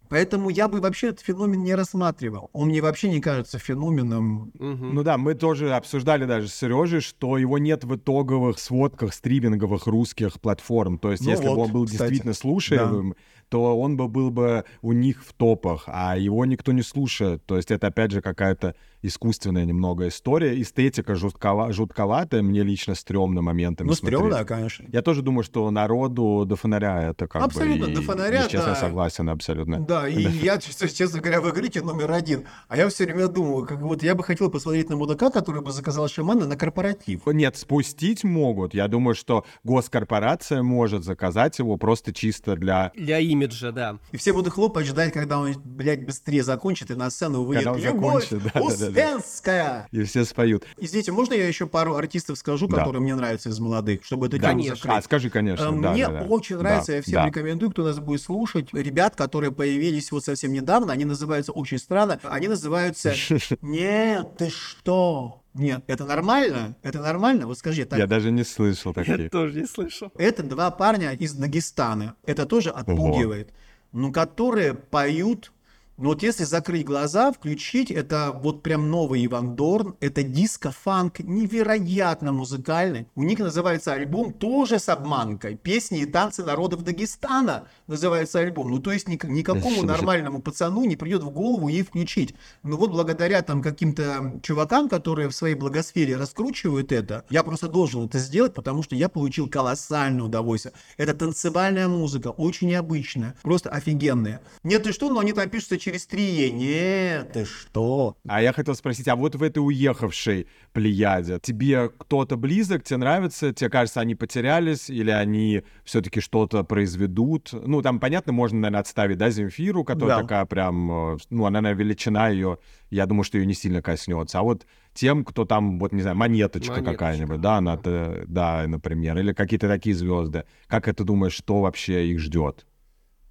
Поэтому 0.08 0.48
я 0.48 0.68
бы 0.68 0.80
вообще 0.80 1.08
этот 1.08 1.20
феномен 1.20 1.62
не 1.62 1.74
рассматривал. 1.74 2.48
Он 2.52 2.68
мне 2.68 2.80
вообще 2.80 3.10
не 3.10 3.20
кажется 3.20 3.58
феноменом. 3.58 4.50
Мгм. 4.58 4.94
Ну 4.94 5.02
да, 5.02 5.18
мы 5.18 5.34
тоже 5.34 5.74
обсуждали 5.74 6.24
даже 6.24 6.48
с 6.48 6.54
Сережей, 6.54 7.00
что 7.00 7.36
его 7.36 7.58
нет 7.58 7.84
в 7.84 7.94
итоговых 7.94 8.58
сводках 8.58 9.12
стриминговых 9.12 9.86
русских 9.86 10.40
платформ. 10.40 10.98
То 10.98 11.12
есть, 11.12 11.24
Ну 11.24 11.30
если 11.30 11.44
бы 11.44 11.54
вот, 11.54 11.66
он 11.66 11.72
был 11.72 11.84
кстати. 11.84 11.98
действительно 11.98 12.32
слушаемым, 12.32 13.14
то 13.48 13.78
он 13.78 13.96
бы 13.96 14.08
был 14.08 14.30
бы 14.30 14.64
у 14.82 14.92
них 14.92 15.24
в 15.24 15.32
топах, 15.32 15.84
а 15.86 16.16
его 16.16 16.44
никто 16.46 16.72
не 16.72 16.82
слушает. 16.82 17.44
То 17.46 17.56
есть 17.56 17.70
это, 17.70 17.86
опять 17.88 18.10
же, 18.10 18.20
какая-то 18.20 18.74
искусственная 19.00 19.64
немного 19.64 20.08
история. 20.08 20.60
Эстетика 20.60 21.12
жуткова- 21.14 21.72
жутковатая, 21.72 22.42
мне 22.42 22.62
лично 22.64 22.94
стрёмно 22.96 23.42
моментами 23.42 23.86
Ну, 23.88 23.94
смотреть. 23.94 24.18
стрёмно, 24.20 24.44
конечно. 24.44 24.86
Я 24.92 25.02
тоже 25.02 25.22
думаю, 25.22 25.44
что 25.44 25.70
народу 25.70 26.44
до 26.46 26.56
фонаря 26.56 27.10
это 27.10 27.28
как 27.28 27.42
Абсолютно, 27.44 27.86
бы... 27.86 27.92
и- 27.92 27.94
до 27.94 28.02
фонаря, 28.02 28.44
и, 28.44 28.48
честно, 28.50 28.70
да. 28.70 28.74
согласен 28.74 29.28
абсолютно. 29.28 29.80
Да, 29.80 30.08
и 30.08 30.20
я, 30.22 30.58
честно, 30.58 31.20
говоря, 31.20 31.40
в 31.40 31.48
игрите 31.50 31.80
номер 31.80 32.10
один. 32.12 32.46
А 32.68 32.76
я 32.76 32.88
все 32.88 33.04
время 33.04 33.28
думаю, 33.28 33.66
как 33.66 33.80
вот 33.80 34.02
я 34.02 34.14
бы 34.16 34.24
хотел 34.24 34.50
посмотреть 34.50 34.90
на 34.90 34.96
мудака, 34.96 35.30
который 35.30 35.62
бы 35.62 35.70
заказал 35.70 36.08
шамана 36.08 36.46
на 36.46 36.56
корпоратив. 36.56 37.24
Нет, 37.26 37.56
спустить 37.56 38.24
могут. 38.24 38.74
Я 38.74 38.88
думаю, 38.88 39.14
что 39.14 39.44
госкорпорация 39.62 40.62
может 40.62 41.04
заказать 41.04 41.58
его 41.60 41.76
просто 41.76 42.12
чисто 42.12 42.56
для... 42.56 42.92
Для 42.96 43.20
имиджа, 43.42 43.72
да. 43.72 43.98
И 44.12 44.16
все 44.16 44.32
будут 44.32 44.52
хлопать, 44.52 44.86
ждать, 44.86 45.12
когда 45.12 45.38
он, 45.38 45.54
блядь, 45.64 46.04
быстрее 46.04 46.42
закончит, 46.42 46.90
и 46.90 46.94
на 46.94 47.10
сцену 47.10 47.42
выйдет 47.44 47.64
Когда 47.64 47.78
он 47.90 47.94
«Любовь 47.94 48.28
закончит, 48.28 48.52
да, 48.52 48.60
да, 48.60 48.60
да, 48.60 48.60
да. 48.60 49.14
Успенская!» 49.14 49.88
И 49.90 50.02
все 50.04 50.24
споют. 50.24 50.64
Извините, 50.76 51.12
можно 51.12 51.34
я 51.34 51.46
еще 51.46 51.66
пару 51.66 51.94
артистов 51.96 52.38
скажу, 52.38 52.66
Да. 52.68 52.78
которые 52.78 53.02
мне 53.02 53.14
нравятся 53.14 53.48
из 53.48 53.58
молодых, 53.60 54.04
чтобы 54.04 54.26
это 54.26 54.38
Да. 54.38 54.50
тему 54.50 54.62
закрыть? 54.62 54.84
А, 54.86 55.02
скажи, 55.02 55.30
конечно. 55.30 55.64
Э, 55.64 55.80
да, 55.80 55.92
Мне 55.92 56.06
да, 56.08 56.12
да. 56.20 56.26
очень 56.26 56.56
Да, 56.56 56.62
нравится, 56.62 56.92
я 56.92 57.02
всем 57.02 57.14
да. 57.14 57.26
рекомендую, 57.26 57.70
кто 57.70 57.84
нас 57.84 57.98
будет 57.98 58.22
слушать. 58.22 58.68
Ребят, 58.72 59.16
которые 59.16 59.52
появились 59.52 60.10
вот 60.12 60.24
совсем 60.24 60.52
недавно, 60.52 60.92
они 60.92 61.04
называются 61.04 61.52
очень 61.52 61.78
странно, 61.78 62.18
они 62.24 62.48
называются 62.48 63.12
«Нет, 63.62 64.36
ты 64.36 64.50
что?» 64.50 65.42
Нет, 65.58 65.82
это 65.86 66.04
нормально? 66.04 66.76
Это 66.82 67.00
нормально? 67.00 67.46
Вот 67.46 67.58
скажи, 67.58 67.84
так, 67.84 67.98
Я 67.98 68.06
даже 68.06 68.30
не 68.30 68.44
слышал 68.44 68.92
Я 68.96 69.04
таких. 69.04 69.30
тоже 69.30 69.60
не 69.60 69.66
слышал. 69.66 70.12
это 70.16 70.42
два 70.42 70.70
парня 70.70 71.12
из 71.12 71.34
Дагестана. 71.34 72.14
Это 72.24 72.46
тоже 72.46 72.70
отпугивает. 72.70 73.52
Ну, 73.92 74.12
которые 74.12 74.74
поют. 74.74 75.52
Ну, 75.98 76.10
вот 76.10 76.22
если 76.22 76.44
закрыть 76.44 76.86
глаза, 76.86 77.32
включить, 77.32 77.90
это 77.90 78.30
вот 78.32 78.62
прям 78.62 78.88
новый 78.88 79.26
Иван 79.26 79.56
Дорн. 79.56 79.96
Это 79.98 80.22
диско-фанк, 80.22 81.18
невероятно 81.18 82.32
музыкальный. 82.32 83.08
У 83.16 83.24
них 83.24 83.40
называется 83.40 83.92
альбом 83.94 84.32
тоже 84.32 84.78
с 84.78 84.88
обманкой. 84.88 85.56
Песни 85.56 86.02
и 86.02 86.06
танцы 86.06 86.44
народов 86.44 86.84
Дагестана 86.84 87.66
называется 87.88 88.38
альбом. 88.38 88.70
Ну, 88.70 88.78
то 88.78 88.92
есть 88.92 89.08
ник- 89.08 89.24
никакому 89.24 89.82
нормальному 89.82 90.40
пацану 90.40 90.84
не 90.84 90.94
придет 90.94 91.24
в 91.24 91.30
голову 91.30 91.66
ей 91.66 91.82
включить. 91.82 92.32
Ну, 92.62 92.76
вот 92.76 92.92
благодаря 92.92 93.42
там 93.42 93.60
каким-то 93.60 94.38
чувакам, 94.40 94.88
которые 94.88 95.28
в 95.28 95.34
своей 95.34 95.56
благосфере 95.56 96.16
раскручивают 96.16 96.92
это, 96.92 97.24
я 97.28 97.42
просто 97.42 97.66
должен 97.66 98.04
это 98.04 98.20
сделать, 98.20 98.54
потому 98.54 98.84
что 98.84 98.94
я 98.94 99.08
получил 99.08 99.48
колоссальное 99.48 100.22
удовольствие. 100.22 100.74
Это 100.96 101.12
танцевальная 101.12 101.88
музыка, 101.88 102.28
очень 102.28 102.68
необычная, 102.68 103.34
просто 103.42 103.70
офигенная. 103.70 104.42
Нет, 104.62 104.84
ты 104.84 104.92
что, 104.92 105.10
но 105.10 105.18
они 105.18 105.32
там 105.32 105.50
пишутся 105.50 105.87
через 105.88 106.06
три 106.06 106.22
«е». 106.24 106.50
Нет, 106.50 107.32
ты 107.32 107.44
что? 107.44 108.16
А 108.28 108.42
я 108.42 108.52
хотел 108.52 108.74
спросить, 108.74 109.08
а 109.08 109.16
вот 109.16 109.34
в 109.34 109.42
этой 109.42 109.58
уехавшей 109.60 110.46
плеяде 110.72 111.38
тебе 111.40 111.88
кто-то 111.88 112.36
близок, 112.36 112.84
тебе 112.84 112.98
нравится, 112.98 113.52
тебе 113.52 113.70
кажется, 113.70 114.00
они 114.00 114.14
потерялись 114.14 114.90
или 114.90 115.10
они 115.10 115.62
все-таки 115.84 116.20
что-то 116.20 116.62
произведут? 116.64 117.50
Ну, 117.52 117.80
там, 117.82 118.00
понятно, 118.00 118.32
можно, 118.32 118.58
наверное, 118.58 118.80
отставить, 118.80 119.16
да, 119.18 119.30
Земфиру, 119.30 119.84
которая 119.84 120.16
Да. 120.16 120.22
такая 120.22 120.44
прям, 120.44 121.14
э, 121.14 121.18
ну, 121.30 121.46
она, 121.46 121.60
наверное, 121.60 121.84
величина 121.84 122.28
ее, 122.28 122.58
я 122.90 123.06
думаю, 123.06 123.24
что 123.24 123.38
ее 123.38 123.46
не 123.46 123.54
сильно 123.54 123.80
коснется. 123.80 124.38
А 124.38 124.42
вот 124.42 124.66
тем, 124.92 125.24
кто 125.24 125.44
там, 125.44 125.78
вот, 125.78 125.92
не 125.92 126.02
знаю, 126.02 126.16
монеточка, 126.16 126.72
Монеточка, 126.72 126.92
какая-нибудь, 126.92 127.40
да, 127.40 127.56
она, 127.56 127.78
да, 127.82 128.64
например, 128.66 129.16
или 129.18 129.32
какие-то 129.32 129.68
такие 129.68 129.94
звезды. 129.94 130.44
Как 130.66 130.86
это 130.88 131.04
думаешь, 131.04 131.34
что 131.34 131.60
вообще 131.60 132.08
их 132.08 132.18
ждет? 132.18 132.66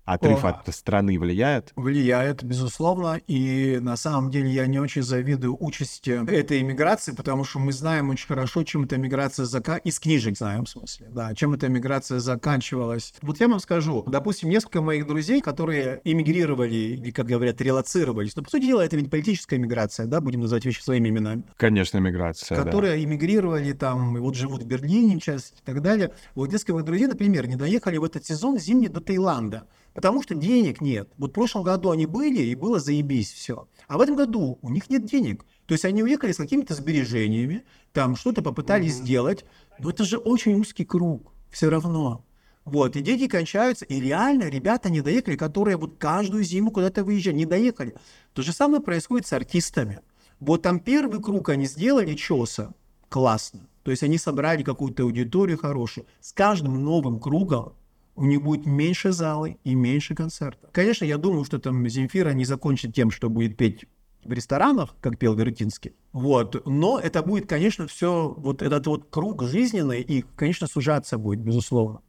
Отрыв 0.08 0.46
О. 0.46 0.50
от 0.52 0.74
страны 0.74 1.20
влияет? 1.20 1.74
Влияет, 1.76 2.42
безусловно, 2.42 3.20
и 3.28 3.78
на 3.82 3.98
самом 3.98 4.32
деле 4.32 4.50
я 4.50 4.66
не 4.66 4.80
очень 4.80 5.04
завидую 5.04 5.58
участи 5.62 6.26
этой 6.32 6.62
иммиграции, 6.62 7.12
потому 7.12 7.44
что 7.44 7.60
мы 7.60 7.74
знаем 7.74 8.10
очень 8.10 8.26
хорошо, 8.26 8.64
чем 8.64 8.86
эта 8.86 8.96
миграция 8.96 9.46
зака... 9.46 9.76
из 9.76 10.00
книжек 10.00 10.38
знаем, 10.38 10.64
в 10.64 10.70
смысле, 10.70 11.08
да, 11.10 11.36
чем 11.36 11.54
эта 11.56 11.68
миграция 11.68 12.20
заканчивалась. 12.20 13.14
Вот 13.22 13.42
я 13.42 13.50
вам 13.50 13.60
скажу, 13.60 14.06
допустим, 14.08 14.48
несколько 14.48 14.82
моих 14.82 15.06
друзей, 15.06 15.42
которые 15.42 16.00
эмигрировали, 16.06 16.74
или, 16.74 17.12
как 17.12 17.26
говорят, 17.26 17.60
релацировались, 17.60 18.34
но, 18.38 18.44
по 18.44 18.50
сути 18.50 18.68
дела, 18.68 18.86
это 18.86 18.96
ведь 18.96 19.12
политическая 19.12 19.58
миграция, 19.58 20.06
да, 20.06 20.22
будем 20.22 20.40
называть 20.40 20.64
вещи 20.64 20.82
своими 20.82 21.10
именами, 21.10 21.44
Конечно, 21.58 21.98
миграция, 21.98 22.58
да. 22.58 22.64
которые 22.64 23.04
эмигрировали 23.04 23.74
там, 23.74 24.16
и 24.16 24.22
вот 24.22 24.36
живут 24.36 24.64
в 24.64 24.66
Берлине 24.68 25.16
сейчас 25.16 25.50
и 25.50 25.66
так 25.66 25.82
далее. 25.82 26.14
Вот 26.34 26.50
несколько 26.50 26.76
моих 26.76 26.86
друзей, 26.86 27.08
например, 27.08 27.46
не 27.46 27.58
доехали 27.58 27.98
в 27.98 28.06
этот 28.06 28.26
сезон 28.26 28.58
зимний 28.58 28.88
до 28.88 29.02
Таиланда, 29.02 29.68
потому 29.98 30.22
что 30.22 30.36
денег 30.36 30.80
нет. 30.80 31.10
Вот 31.18 31.32
в 31.32 31.34
прошлом 31.34 31.64
году 31.64 31.90
они 31.90 32.06
были, 32.06 32.44
и 32.44 32.54
было 32.54 32.80
заебись 32.80 33.32
все. 33.34 33.68
А 33.88 33.98
в 33.98 34.02
этом 34.02 34.16
году 34.16 34.60
у 34.62 34.70
них 34.70 34.92
нет 34.92 35.06
денег. 35.06 35.44
То 35.66 35.74
есть 35.74 35.86
они 35.86 36.04
уехали 36.04 36.34
с 36.34 36.38
какими-то 36.38 36.76
сбережениями, 36.76 37.64
там 37.94 38.16
что-то 38.16 38.44
попытались 38.44 38.94
сделать, 38.94 39.44
но 39.80 39.90
это 39.90 40.04
же 40.04 40.20
очень 40.20 40.54
узкий 40.54 40.86
круг 40.86 41.34
все 41.50 41.72
равно. 41.72 42.24
Вот, 42.64 42.96
и 42.96 43.02
деньги 43.02 43.26
кончаются, 43.26 43.86
и 43.86 44.00
реально 44.00 44.50
ребята 44.50 44.92
не 44.92 45.02
доехали, 45.02 45.36
которые 45.36 45.78
вот 45.78 45.98
каждую 45.98 46.44
зиму 46.44 46.70
куда-то 46.70 47.04
выезжали, 47.04 47.34
не 47.34 47.48
доехали. 47.48 47.96
То 48.34 48.44
же 48.44 48.54
самое 48.54 48.84
происходит 48.84 49.26
с 49.26 49.34
артистами. 49.34 50.02
Вот 50.40 50.62
там 50.62 50.80
первый 50.80 51.20
круг 51.24 51.50
они 51.50 51.66
сделали 51.66 52.14
чеса, 52.14 52.76
классно. 53.10 53.68
То 53.82 53.90
есть 53.90 54.04
они 54.04 54.20
собрали 54.20 54.62
какую-то 54.62 55.02
аудиторию 55.02 55.58
хорошую. 55.58 56.06
С 56.22 56.34
каждым 56.34 56.84
новым 56.84 57.20
кругом 57.20 57.74
у 58.18 58.26
них 58.26 58.42
будет 58.42 58.66
меньше 58.66 59.12
залы 59.12 59.58
и 59.64 59.76
меньше 59.76 60.16
концертов. 60.16 60.72
Конечно, 60.74 61.06
я 61.06 61.18
думаю, 61.18 61.46
что 61.46 61.60
там 61.60 61.88
Земфира 61.88 62.32
не 62.32 62.46
закончит 62.46 62.94
тем, 62.94 63.12
что 63.12 63.30
будет 63.30 63.56
петь 63.56 63.86
в 64.26 64.34
ресторанах, 64.34 64.96
как 65.00 65.18
пел 65.18 65.36
Вертинский. 65.36 65.94
Вот. 66.12 66.66
Но 66.66 67.00
это 67.00 67.22
будет, 67.22 67.48
конечно, 67.48 67.88
все, 67.88 68.34
вот 68.36 68.62
этот 68.62 68.88
вот 68.88 69.08
круг 69.10 69.44
жизненный, 69.44 70.02
и, 70.02 70.26
конечно, 70.36 70.68
сужаться 70.68 71.18
будет, 71.18 71.40
безусловно. 71.40 72.02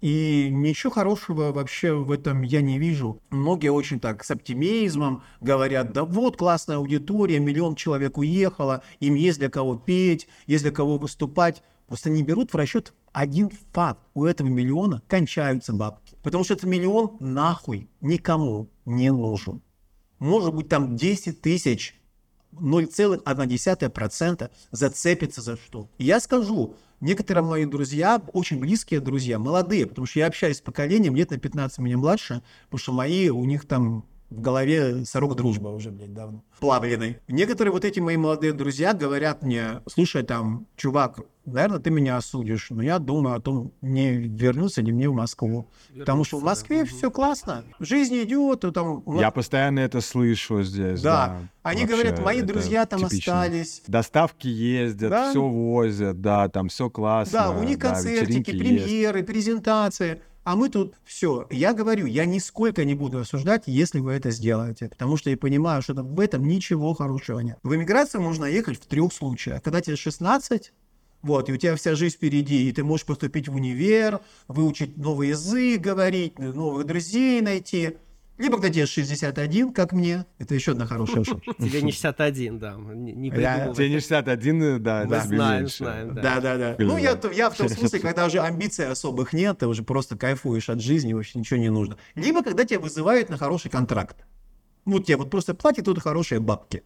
И 0.00 0.48
ничего 0.50 0.92
хорошего 0.92 1.52
вообще 1.52 1.94
в 1.94 2.10
этом 2.10 2.42
я 2.42 2.60
не 2.60 2.78
вижу. 2.78 3.22
Многие 3.30 3.70
очень 3.70 4.00
так 4.00 4.22
с 4.22 4.30
оптимизмом 4.30 5.22
говорят, 5.40 5.92
да 5.92 6.04
вот 6.04 6.36
классная 6.36 6.76
аудитория, 6.76 7.38
миллион 7.38 7.74
человек 7.74 8.18
уехало, 8.18 8.82
им 9.00 9.14
есть 9.14 9.38
для 9.38 9.48
кого 9.48 9.76
петь, 9.76 10.28
есть 10.46 10.62
для 10.62 10.72
кого 10.72 10.98
выступать. 10.98 11.62
Просто 11.86 12.10
не 12.10 12.22
берут 12.22 12.52
в 12.52 12.56
расчет 12.56 12.92
один 13.12 13.50
факт. 13.72 14.00
У 14.14 14.24
этого 14.24 14.48
миллиона 14.48 15.02
кончаются 15.06 15.72
бабки. 15.72 16.16
Потому 16.22 16.44
что 16.44 16.54
этот 16.54 16.66
миллион 16.66 17.16
нахуй 17.20 17.88
никому 18.00 18.70
не 18.84 19.10
нужен. 19.10 19.62
Может 20.18 20.54
быть 20.54 20.68
там 20.68 20.96
10 20.96 21.40
тысяч 21.40 21.94
0,1% 22.52 24.50
зацепится 24.70 25.40
за 25.42 25.56
что. 25.56 25.88
И 25.98 26.04
я 26.04 26.20
скажу, 26.20 26.76
некоторые 27.04 27.44
мои 27.44 27.66
друзья, 27.66 28.20
очень 28.32 28.58
близкие 28.58 29.00
друзья, 29.00 29.38
молодые, 29.38 29.86
потому 29.86 30.06
что 30.06 30.18
я 30.20 30.26
общаюсь 30.26 30.56
с 30.56 30.60
поколением, 30.60 31.14
лет 31.14 31.30
на 31.30 31.38
15 31.38 31.78
меня 31.78 31.98
младше, 31.98 32.42
потому 32.64 32.78
что 32.78 32.92
мои, 32.92 33.28
у 33.28 33.44
них 33.44 33.66
там 33.66 34.04
в 34.30 34.40
голове 34.40 35.04
сорок 35.04 35.36
дружба 35.36 35.68
уже, 35.68 35.90
блядь, 35.90 36.14
давно. 36.14 36.42
Плавленый. 36.58 37.18
Некоторые 37.28 37.72
вот 37.72 37.84
эти 37.84 38.00
мои 38.00 38.16
молодые 38.16 38.52
друзья 38.52 38.94
говорят 38.94 39.42
мне, 39.42 39.82
слушай, 39.86 40.22
там, 40.22 40.66
чувак, 40.76 41.20
наверное, 41.46 41.78
ты 41.78 41.90
меня 41.90 42.16
осудишь, 42.16 42.68
но 42.70 42.82
я 42.82 42.98
думаю 42.98 43.36
о 43.36 43.40
том, 43.40 43.72
не 43.80 44.12
вернуться 44.16 44.82
ли 44.82 44.92
мне 44.92 45.08
в 45.08 45.14
Москву. 45.14 45.68
Потому 45.98 46.24
что 46.24 46.36
в 46.38 46.40
Вернуться, 46.40 46.62
Москве 46.62 46.84
да. 46.84 46.86
все 46.86 47.10
классно, 47.10 47.64
жизнь 47.80 48.16
идет, 48.22 48.64
там... 48.74 49.02
Я 49.18 49.30
постоянно 49.30 49.80
это 49.80 50.00
слышу 50.00 50.62
здесь. 50.62 51.00
да. 51.02 51.14
Да, 51.14 51.48
Они 51.62 51.82
Вообще, 51.82 51.96
говорят, 51.96 52.24
мои 52.24 52.42
друзья 52.42 52.86
там 52.86 53.00
типично. 53.08 53.40
остались, 53.42 53.82
Доставки 53.86 54.48
ездят, 54.48 55.10
Да. 55.10 55.30
все 55.30 55.42
возят, 55.46 56.20
да, 56.20 56.48
там 56.48 56.68
все 56.68 56.90
классно. 56.90 57.38
Да, 57.38 57.50
у 57.50 57.62
них 57.62 57.78
да, 57.78 57.90
концертики, 57.92 58.50
вечеринки 58.50 58.50
есть. 58.50 58.84
премьеры, 58.84 59.22
презентации. 59.22 60.20
А 60.44 60.56
мы 60.56 60.68
тут 60.68 60.94
все. 61.06 61.46
Я 61.50 61.72
говорю, 61.72 62.04
я 62.04 62.26
нисколько 62.26 62.84
не 62.84 62.94
буду 62.94 63.18
осуждать, 63.20 63.62
если 63.66 64.00
вы 64.00 64.12
это 64.12 64.30
сделаете. 64.30 64.88
Потому 64.90 65.16
что 65.16 65.30
я 65.30 65.38
понимаю, 65.38 65.80
что 65.80 65.94
в 65.94 66.20
этом 66.20 66.46
ничего 66.46 66.92
хорошего 66.92 67.40
нет. 67.40 67.56
В 67.62 67.74
эмиграцию 67.74 68.20
можно 68.20 68.44
ехать 68.44 68.76
в 68.78 68.84
трех 68.84 69.10
случаях. 69.14 69.62
Когда 69.62 69.80
тебе 69.80 69.96
16, 69.96 70.72
вот, 71.24 71.48
и 71.48 71.52
у 71.52 71.56
тебя 71.56 71.74
вся 71.74 71.94
жизнь 71.94 72.16
впереди, 72.16 72.68
и 72.68 72.72
ты 72.72 72.84
можешь 72.84 73.06
поступить 73.06 73.48
в 73.48 73.54
универ, 73.54 74.20
выучить 74.46 74.98
новый 74.98 75.28
язык, 75.28 75.80
говорить, 75.80 76.38
новых 76.38 76.84
друзей 76.84 77.40
найти. 77.40 77.96
Либо 78.36 78.56
когда 78.56 78.68
тебе 78.68 78.84
61, 78.84 79.72
как 79.72 79.92
мне. 79.92 80.26
Это 80.38 80.54
еще 80.54 80.72
одна 80.72 80.84
хорошая 80.84 81.24
шутка. 81.24 81.54
Тебе 81.54 81.80
не 81.80 81.92
61, 81.92 82.58
да. 82.58 82.74
Не. 82.74 83.30
Тебе 83.30 83.88
не 83.88 84.00
61, 84.00 84.82
да, 84.82 85.04
Мы 85.06 85.20
знаем, 85.20 85.68
знаем, 85.68 86.14
да. 86.14 86.22
Да, 86.22 86.40
да, 86.40 86.56
да. 86.58 86.76
Ну, 86.78 86.98
я, 86.98 87.18
я 87.32 87.48
в 87.48 87.56
том 87.56 87.70
смысле, 87.70 88.00
когда 88.00 88.26
уже 88.26 88.40
амбиций 88.40 88.86
особых 88.86 89.32
нет, 89.32 89.58
ты 89.58 89.66
уже 89.66 89.82
просто 89.82 90.18
кайфуешь 90.18 90.68
от 90.68 90.82
жизни, 90.82 91.14
вообще 91.14 91.38
ничего 91.38 91.58
не 91.58 91.70
нужно. 91.70 91.96
Либо 92.16 92.42
когда 92.42 92.66
тебя 92.66 92.80
вызывают 92.80 93.30
на 93.30 93.38
хороший 93.38 93.70
контракт. 93.70 94.26
Ну, 94.84 94.98
тебе 94.98 95.16
вот 95.16 95.30
просто 95.30 95.54
платят 95.54 95.86
тут 95.86 96.02
хорошие 96.02 96.40
бабки. 96.40 96.82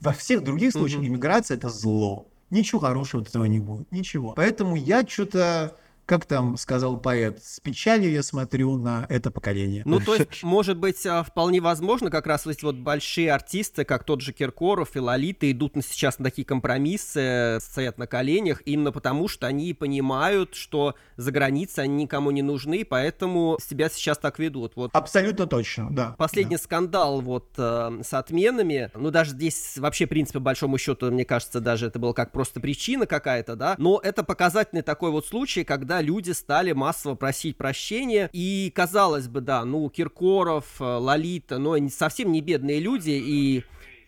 Во 0.00 0.12
всех 0.12 0.42
других 0.42 0.72
случаях 0.72 1.04
иммиграция 1.04 1.56
это 1.56 1.68
зло. 1.68 2.26
Ничего 2.56 2.80
хорошего 2.80 3.22
от 3.22 3.28
этого 3.28 3.44
не 3.44 3.60
будет. 3.60 3.92
Ничего. 3.92 4.32
Поэтому 4.34 4.76
я 4.76 5.06
что-то, 5.06 5.76
как 6.06 6.24
там 6.24 6.56
сказал 6.56 6.96
поэт, 6.96 7.42
с 7.42 7.58
печалью 7.58 8.12
я 8.12 8.22
смотрю 8.22 8.78
на 8.78 9.06
это 9.08 9.32
поколение. 9.32 9.82
Ну, 9.84 9.98
то 9.98 10.14
есть, 10.14 10.28
может 10.44 10.78
быть, 10.78 11.04
а, 11.04 11.24
вполне 11.24 11.60
возможно, 11.60 12.10
как 12.10 12.28
раз 12.28 12.46
эти 12.46 12.64
вот 12.64 12.76
большие 12.76 13.32
артисты, 13.32 13.84
как 13.84 14.04
тот 14.04 14.20
же 14.20 14.32
Киркоров 14.32 14.94
и 14.94 15.00
Лолита, 15.00 15.50
идут 15.50 15.74
на, 15.74 15.82
сейчас 15.82 16.20
на 16.20 16.26
такие 16.26 16.44
компромиссы, 16.44 17.58
стоят 17.60 17.98
на 17.98 18.06
коленях, 18.06 18.62
именно 18.64 18.92
потому, 18.92 19.26
что 19.26 19.48
они 19.48 19.74
понимают, 19.74 20.54
что 20.54 20.94
за 21.16 21.32
границей 21.32 21.84
они 21.84 22.04
никому 22.04 22.30
не 22.30 22.42
нужны, 22.42 22.84
поэтому 22.84 23.58
себя 23.60 23.88
сейчас 23.88 24.18
так 24.18 24.38
ведут. 24.38 24.76
Вот 24.76 24.90
Абсолютно 24.94 25.46
точно, 25.46 25.88
да. 25.90 26.14
Последний 26.18 26.56
скандал 26.56 27.20
вот 27.20 27.48
э, 27.58 28.00
с 28.04 28.14
отменами, 28.14 28.90
ну 28.94 29.10
даже 29.10 29.32
здесь 29.32 29.76
вообще, 29.76 30.06
в 30.06 30.10
принципе, 30.10 30.38
по 30.38 30.44
большому 30.44 30.78
счету, 30.78 31.10
мне 31.10 31.24
кажется, 31.24 31.60
даже 31.60 31.86
это 31.86 31.98
было 31.98 32.12
как 32.12 32.30
просто 32.30 32.60
причина 32.60 33.06
какая-то, 33.06 33.56
да, 33.56 33.74
но 33.78 34.00
это 34.02 34.22
показательный 34.22 34.82
такой 34.82 35.10
вот 35.10 35.26
случай, 35.26 35.64
когда 35.64 35.95
люди 36.00 36.30
стали 36.32 36.72
массово 36.72 37.14
просить 37.14 37.56
прощения, 37.56 38.30
и 38.32 38.72
казалось 38.74 39.28
бы, 39.28 39.40
да, 39.40 39.64
ну 39.64 39.88
Киркоров, 39.88 40.80
э, 40.80 40.84
Лолита, 40.84 41.58
ну 41.58 41.72
они 41.72 41.90
совсем 41.90 42.32
не 42.32 42.40
бедные 42.40 42.80
люди, 42.80 43.10
и 43.10 43.64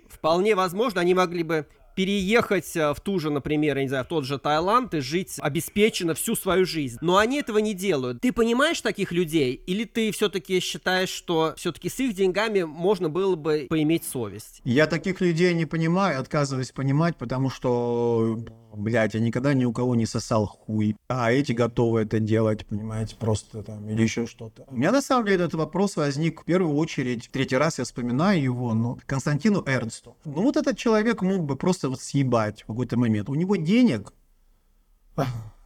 вполне 0.09 0.55
возможно, 0.55 1.01
они 1.01 1.14
могли 1.14 1.43
бы 1.43 1.66
переехать 1.99 2.76
э, 2.76 2.95
в 2.95 3.01
ту 3.01 3.18
же, 3.18 3.28
например, 3.28 3.76
я 3.76 3.82
не 3.82 3.89
знаю, 3.89 4.05
в 4.05 4.07
тот 4.07 4.24
же 4.24 4.39
Таиланд 4.39 4.95
и 4.95 5.01
жить 5.01 5.34
обеспеченно 5.41 6.14
всю 6.14 6.36
свою 6.36 6.64
жизнь. 6.64 6.97
Но 7.01 7.16
они 7.16 7.41
этого 7.41 7.59
не 7.59 7.74
делают. 7.74 8.20
Ты 8.20 8.32
понимаешь 8.32 8.80
таких 8.80 9.11
людей? 9.11 9.61
Или 9.66 9.82
ты 9.82 10.12
все-таки 10.12 10.61
считаешь, 10.61 11.09
что 11.09 11.55
все-таки 11.57 11.89
с 11.89 11.99
их 11.99 12.14
деньгами 12.14 12.62
можно 12.62 13.09
было 13.09 13.34
бы 13.34 13.66
поиметь 13.68 14.05
совесть? 14.05 14.61
Я 14.62 14.86
таких 14.86 15.20
людей 15.20 15.53
не 15.55 15.66
понимаю, 15.66 16.20
отказываюсь 16.20 16.70
понимать, 16.70 17.16
потому 17.16 17.51
что, 17.51 18.39
блядь, 18.75 19.14
я 19.14 19.21
никогда 19.21 19.55
ни 19.55 19.64
у 19.64 19.73
кого 19.73 19.95
не 19.95 20.07
сосал 20.07 20.47
хуй. 20.47 20.97
А 21.09 21.33
эти 21.33 21.53
готовы 21.53 22.01
это 22.01 22.21
делать, 22.21 22.66
понимаете, 22.66 23.16
просто 23.16 23.62
там, 23.62 23.89
или 23.89 24.03
еще 24.03 24.27
что-то. 24.27 24.64
У 24.69 24.77
меня 24.77 24.93
на 24.93 25.03
самом 25.03 25.27
деле 25.27 25.45
этот 25.45 25.55
вопрос 25.55 25.97
возник 25.97 26.43
в 26.43 26.45
первую 26.45 26.77
очередь, 26.77 27.29
третий 27.33 27.57
раз 27.57 27.79
я 27.79 27.85
вспоминаю 27.85 28.43
его, 28.43 28.75
ну, 28.75 28.99
Константину 29.07 29.62
Эрнсту. 29.66 30.16
Ну, 30.25 30.43
вот 30.43 30.57
этот 30.57 30.77
человек 30.77 31.23
мог 31.23 31.45
бы 31.45 31.57
просто 31.57 31.89
вот 31.89 32.01
съебать 32.01 32.62
в 32.62 32.66
какой-то 32.66 32.99
момент. 32.99 33.29
У 33.29 33.35
него 33.35 33.57
денег, 33.57 34.12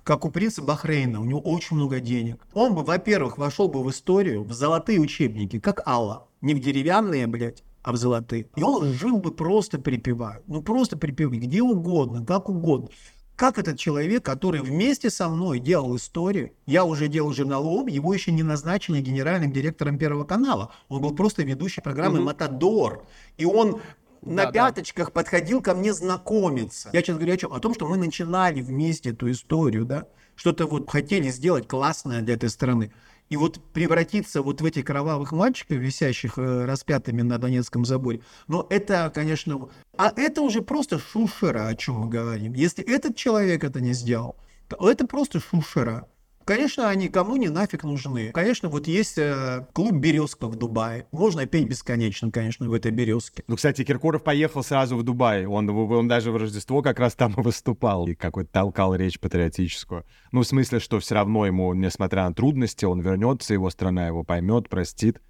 как 0.04 0.24
у 0.24 0.30
принца 0.30 0.62
Бахрейна, 0.62 1.20
у 1.20 1.24
него 1.24 1.40
очень 1.40 1.76
много 1.76 2.00
денег. 2.00 2.44
Он 2.54 2.74
бы, 2.74 2.82
во-первых, 2.82 3.38
вошел 3.38 3.68
бы 3.68 3.82
в 3.82 3.90
историю, 3.90 4.42
в 4.44 4.52
золотые 4.52 5.00
учебники, 5.00 5.58
как 5.60 5.86
Алла. 5.86 6.28
Не 6.40 6.54
в 6.54 6.60
деревянные, 6.60 7.26
блядь, 7.26 7.62
а 7.82 7.92
в 7.92 7.96
золотые. 7.96 8.46
И 8.56 8.62
он 8.62 8.92
жил 8.92 9.18
бы 9.18 9.32
просто 9.32 9.78
припевая. 9.78 10.42
Ну, 10.46 10.62
просто 10.62 10.96
припевая, 10.96 11.38
где 11.38 11.62
угодно, 11.62 12.24
как 12.24 12.48
угодно. 12.48 12.88
Как 13.34 13.58
этот 13.58 13.78
человек, 13.78 14.24
который 14.24 14.60
вместе 14.60 15.10
со 15.10 15.28
мной 15.28 15.58
делал 15.58 15.96
историю, 15.96 16.52
я 16.66 16.84
уже 16.84 17.08
делал 17.08 17.32
журнал 17.32 17.66
ОМ, 17.66 17.88
его 17.88 18.12
еще 18.14 18.30
не 18.30 18.42
назначили 18.42 19.00
генеральным 19.00 19.52
директором 19.52 19.98
Первого 19.98 20.24
канала. 20.24 20.70
Он 20.88 21.00
был 21.00 21.14
просто 21.14 21.42
ведущий 21.42 21.80
программы 21.80 22.16
Мгм. 22.16 22.26
«Матадор». 22.26 23.04
И 23.38 23.44
он 23.44 23.80
на 24.20 24.44
Да-да. 24.44 24.52
пяточках 24.52 25.12
подходил 25.12 25.60
ко 25.60 25.74
мне 25.74 25.92
знакомиться. 25.92 26.90
Я 26.92 27.00
сейчас 27.00 27.16
говорю 27.16 27.34
о 27.34 27.36
чем? 27.36 27.52
О 27.52 27.58
том, 27.58 27.74
что 27.74 27.88
мы 27.88 27.96
начинали 27.96 28.60
вместе 28.60 29.10
эту 29.10 29.30
историю, 29.30 29.84
да? 29.86 30.06
Что-то 30.36 30.66
вот 30.66 30.88
хотели 30.88 31.28
сделать 31.30 31.66
классное 31.66 32.20
для 32.20 32.34
этой 32.34 32.48
страны. 32.48 32.92
И 33.32 33.36
вот 33.36 33.60
превратиться 33.72 34.42
вот 34.42 34.60
в 34.60 34.64
этих 34.66 34.84
кровавых 34.84 35.32
мальчиков, 35.32 35.78
висящих 35.78 36.36
э, 36.36 36.66
распятыми 36.66 37.22
на 37.22 37.38
Донецком 37.38 37.86
заборе, 37.86 38.20
но 38.46 38.66
это, 38.68 39.10
конечно... 39.14 39.70
А 39.96 40.12
это 40.14 40.42
уже 40.42 40.60
просто 40.60 40.98
шушера, 40.98 41.68
о 41.68 41.74
чем 41.74 41.94
мы 42.00 42.08
говорим. 42.10 42.52
Если 42.52 42.84
этот 42.84 43.16
человек 43.16 43.64
это 43.64 43.80
не 43.80 43.94
сделал, 43.94 44.36
то 44.68 44.90
это 44.90 45.06
просто 45.06 45.40
шушера. 45.40 46.10
Конечно, 46.44 46.88
они 46.88 47.08
кому 47.08 47.36
не 47.36 47.48
нафиг 47.48 47.84
нужны. 47.84 48.30
Конечно, 48.32 48.68
вот 48.68 48.86
есть 48.86 49.18
э, 49.18 49.66
клуб 49.72 49.92
«Березка» 49.92 50.48
в 50.48 50.56
Дубае. 50.56 51.06
Можно 51.12 51.46
петь 51.46 51.68
бесконечно, 51.68 52.30
конечно, 52.30 52.68
в 52.68 52.72
этой 52.72 52.90
«Березке». 52.90 53.44
Ну, 53.46 53.56
кстати, 53.56 53.84
Киркоров 53.84 54.22
поехал 54.22 54.62
сразу 54.62 54.96
в 54.96 55.02
Дубай. 55.02 55.46
Он, 55.46 55.68
он 55.68 56.08
даже 56.08 56.30
в 56.32 56.36
Рождество 56.36 56.82
как 56.82 56.98
раз 56.98 57.14
там 57.14 57.32
выступал. 57.36 58.06
И 58.06 58.14
какой-то 58.14 58.50
толкал 58.50 58.94
речь 58.94 59.20
патриотическую. 59.20 60.04
Ну, 60.32 60.40
в 60.42 60.46
смысле, 60.46 60.80
что 60.80 60.98
все 61.00 61.14
равно 61.14 61.46
ему, 61.46 61.72
несмотря 61.74 62.28
на 62.28 62.34
трудности, 62.34 62.84
он 62.84 63.00
вернется, 63.00 63.54
его 63.54 63.70
страна 63.70 64.06
его 64.06 64.24
поймет, 64.24 64.68
простит. 64.68 65.20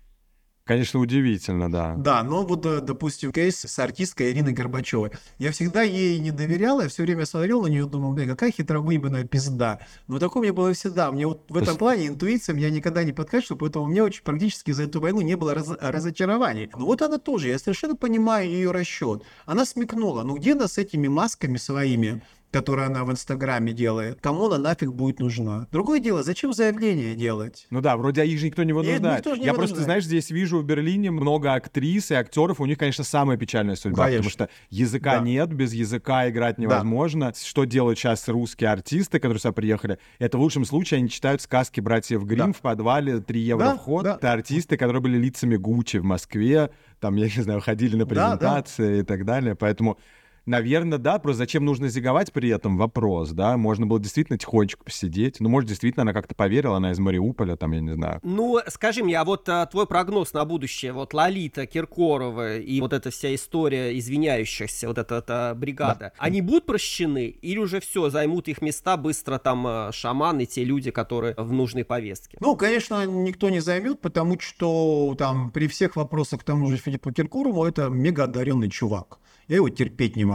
Конечно, 0.65 1.01
удивительно, 1.01 1.71
да. 1.71 1.97
Да, 1.97 2.23
но 2.23 2.47
вот, 2.47 2.65
э, 2.67 2.81
допустим, 2.81 3.33
кейс 3.33 3.57
с 3.65 3.79
артисткой 3.81 4.31
Ириной 4.31 4.53
Горбачевой. 4.53 5.11
Я 5.39 5.51
всегда 5.51 5.83
ей 5.83 6.21
не 6.21 6.31
доверял, 6.31 6.81
я 6.81 6.87
все 6.89 7.03
время 7.03 7.27
смотрел 7.27 7.63
на 7.63 7.67
нее, 7.67 7.85
думал, 7.87 8.13
бля, 8.13 8.27
какая 8.27 8.53
хитровыебанная 8.53 9.25
пизда. 9.25 9.81
Но 10.07 10.21
такое 10.21 10.45
меня 10.45 10.53
было 10.53 10.73
всегда. 10.73 11.11
Мне 11.11 11.27
вот 11.27 11.47
в 11.49 11.57
этом 11.57 11.67
есть- 11.71 11.79
плане 11.79 12.07
интуиция 12.07 12.55
меня 12.55 12.71
никогда 12.71 13.03
не 13.03 13.13
подкачивала, 13.13 13.59
поэтому 13.59 13.87
у 13.87 13.89
меня 13.89 14.05
очень 14.05 14.23
практически 14.23 14.71
за 14.71 14.85
эту 14.85 15.01
войну 15.01 15.21
не 15.21 15.37
было 15.37 15.53
раз- 15.55 15.77
разочарований. 15.81 16.71
Ну 16.79 16.87
вот 16.87 17.03
она 17.03 17.19
тоже, 17.19 17.49
я 17.49 17.59
совершенно 17.59 17.97
понимаю 17.97 18.49
ее 18.49 18.71
расчет. 18.71 19.25
Она 19.47 19.65
смекнула, 19.65 20.23
ну 20.23 20.37
где 20.37 20.53
она 20.53 20.69
с 20.69 20.79
этими 20.79 21.09
масками 21.09 21.57
своими, 21.57 22.23
которые 22.53 22.86
она 22.86 23.05
в 23.05 23.11
Инстаграме 23.11 23.72
делает, 23.72 24.18
кому 24.20 24.46
она 24.46 24.59
нафиг 24.59 24.92
будет 24.92 25.18
нужна. 25.18 25.66
Другое 25.72 25.98
дело, 26.00 26.22
зачем 26.22 26.53
заявление 26.53 27.14
делать? 27.14 27.66
Ну 27.70 27.80
да, 27.80 27.96
вроде 27.96 28.24
их 28.26 28.38
же 28.38 28.46
никто 28.46 28.62
не 28.62 28.72
вынуждает. 28.72 29.18
никто 29.18 29.34
же 29.34 29.40
не 29.40 29.46
Я 29.46 29.55
просто, 29.55 29.74
вынуждает. 29.74 29.84
знаешь, 29.86 30.05
здесь 30.05 30.30
вижу 30.30 30.59
в 30.59 30.64
Берлине 30.64 31.11
много 31.11 31.55
актрис 31.55 32.11
и 32.11 32.14
актеров. 32.14 32.61
У 32.61 32.66
них, 32.66 32.78
конечно, 32.78 33.05
самая 33.05 33.36
печальная 33.38 33.74
судьба, 33.74 34.05
потому 34.05 34.18
Конечно. 34.18 34.30
что 34.30 34.48
языка 34.70 35.18
Да. 35.18 35.20
нет, 35.24 35.53
без 35.53 35.72
языка 35.72 36.28
играть 36.28 36.59
невозможно. 36.59 37.32
Что 37.34 37.64
делают 37.64 37.98
сейчас 37.98 38.28
русские 38.28 38.70
артисты, 38.70 39.18
которые 39.18 39.40
сюда 39.40 39.53
приехали? 39.53 39.98
Это 40.18 40.36
в 40.36 40.40
лучшем 40.42 40.64
случае 40.66 40.98
они 40.98 41.09
читают 41.09 41.40
сказки 41.40 41.80
братьев 41.80 42.22
Грим 42.24 42.48
Да. 42.48 42.53
в 42.53 42.61
подвале, 42.61 43.20
3 43.20 43.40
евро 43.40 43.64
Да, 43.64 43.76
вход. 43.76 44.05
да. 44.05 44.14
Это 44.16 44.32
артисты, 44.32 44.76
которые 44.76 45.00
были 45.00 45.16
лицами 45.16 45.57
Гуччи 45.57 45.96
в 45.96 46.05
Москве, 46.05 46.70
там, 47.00 47.16
я 47.16 47.24
не 47.34 47.42
знаю, 47.42 47.61
ходили 47.61 47.96
на 47.96 48.05
Да, 48.05 48.14
да. 48.14 48.36
презентации 48.36 48.98
и 49.00 49.03
так 49.03 49.24
далее. 49.24 49.55
Поэтому 49.57 49.98
Наверное, 50.47 50.99
да, 50.99 51.18
просто 51.18 51.38
зачем 51.38 51.64
нужно 51.64 51.88
зиговать 51.88 52.32
при 52.32 52.49
этом 52.49 52.76
вопрос, 52.76 53.30
да? 53.30 53.57
Можно 53.57 53.86
было 53.86 54.01
действительно 54.01 54.38
тихонечко 54.38 54.82
посидеть. 54.82 55.40
Ну, 55.40 55.49
может, 55.49 55.68
действительно 55.68 56.03
она 56.03 56.12
как-то 56.12 56.34
поверила, 56.34 56.76
она 56.76 56.90
из 56.93 56.99
Мариуполя, 56.99 57.57
там, 57.57 57.72
я 57.72 57.80
не 57.80 57.95
знаю. 57.95 58.18
Ну, 58.22 58.59
скажи 58.68 59.05
мне, 59.05 59.18
а 59.18 59.24
вот 59.24 59.49
а, 59.49 59.66
твой 59.66 59.86
прогноз 59.86 60.32
на 60.32 60.45
будущее, 60.45 60.93
вот 60.93 61.14
Лолита, 61.14 61.66
Киркорова 61.66 62.59
и 62.59 62.80
вот 62.80 62.93
эта 62.93 63.11
вся 63.11 63.34
история 63.34 63.97
извиняющихся, 63.99 64.88
вот 64.88 64.99
эта, 64.99 65.16
эта 65.16 65.55
бригада, 65.57 66.12
они 66.18 66.40
будут 66.40 66.66
прощены 66.66 67.26
или 67.26 67.59
уже 67.59 67.80
все, 67.80 68.11
займут 68.11 68.49
их 68.49 68.62
места 68.62 68.97
быстро 68.97 69.38
там 69.38 69.66
а, 69.66 69.93
шаманы, 69.93 70.47
те 70.47 70.64
люди, 70.64 70.90
которые 70.90 71.34
в 71.36 71.53
нужной 71.53 71.84
повестке? 71.84 72.36
Ну, 72.40 72.57
конечно, 72.57 73.07
никто 73.07 73.49
не 73.49 73.61
займет, 73.61 74.01
потому 74.01 74.38
что 74.40 75.14
там 75.16 75.51
при 75.51 75.68
всех 75.68 75.95
вопросах 75.97 76.40
к 76.40 76.45
тому 76.45 76.68
же 76.70 76.76
Филиппу 76.78 77.12
Киркорову 77.12 77.64
это 77.64 77.88
мега 77.88 78.24
одаренный 78.24 78.70
чувак. 78.70 79.18
Я 79.49 79.57
его 79.57 79.68
терпеть 79.68 80.16
не 80.16 80.24
могу. 80.24 80.32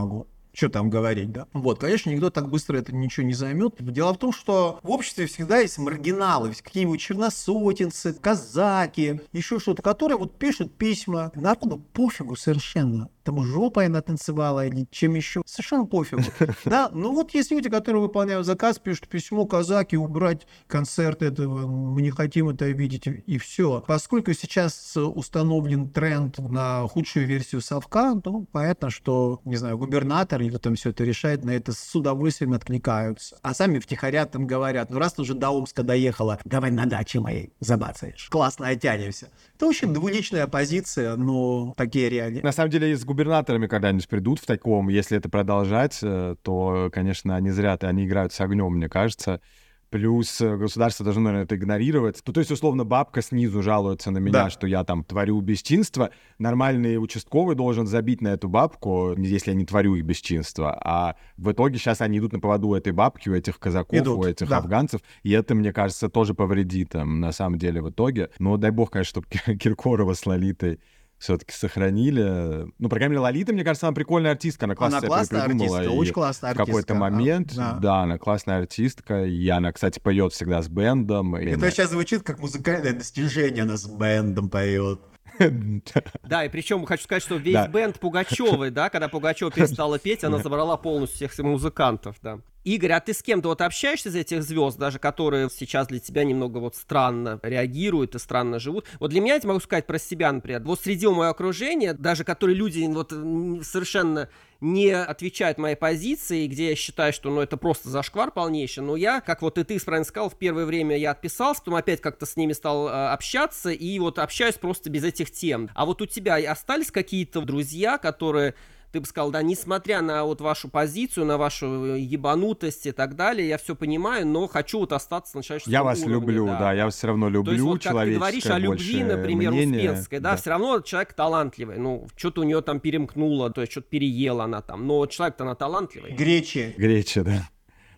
Что 0.58 0.70
там 0.70 0.90
говорить, 0.90 1.32
да? 1.32 1.46
Вот, 1.54 1.80
конечно, 1.80 2.10
никто 2.10 2.32
так 2.32 2.50
быстро 2.50 2.78
это 2.78 2.92
ничего 2.92 3.28
не 3.28 3.34
займет. 3.36 3.76
Дело 3.80 4.14
в 4.14 4.18
том, 4.18 4.34
что 4.34 4.80
в 4.82 4.90
обществе 4.90 5.28
всегда 5.28 5.60
есть 5.60 5.78
маргиналы, 5.78 6.52
какие-нибудь 6.52 7.00
черносотенцы, 7.00 8.14
казаки, 8.14 9.22
еще 9.34 9.60
что-то, 9.60 9.84
которые 9.84 10.18
вот 10.18 10.40
пишут 10.40 10.74
письма. 10.74 11.32
Народу 11.36 11.80
пофигу 11.94 12.36
совершенно. 12.36 13.08
Там 13.28 13.44
жопой 13.44 13.88
она 13.88 14.02
танцевала 14.02 14.66
или 14.66 14.88
чем 14.90 15.16
еще. 15.16 15.42
Совершенно 15.46 15.86
пофигу. 15.86 16.24
Да, 16.64 16.90
ну 16.94 17.14
вот 17.14 17.34
есть 17.34 17.52
люди, 17.52 17.70
которые 17.70 18.02
выполняют 18.02 18.46
заказ, 18.46 18.80
пишут 18.80 19.10
письмо 19.10 19.46
казаки, 19.46 19.98
убрать 19.98 20.48
концерт 20.68 21.22
этого, 21.22 21.68
мы 21.68 22.02
не 22.02 22.10
хотим 22.10 22.48
это 22.48 22.68
видеть, 22.68 23.06
и 23.06 23.38
все. 23.38 23.84
Поскольку 23.86 24.32
сейчас 24.32 24.96
установлен 24.96 25.90
тренд 25.90 26.38
на 26.38 26.88
худшую 26.88 27.28
версию 27.28 27.60
совка, 27.60 28.16
то 28.16 28.46
понятно, 28.54 28.90
что, 28.90 29.42
не 29.44 29.58
знаю, 29.58 29.78
губернатор 29.78 30.42
или 30.42 30.56
там 30.56 30.76
все 30.76 30.92
это 30.92 31.04
решает, 31.04 31.44
на 31.44 31.52
это 31.52 31.74
с 31.74 31.96
удовольствием 31.96 32.54
откликаются. 32.54 33.38
А 33.42 33.54
сами 33.54 33.80
втихаря 33.80 34.26
там 34.26 34.48
говорят, 34.48 34.90
ну 34.90 35.00
раз 35.00 35.14
ты 35.14 35.24
уже 35.24 35.34
до 35.34 35.50
Омска 35.50 35.84
доехала, 35.84 36.40
давай 36.46 36.72
на 36.72 36.86
даче 36.86 37.20
моей 37.20 37.52
забацаешь. 37.60 38.30
Классно 38.30 38.70
оттянемся. 38.70 39.30
Это 39.58 39.66
очень 39.66 39.94
двуличная 39.94 40.48
позиция, 40.48 41.18
но 41.18 41.74
такие 41.76 42.10
реалии. 42.10 42.42
На 42.42 42.52
самом 42.52 42.70
деле, 42.70 42.96
с 42.96 43.04
губернаторами 43.18 43.66
когда-нибудь 43.66 44.08
придут 44.08 44.40
в 44.40 44.46
таком, 44.46 44.90
если 44.90 45.18
это 45.18 45.28
продолжать, 45.28 45.98
э, 46.04 46.36
то, 46.44 46.90
конечно, 46.94 47.36
они 47.36 47.50
зря, 47.50 47.76
они 47.82 48.06
играют 48.06 48.32
с 48.32 48.40
огнем, 48.42 48.74
мне 48.74 48.88
кажется. 48.90 49.42
плюс 49.90 50.42
э, 50.42 50.58
государство 50.58 51.04
должно, 51.06 51.24
наверное, 51.24 51.46
это 51.46 51.56
игнорировать. 51.56 52.22
То, 52.22 52.34
то 52.34 52.42
есть, 52.42 52.52
условно, 52.52 52.84
бабка 52.84 53.22
снизу 53.22 53.64
жалуется 53.64 54.12
на 54.12 54.18
меня, 54.18 54.34
Да. 54.44 54.50
что 54.50 54.68
я 54.68 54.84
там 54.84 55.04
творю 55.06 55.40
бесчинство. 55.40 56.10
Нормальный 56.40 56.98
участковый 57.02 57.56
должен 57.56 57.88
забить 57.88 58.20
на 58.22 58.28
эту 58.28 58.50
бабку, 58.50 59.14
если 59.18 59.52
я 59.52 59.56
не 59.58 59.66
творю 59.66 59.96
их 59.96 60.04
бесчинство. 60.04 60.78
А 60.84 61.16
в 61.38 61.50
итоге 61.54 61.78
сейчас 61.80 62.02
они 62.02 62.20
идут 62.20 62.34
на 62.34 62.40
поводу 62.42 62.74
этой 62.74 62.92
бабки, 62.92 63.30
у 63.30 63.34
этих 63.34 63.58
казаков, 63.60 63.98
Идут, 63.98 64.18
у 64.20 64.24
этих 64.26 64.50
да. 64.50 64.58
афганцев. 64.58 65.00
И 65.24 65.32
это, 65.32 65.56
мне 65.56 65.72
кажется, 65.72 66.10
тоже 66.10 66.34
повредит 66.34 66.94
им 66.94 67.22
на 67.22 67.32
самом 67.32 67.58
деле 67.58 67.82
в 67.82 67.90
итоге. 67.90 68.30
Но 68.40 68.58
дай 68.58 68.72
бог, 68.72 68.92
конечно, 68.92 69.22
чтобы 69.22 69.28
Киркорова 69.58 70.14
с 70.16 70.26
Лолитой 70.26 70.82
все-таки 71.18 71.52
сохранили. 71.54 72.68
Ну, 72.78 72.90
по 72.90 72.96
крайней 72.96 73.12
мере, 73.12 73.22
Лолита, 73.22 73.54
мне 73.54 73.64
кажется, 73.64 73.88
она 73.88 73.96
прикольная 73.96 74.32
артистка. 74.32 74.66
Она 74.66 74.76
классно 74.76 75.00
Она 75.00 75.08
классная 75.08 75.44
артистка, 75.44 75.84
и 75.84 75.88
очень 75.88 76.14
классная 76.14 76.54
в 76.54 76.58
какой-то 76.58 76.78
артистка. 76.78 76.94
А, 76.94 76.98
момент, 76.98 77.56
да. 77.56 77.74
да. 77.74 77.96
она 78.04 78.18
классная 78.18 78.60
артистка, 78.60 79.26
и 79.26 79.48
она, 79.50 79.72
кстати, 79.72 80.00
поет 80.00 80.34
всегда 80.34 80.62
с 80.62 80.68
бендом. 80.70 81.38
и- 81.38 81.46
Это 81.46 81.72
сейчас 81.72 81.92
звучит 81.92 82.24
как 82.24 82.40
музыкальное 82.40 82.94
достижение, 82.94 83.64
она 83.64 83.78
с 83.78 83.88
бендом 83.88 84.50
поет. 84.50 85.00
Да, 86.24 86.46
и 86.46 86.50
причем 86.50 86.86
хочу 86.86 87.04
сказать, 87.04 87.22
что 87.24 87.36
весь 87.36 87.68
бенд 87.68 88.00
Пугачевой, 88.00 88.72
да, 88.72 88.90
когда 88.90 89.08
Пугачева 89.08 89.52
перестала 89.52 90.00
петь, 90.00 90.24
она 90.24 90.40
забрала 90.40 90.78
полностью 90.78 91.30
всех 91.30 91.46
музыкантов, 91.46 92.16
да. 92.22 92.40
Игорь, 92.68 92.92
а 92.92 93.00
ты 93.00 93.14
с 93.14 93.24
кем-то 93.24 93.48
вот 93.48 93.62
общаешься 93.62 94.10
из 94.10 94.16
этих 94.16 94.44
звезд, 94.44 94.78
даже 94.78 95.00
которые 95.00 95.50
сейчас 95.50 95.88
для 95.88 96.00
тебя 96.00 96.26
немного 96.26 96.58
вот 96.58 96.76
странно 96.76 97.40
реагируют 97.42 98.14
и 98.16 98.20
странно 98.20 98.60
живут? 98.60 98.86
Вот 99.00 99.12
для 99.12 99.22
меня, 99.22 99.36
я 99.36 99.42
могу 99.46 99.62
сказать 99.62 99.88
про 99.88 99.98
себя, 99.98 100.34
например. 100.34 100.62
Вот 100.64 100.82
среди 100.82 101.08
моего 101.08 101.30
окружения, 101.30 101.94
даже 101.94 102.26
которые 102.26 102.58
люди 102.58 102.86
вот 102.88 103.12
совершенно 103.12 104.30
не 104.60 104.90
отвечают 104.90 105.58
моей 105.58 105.78
позиции, 105.78 106.46
где 106.48 106.72
я 106.72 106.76
считаю, 106.76 107.14
что 107.14 107.30
ну 107.30 107.40
это 107.40 107.56
просто 107.56 107.88
зашквар 107.88 108.32
полнейший, 108.32 108.84
но 108.84 108.98
я, 108.98 109.22
как 109.22 109.44
вот 109.44 109.58
и 109.58 109.64
ты 109.64 109.80
правильно 109.80 110.04
сказал, 110.04 110.30
в 110.30 110.38
первое 110.38 110.66
время 110.66 110.98
я 110.98 111.12
отписался, 111.12 111.62
потом 111.62 111.76
опять 111.76 112.02
как-то 112.02 112.26
с 112.26 112.36
ними 112.36 112.52
стал 112.52 112.90
э, 112.90 112.92
общаться, 112.92 113.70
и 113.70 113.98
вот 114.00 114.20
общаюсь 114.20 114.56
просто 114.56 114.90
без 114.90 115.06
этих 115.06 115.32
тем. 115.32 115.70
А 115.74 115.86
вот 115.86 116.02
у 116.02 116.06
тебя 116.06 116.36
остались 116.52 116.92
какие-то 116.92 117.42
друзья, 117.42 117.98
которые 117.98 118.56
ты 118.92 119.00
бы 119.02 119.06
сказал, 119.06 119.32
да, 119.32 119.42
несмотря 119.42 120.02
на 120.02 120.24
вот 120.24 120.42
вашу 120.42 120.70
позицию, 120.70 121.26
на 121.26 121.38
вашу 121.38 121.96
э, 121.96 122.00
ебанутость 122.00 122.86
и 122.88 122.92
так 122.92 123.16
далее, 123.16 123.48
я 123.48 123.58
все 123.58 123.76
понимаю, 123.76 124.26
но 124.26 124.48
хочу 124.48 124.80
вот 124.80 124.94
остаться 124.94 125.38
на 125.38 125.44
человеческом 125.44 125.74
Я 125.74 125.84
вас 125.84 126.00
уровне, 126.00 126.14
люблю, 126.14 126.48
да. 126.48 126.74
я 126.74 126.86
вас 126.86 126.96
все 126.96 127.08
равно 127.08 127.30
люблю, 127.30 127.46
То 127.46 127.52
есть 127.52 127.64
вот 127.64 127.84
как 127.84 128.04
ты 128.06 128.16
говоришь 128.16 128.46
о 128.46 128.58
любви, 128.58 129.04
например, 129.04 129.52
мнение. 129.52 129.92
Успенской, 129.92 130.20
да, 130.20 130.32
Да. 130.32 130.38
все 130.38 130.50
равно 130.52 130.80
человек 130.82 131.14
талантливый, 131.14 131.78
ну, 131.78 132.08
что-то 132.16 132.42
у 132.42 132.44
нее 132.44 132.62
там 132.62 132.80
перемкнуло, 132.80 133.50
то 133.52 133.62
есть 133.62 133.72
что-то 133.72 133.88
переела 133.90 134.46
она 134.46 134.62
там, 134.62 134.88
но 134.88 135.06
человек-то 135.06 135.44
она 135.44 135.56
талантливый. 135.56 136.14
Гречи. 136.14 136.74
Греча, 136.78 137.24
да. 137.24 137.50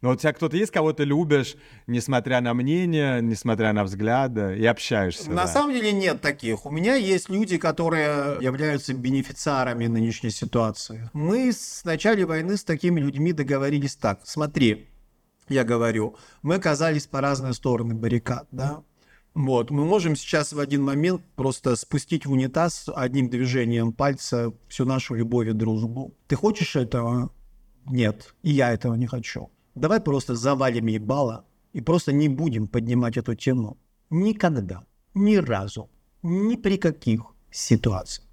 Но 0.01 0.11
у 0.11 0.15
тебя 0.15 0.33
кто-то 0.33 0.55
есть, 0.55 0.71
кого 0.71 0.93
ты 0.93 1.03
любишь, 1.03 1.55
несмотря 1.87 2.41
на 2.41 2.53
мнение, 2.53 3.21
несмотря 3.21 3.73
на 3.73 3.83
взгляды, 3.83 4.57
и 4.57 4.65
общаешься. 4.65 5.29
На 5.29 5.43
да. 5.43 5.47
самом 5.47 5.73
деле 5.73 5.91
нет 5.91 6.21
таких. 6.21 6.65
У 6.65 6.71
меня 6.71 6.95
есть 6.95 7.29
люди, 7.29 7.57
которые 7.57 8.37
являются 8.41 8.93
бенефициарами 8.93 9.87
нынешней 9.87 10.31
ситуации. 10.31 11.09
Мы 11.13 11.51
с 11.51 11.83
начала 11.83 12.25
войны 12.25 12.57
с 12.57 12.63
такими 12.63 12.99
людьми 12.99 13.33
договорились 13.33 13.95
так. 13.95 14.21
Смотри, 14.23 14.87
я 15.49 15.63
говорю, 15.63 16.15
мы 16.41 16.55
оказались 16.55 17.07
по 17.07 17.21
разные 17.21 17.53
стороны 17.53 17.93
баррикад, 17.93 18.47
да? 18.51 18.83
Вот, 19.35 19.69
мы 19.69 19.85
можем 19.85 20.15
сейчас 20.15 20.53
в 20.53 20.59
один 20.59 20.83
момент 20.83 21.21
просто 21.35 21.75
спустить 21.75 22.25
в 22.25 22.31
унитаз 22.31 22.89
одним 22.93 23.29
движением 23.29 23.93
пальца 23.93 24.53
всю 24.67 24.85
нашу 24.85 25.15
любовь 25.15 25.47
и 25.47 25.51
дружбу. 25.51 26.13
Ты 26.27 26.35
хочешь 26.35 26.75
этого? 26.75 27.31
Нет, 27.85 28.33
и 28.43 28.51
я 28.51 28.71
этого 28.71 28.95
не 28.95 29.07
хочу. 29.07 29.49
Давай 29.75 29.99
просто 29.99 30.35
завалим 30.35 30.87
ебало 30.87 31.45
и 31.73 31.81
просто 31.81 32.11
не 32.11 32.29
будем 32.29 32.67
поднимать 32.67 33.17
эту 33.17 33.35
тему. 33.35 33.77
Никогда, 34.09 34.83
ни 35.13 35.35
разу, 35.35 35.89
ни 36.23 36.55
при 36.55 36.77
каких 36.77 37.21
ситуациях. 37.51 38.27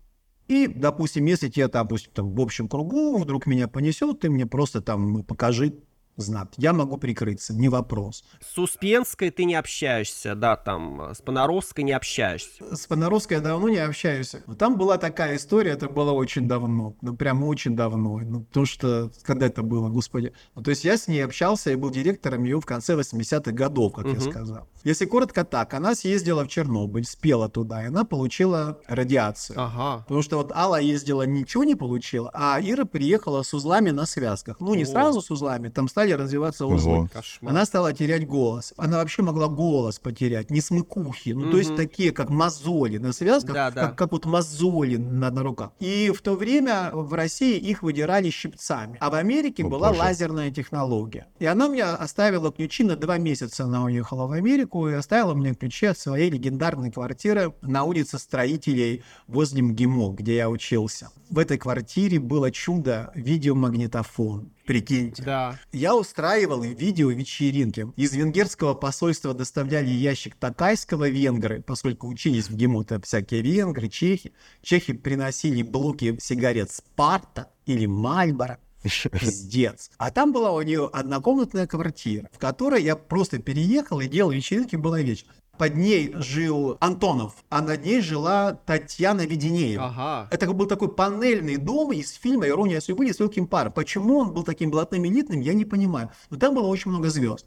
И, 0.48 0.68
допустим, 0.68 1.24
если 1.26 1.48
там, 1.48 1.68
допустим, 1.68 2.12
там, 2.14 2.34
в 2.34 2.40
общем 2.40 2.68
кругу 2.68 3.18
вдруг 3.18 3.46
меня 3.46 3.68
понесет, 3.68 4.20
ты 4.20 4.30
мне 4.30 4.46
просто 4.46 4.80
там 4.80 5.24
покажи 5.24 5.74
знак. 6.16 6.48
Я 6.56 6.72
могу 6.72 6.96
прикрыться, 6.96 7.54
не 7.54 7.68
вопрос. 7.68 8.24
С 8.40 8.58
Успенской 8.58 9.30
ты 9.30 9.44
не 9.44 9.54
общаешься, 9.54 10.34
да, 10.34 10.56
там, 10.56 11.10
с 11.14 11.20
Понаровской 11.20 11.84
не 11.84 11.92
общаешься. 11.92 12.76
С 12.76 12.86
Понаровской 12.86 13.36
я 13.36 13.42
давно 13.42 13.68
не 13.68 13.76
общаюсь. 13.78 14.34
Но 14.46 14.54
Там 14.54 14.76
была 14.76 14.98
такая 14.98 15.36
история, 15.36 15.72
это 15.72 15.88
было 15.88 16.12
очень 16.12 16.48
давно. 16.48 16.94
Ну, 17.02 17.16
прям 17.16 17.42
очень 17.44 17.76
давно. 17.76 18.18
Ну, 18.18 18.40
потому 18.44 18.66
что, 18.66 19.10
когда 19.22 19.46
это 19.46 19.62
было, 19.62 19.88
господи. 19.88 20.32
Ну, 20.54 20.62
то 20.62 20.70
есть 20.70 20.84
я 20.84 20.96
с 20.96 21.08
ней 21.08 21.24
общался 21.24 21.70
и 21.70 21.74
был 21.76 21.90
директором 21.90 22.44
ее 22.44 22.60
в 22.60 22.66
конце 22.66 22.94
80-х 22.94 23.52
годов, 23.52 23.92
как 23.94 24.06
я 24.06 24.12
Мгм. 24.12 24.20
сказал. 24.20 24.68
Если 24.84 25.04
коротко 25.04 25.44
так, 25.44 25.74
она 25.74 25.94
съездила 25.94 26.44
в 26.44 26.48
Чернобыль, 26.48 27.04
спела 27.04 27.48
туда, 27.48 27.82
и 27.82 27.86
она 27.88 28.04
получила 28.04 28.78
радиацию. 28.86 29.60
Ага. 29.60 30.02
Потому 30.04 30.22
что 30.22 30.36
вот 30.36 30.52
Алла 30.52 30.80
ездила, 30.80 31.22
ничего 31.22 31.64
не 31.64 31.74
получила, 31.74 32.30
а 32.32 32.58
Ира 32.60 32.84
приехала 32.84 33.42
с 33.42 33.52
узлами 33.52 33.90
на 33.90 34.06
связках. 34.06 34.60
Ну, 34.60 34.74
не 34.74 34.84
О. 34.84 34.86
сразу 34.86 35.20
с 35.20 35.30
узлами, 35.30 35.68
там 35.68 35.88
стали 35.88 36.05
развиваться 36.14 36.66
узлы. 36.66 36.98
Ого. 36.98 37.08
Она 37.42 37.64
стала 37.66 37.92
терять 37.92 38.26
голос. 38.26 38.72
Она 38.76 38.98
вообще 38.98 39.22
могла 39.22 39.48
голос 39.48 39.98
потерять, 39.98 40.50
не 40.50 40.60
смыкухи. 40.60 41.30
Ну, 41.30 41.50
то 41.50 41.58
есть 41.58 41.76
такие, 41.76 42.12
как 42.12 42.30
мозоли 42.30 42.98
на 42.98 43.12
связках, 43.12 43.54
Да, 43.54 43.70
да. 43.70 43.80
Как, 43.88 43.98
как 43.98 44.12
вот 44.12 44.26
мозоли 44.26 44.96
на, 44.96 45.30
на 45.30 45.42
руках. 45.42 45.70
И 45.80 46.12
в 46.16 46.22
то 46.22 46.34
время 46.34 46.90
в 46.92 47.12
России 47.14 47.58
их 47.58 47.82
выдирали 47.82 48.30
щипцами. 48.30 48.96
А 49.00 49.10
в 49.10 49.14
Америке 49.14 49.64
О, 49.64 49.68
была 49.68 49.88
боже. 49.88 50.00
лазерная 50.00 50.50
технология. 50.50 51.26
И 51.38 51.46
она 51.46 51.68
мне 51.68 51.84
оставила 51.84 52.52
ключи 52.52 52.84
на 52.84 52.96
два 52.96 53.18
месяца. 53.18 53.64
Она 53.64 53.84
уехала 53.84 54.26
в 54.26 54.32
Америку 54.32 54.88
и 54.88 54.92
оставила 54.94 55.34
мне 55.34 55.54
ключи 55.54 55.86
от 55.86 55.98
своей 55.98 56.30
легендарной 56.30 56.90
квартиры 56.90 57.54
на 57.62 57.84
улице 57.84 58.18
строителей 58.18 59.02
возле 59.26 59.62
МГИМО, 59.62 60.12
где 60.14 60.36
я 60.36 60.50
учился. 60.50 61.10
В 61.30 61.38
этой 61.38 61.58
квартире 61.58 62.20
было 62.20 62.50
чудо 62.50 63.10
видеомагнитофон. 63.14 64.52
Прикиньте. 64.66 65.22
Да. 65.22 65.60
Я 65.72 65.94
устраивал 65.94 66.62
видео-вечеринки. 66.62 67.92
Из 67.96 68.12
венгерского 68.12 68.74
посольства 68.74 69.32
доставляли 69.32 69.88
ящик 69.90 70.34
такайского 70.34 71.08
венгры, 71.08 71.62
поскольку 71.62 72.08
учились 72.08 72.48
в 72.48 72.56
ГИМО 72.56 72.84
всякие 73.02 73.42
венгры, 73.42 73.88
чехи. 73.88 74.32
Чехи 74.62 74.92
приносили 74.92 75.62
блоки 75.62 76.18
сигарет 76.20 76.72
Спарта 76.72 77.50
или 77.64 77.86
Мальборо. 77.86 78.58
Пиздец. 78.82 79.90
А 79.98 80.10
там 80.10 80.32
была 80.32 80.52
у 80.52 80.62
нее 80.62 80.88
однокомнатная 80.92 81.66
квартира, 81.66 82.28
в 82.32 82.38
которой 82.38 82.82
я 82.82 82.94
просто 82.96 83.38
переехал 83.38 84.00
и 84.00 84.08
делал 84.08 84.30
вечеринки, 84.30 84.76
была 84.76 85.00
вечер. 85.00 85.26
Под 85.58 85.74
ней 85.76 86.12
жил 86.14 86.76
Антонов, 86.80 87.34
а 87.48 87.62
над 87.62 87.84
ней 87.84 88.00
жила 88.00 88.52
Татьяна 88.66 89.26
Веденеева. 89.26 89.86
Ага. 89.86 90.28
Это 90.30 90.52
был 90.52 90.66
такой 90.66 90.88
панельный 90.94 91.56
дом 91.56 91.92
из 91.92 92.12
фильма 92.12 92.46
«Ирония 92.48 92.80
судьбы» 92.80 93.12
с 93.12 93.20
легким 93.20 93.46
паром. 93.46 93.72
Почему 93.72 94.18
он 94.18 94.32
был 94.32 94.42
таким 94.42 94.70
блатным 94.70 95.06
элитным, 95.06 95.40
я 95.40 95.54
не 95.54 95.64
понимаю. 95.64 96.10
Но 96.30 96.36
там 96.36 96.54
было 96.54 96.66
очень 96.66 96.90
много 96.90 97.08
звезд. 97.08 97.46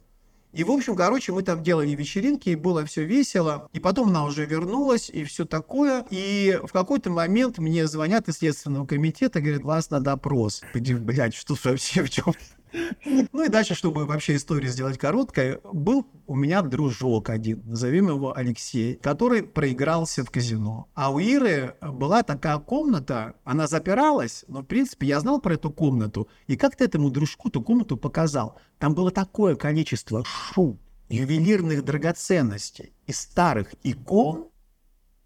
И, 0.52 0.64
в 0.64 0.72
общем, 0.72 0.96
короче, 0.96 1.32
мы 1.32 1.44
там 1.44 1.62
делали 1.62 1.92
вечеринки, 1.92 2.50
и 2.50 2.56
было 2.56 2.84
все 2.84 3.04
весело. 3.06 3.70
И 3.72 3.80
потом 3.80 4.10
она 4.10 4.26
уже 4.26 4.46
вернулась, 4.46 5.10
и 5.10 5.24
все 5.24 5.46
такое. 5.46 6.06
И 6.10 6.60
в 6.64 6.72
какой-то 6.72 7.12
момент 7.12 7.60
мне 7.60 7.86
звонят 7.86 8.28
из 8.28 8.38
Следственного 8.38 8.88
комитета, 8.88 9.42
говорят, 9.42 9.62
вас 9.62 9.92
на 9.92 10.00
допрос. 10.00 10.64
Блядь, 10.74 11.36
что 11.36 11.56
вообще 11.64 12.04
в 12.04 12.10
чем? 12.10 12.34
Ну 13.32 13.44
и 13.44 13.50
дальше, 13.50 13.76
чтобы 13.76 14.06
вообще 14.06 14.36
историю 14.36 14.72
сделать 14.72 14.98
короткой, 14.98 15.60
был 15.72 16.06
у 16.28 16.36
меня 16.36 16.62
дружок 16.62 17.30
один, 17.30 17.64
назовем 17.66 18.10
его 18.10 18.36
Алексей, 18.36 18.96
который 18.96 19.44
проигрался 19.44 20.24
в 20.24 20.32
казино. 20.32 20.88
А 20.94 21.12
у 21.12 21.20
Иры 21.20 21.76
была 21.82 22.24
такая 22.24 22.58
комната, 22.60 23.36
она 23.44 23.68
запиралась, 23.68 24.46
но, 24.48 24.62
в 24.62 24.66
принципе, 24.66 25.08
я 25.08 25.20
знал 25.20 25.40
про 25.40 25.56
эту 25.56 25.72
комнату, 25.72 26.28
и 26.48 26.56
как-то 26.56 26.84
этому 26.84 27.10
дружку 27.10 27.50
эту 27.50 27.62
комнату 27.62 27.98
показал. 27.98 28.58
Там 28.78 28.94
было 28.94 29.12
такое 29.12 29.56
количество 29.56 30.24
шу, 30.26 30.78
ювелирных 31.10 31.84
драгоценностей 31.84 32.94
и 33.08 33.12
старых 33.12 33.74
икон, 33.84 34.48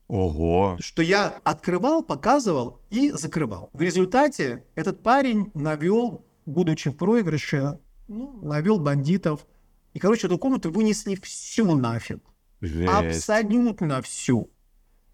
Ого. 0.08 0.78
что 0.80 1.02
я 1.02 1.40
открывал, 1.44 2.04
показывал 2.04 2.80
и 2.90 3.12
закрывал. 3.12 3.70
В 3.74 3.82
результате 3.82 4.64
этот 4.76 5.02
парень 5.02 5.52
навел, 5.54 6.26
будучи 6.46 6.90
в 6.90 6.98
проигрыше, 6.98 7.80
ну, 8.08 8.40
навел 8.42 8.80
бандитов. 8.80 9.46
И, 9.94 10.00
короче, 10.00 10.28
эту 10.28 10.38
комнату 10.38 10.72
вынесли 10.72 11.16
всю 11.16 11.76
нафиг. 11.76 12.20
Жесть. 12.62 12.92
Абсолютно 12.92 14.02
всю. 14.02 14.50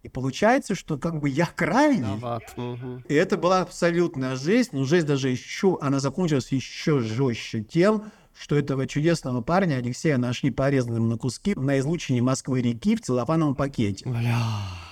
И 0.01 0.07
получается, 0.07 0.75
что 0.75 0.97
как 0.97 1.19
бы 1.19 1.29
я 1.29 1.45
крайний. 1.45 2.03
Виноват. 2.03 2.53
Мгм. 2.55 3.03
И 3.09 3.13
это 3.13 3.37
была 3.37 3.61
абсолютная 3.61 4.35
жесть, 4.35 4.71
но 4.71 4.85
жесть 4.85 5.05
даже 5.05 5.29
еще, 5.29 5.77
она 5.81 5.99
закончилась 5.99 6.51
еще 6.51 6.99
жестче 6.99 7.63
тем, 7.63 8.11
что 8.39 8.55
этого 8.55 8.87
чудесного 8.87 9.41
парня 9.41 9.75
Алексея 9.75 10.17
нашли 10.17 10.49
порезанным 10.49 11.09
на 11.09 11.17
куски 11.17 11.53
на 11.55 11.77
излучине 11.79 12.21
Москвы-реки 12.21 12.95
в 12.95 13.01
целлофановом 13.01 13.53
пакете. 13.53 14.07
Бля. 14.07 14.39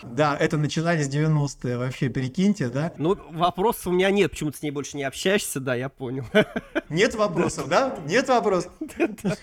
Да, 0.03 0.35
это 0.37 0.57
начинались 0.57 1.07
90-е, 1.07 1.77
вообще, 1.77 2.09
прикиньте, 2.09 2.67
да? 2.69 2.93
Ну, 2.97 3.17
вопросов 3.31 3.87
у 3.87 3.91
меня 3.91 4.11
нет, 4.11 4.31
почему 4.31 4.51
ты 4.51 4.57
с 4.57 4.61
ней 4.61 4.71
больше 4.71 4.97
не 4.97 5.03
общаешься, 5.03 5.59
да, 5.59 5.75
я 5.75 5.89
понял. 5.89 6.25
Нет 6.89 7.15
вопросов, 7.15 7.67
да? 7.67 7.97
Нет 8.05 8.27
вопросов. 8.27 8.71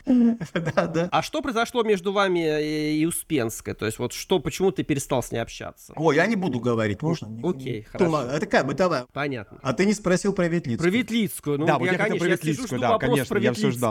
Да, 0.55 0.87
да. 0.87 1.09
А 1.11 1.23
что 1.23 1.43
произошло 1.43 1.83
между 1.83 2.13
вами 2.13 2.95
и 2.95 3.05
Успенской? 3.05 3.75
То 3.75 3.87
есть 3.87 3.99
вот 3.99 4.13
что, 4.13 4.39
почему 4.39 4.71
ты 4.71 4.83
перестал 4.83 5.23
с 5.23 5.31
ней 5.31 5.39
общаться? 5.39 5.93
О, 5.97 6.13
я 6.13 6.27
не 6.27 6.37
буду 6.37 6.59
говорить, 6.59 7.03
можно? 7.03 7.29
Окей, 7.47 7.83
хорошо. 7.83 8.23
Это 8.23 8.41
такая 8.41 8.65
бытовая. 8.65 9.07
Понятно. 9.13 9.59
А 9.63 9.73
ты 9.73 9.85
не 9.85 9.93
спросил 9.93 10.33
про 10.33 10.49
Ветлицкую? 10.49 10.91
Про 10.91 10.97
Ветлицкую, 10.97 11.59
ну, 11.59 11.67
да, 11.67 11.79
вот 11.79 11.87
я, 11.87 11.99
хотел 11.99 12.19
про 12.19 12.27
Ветлицкую, 12.27 12.81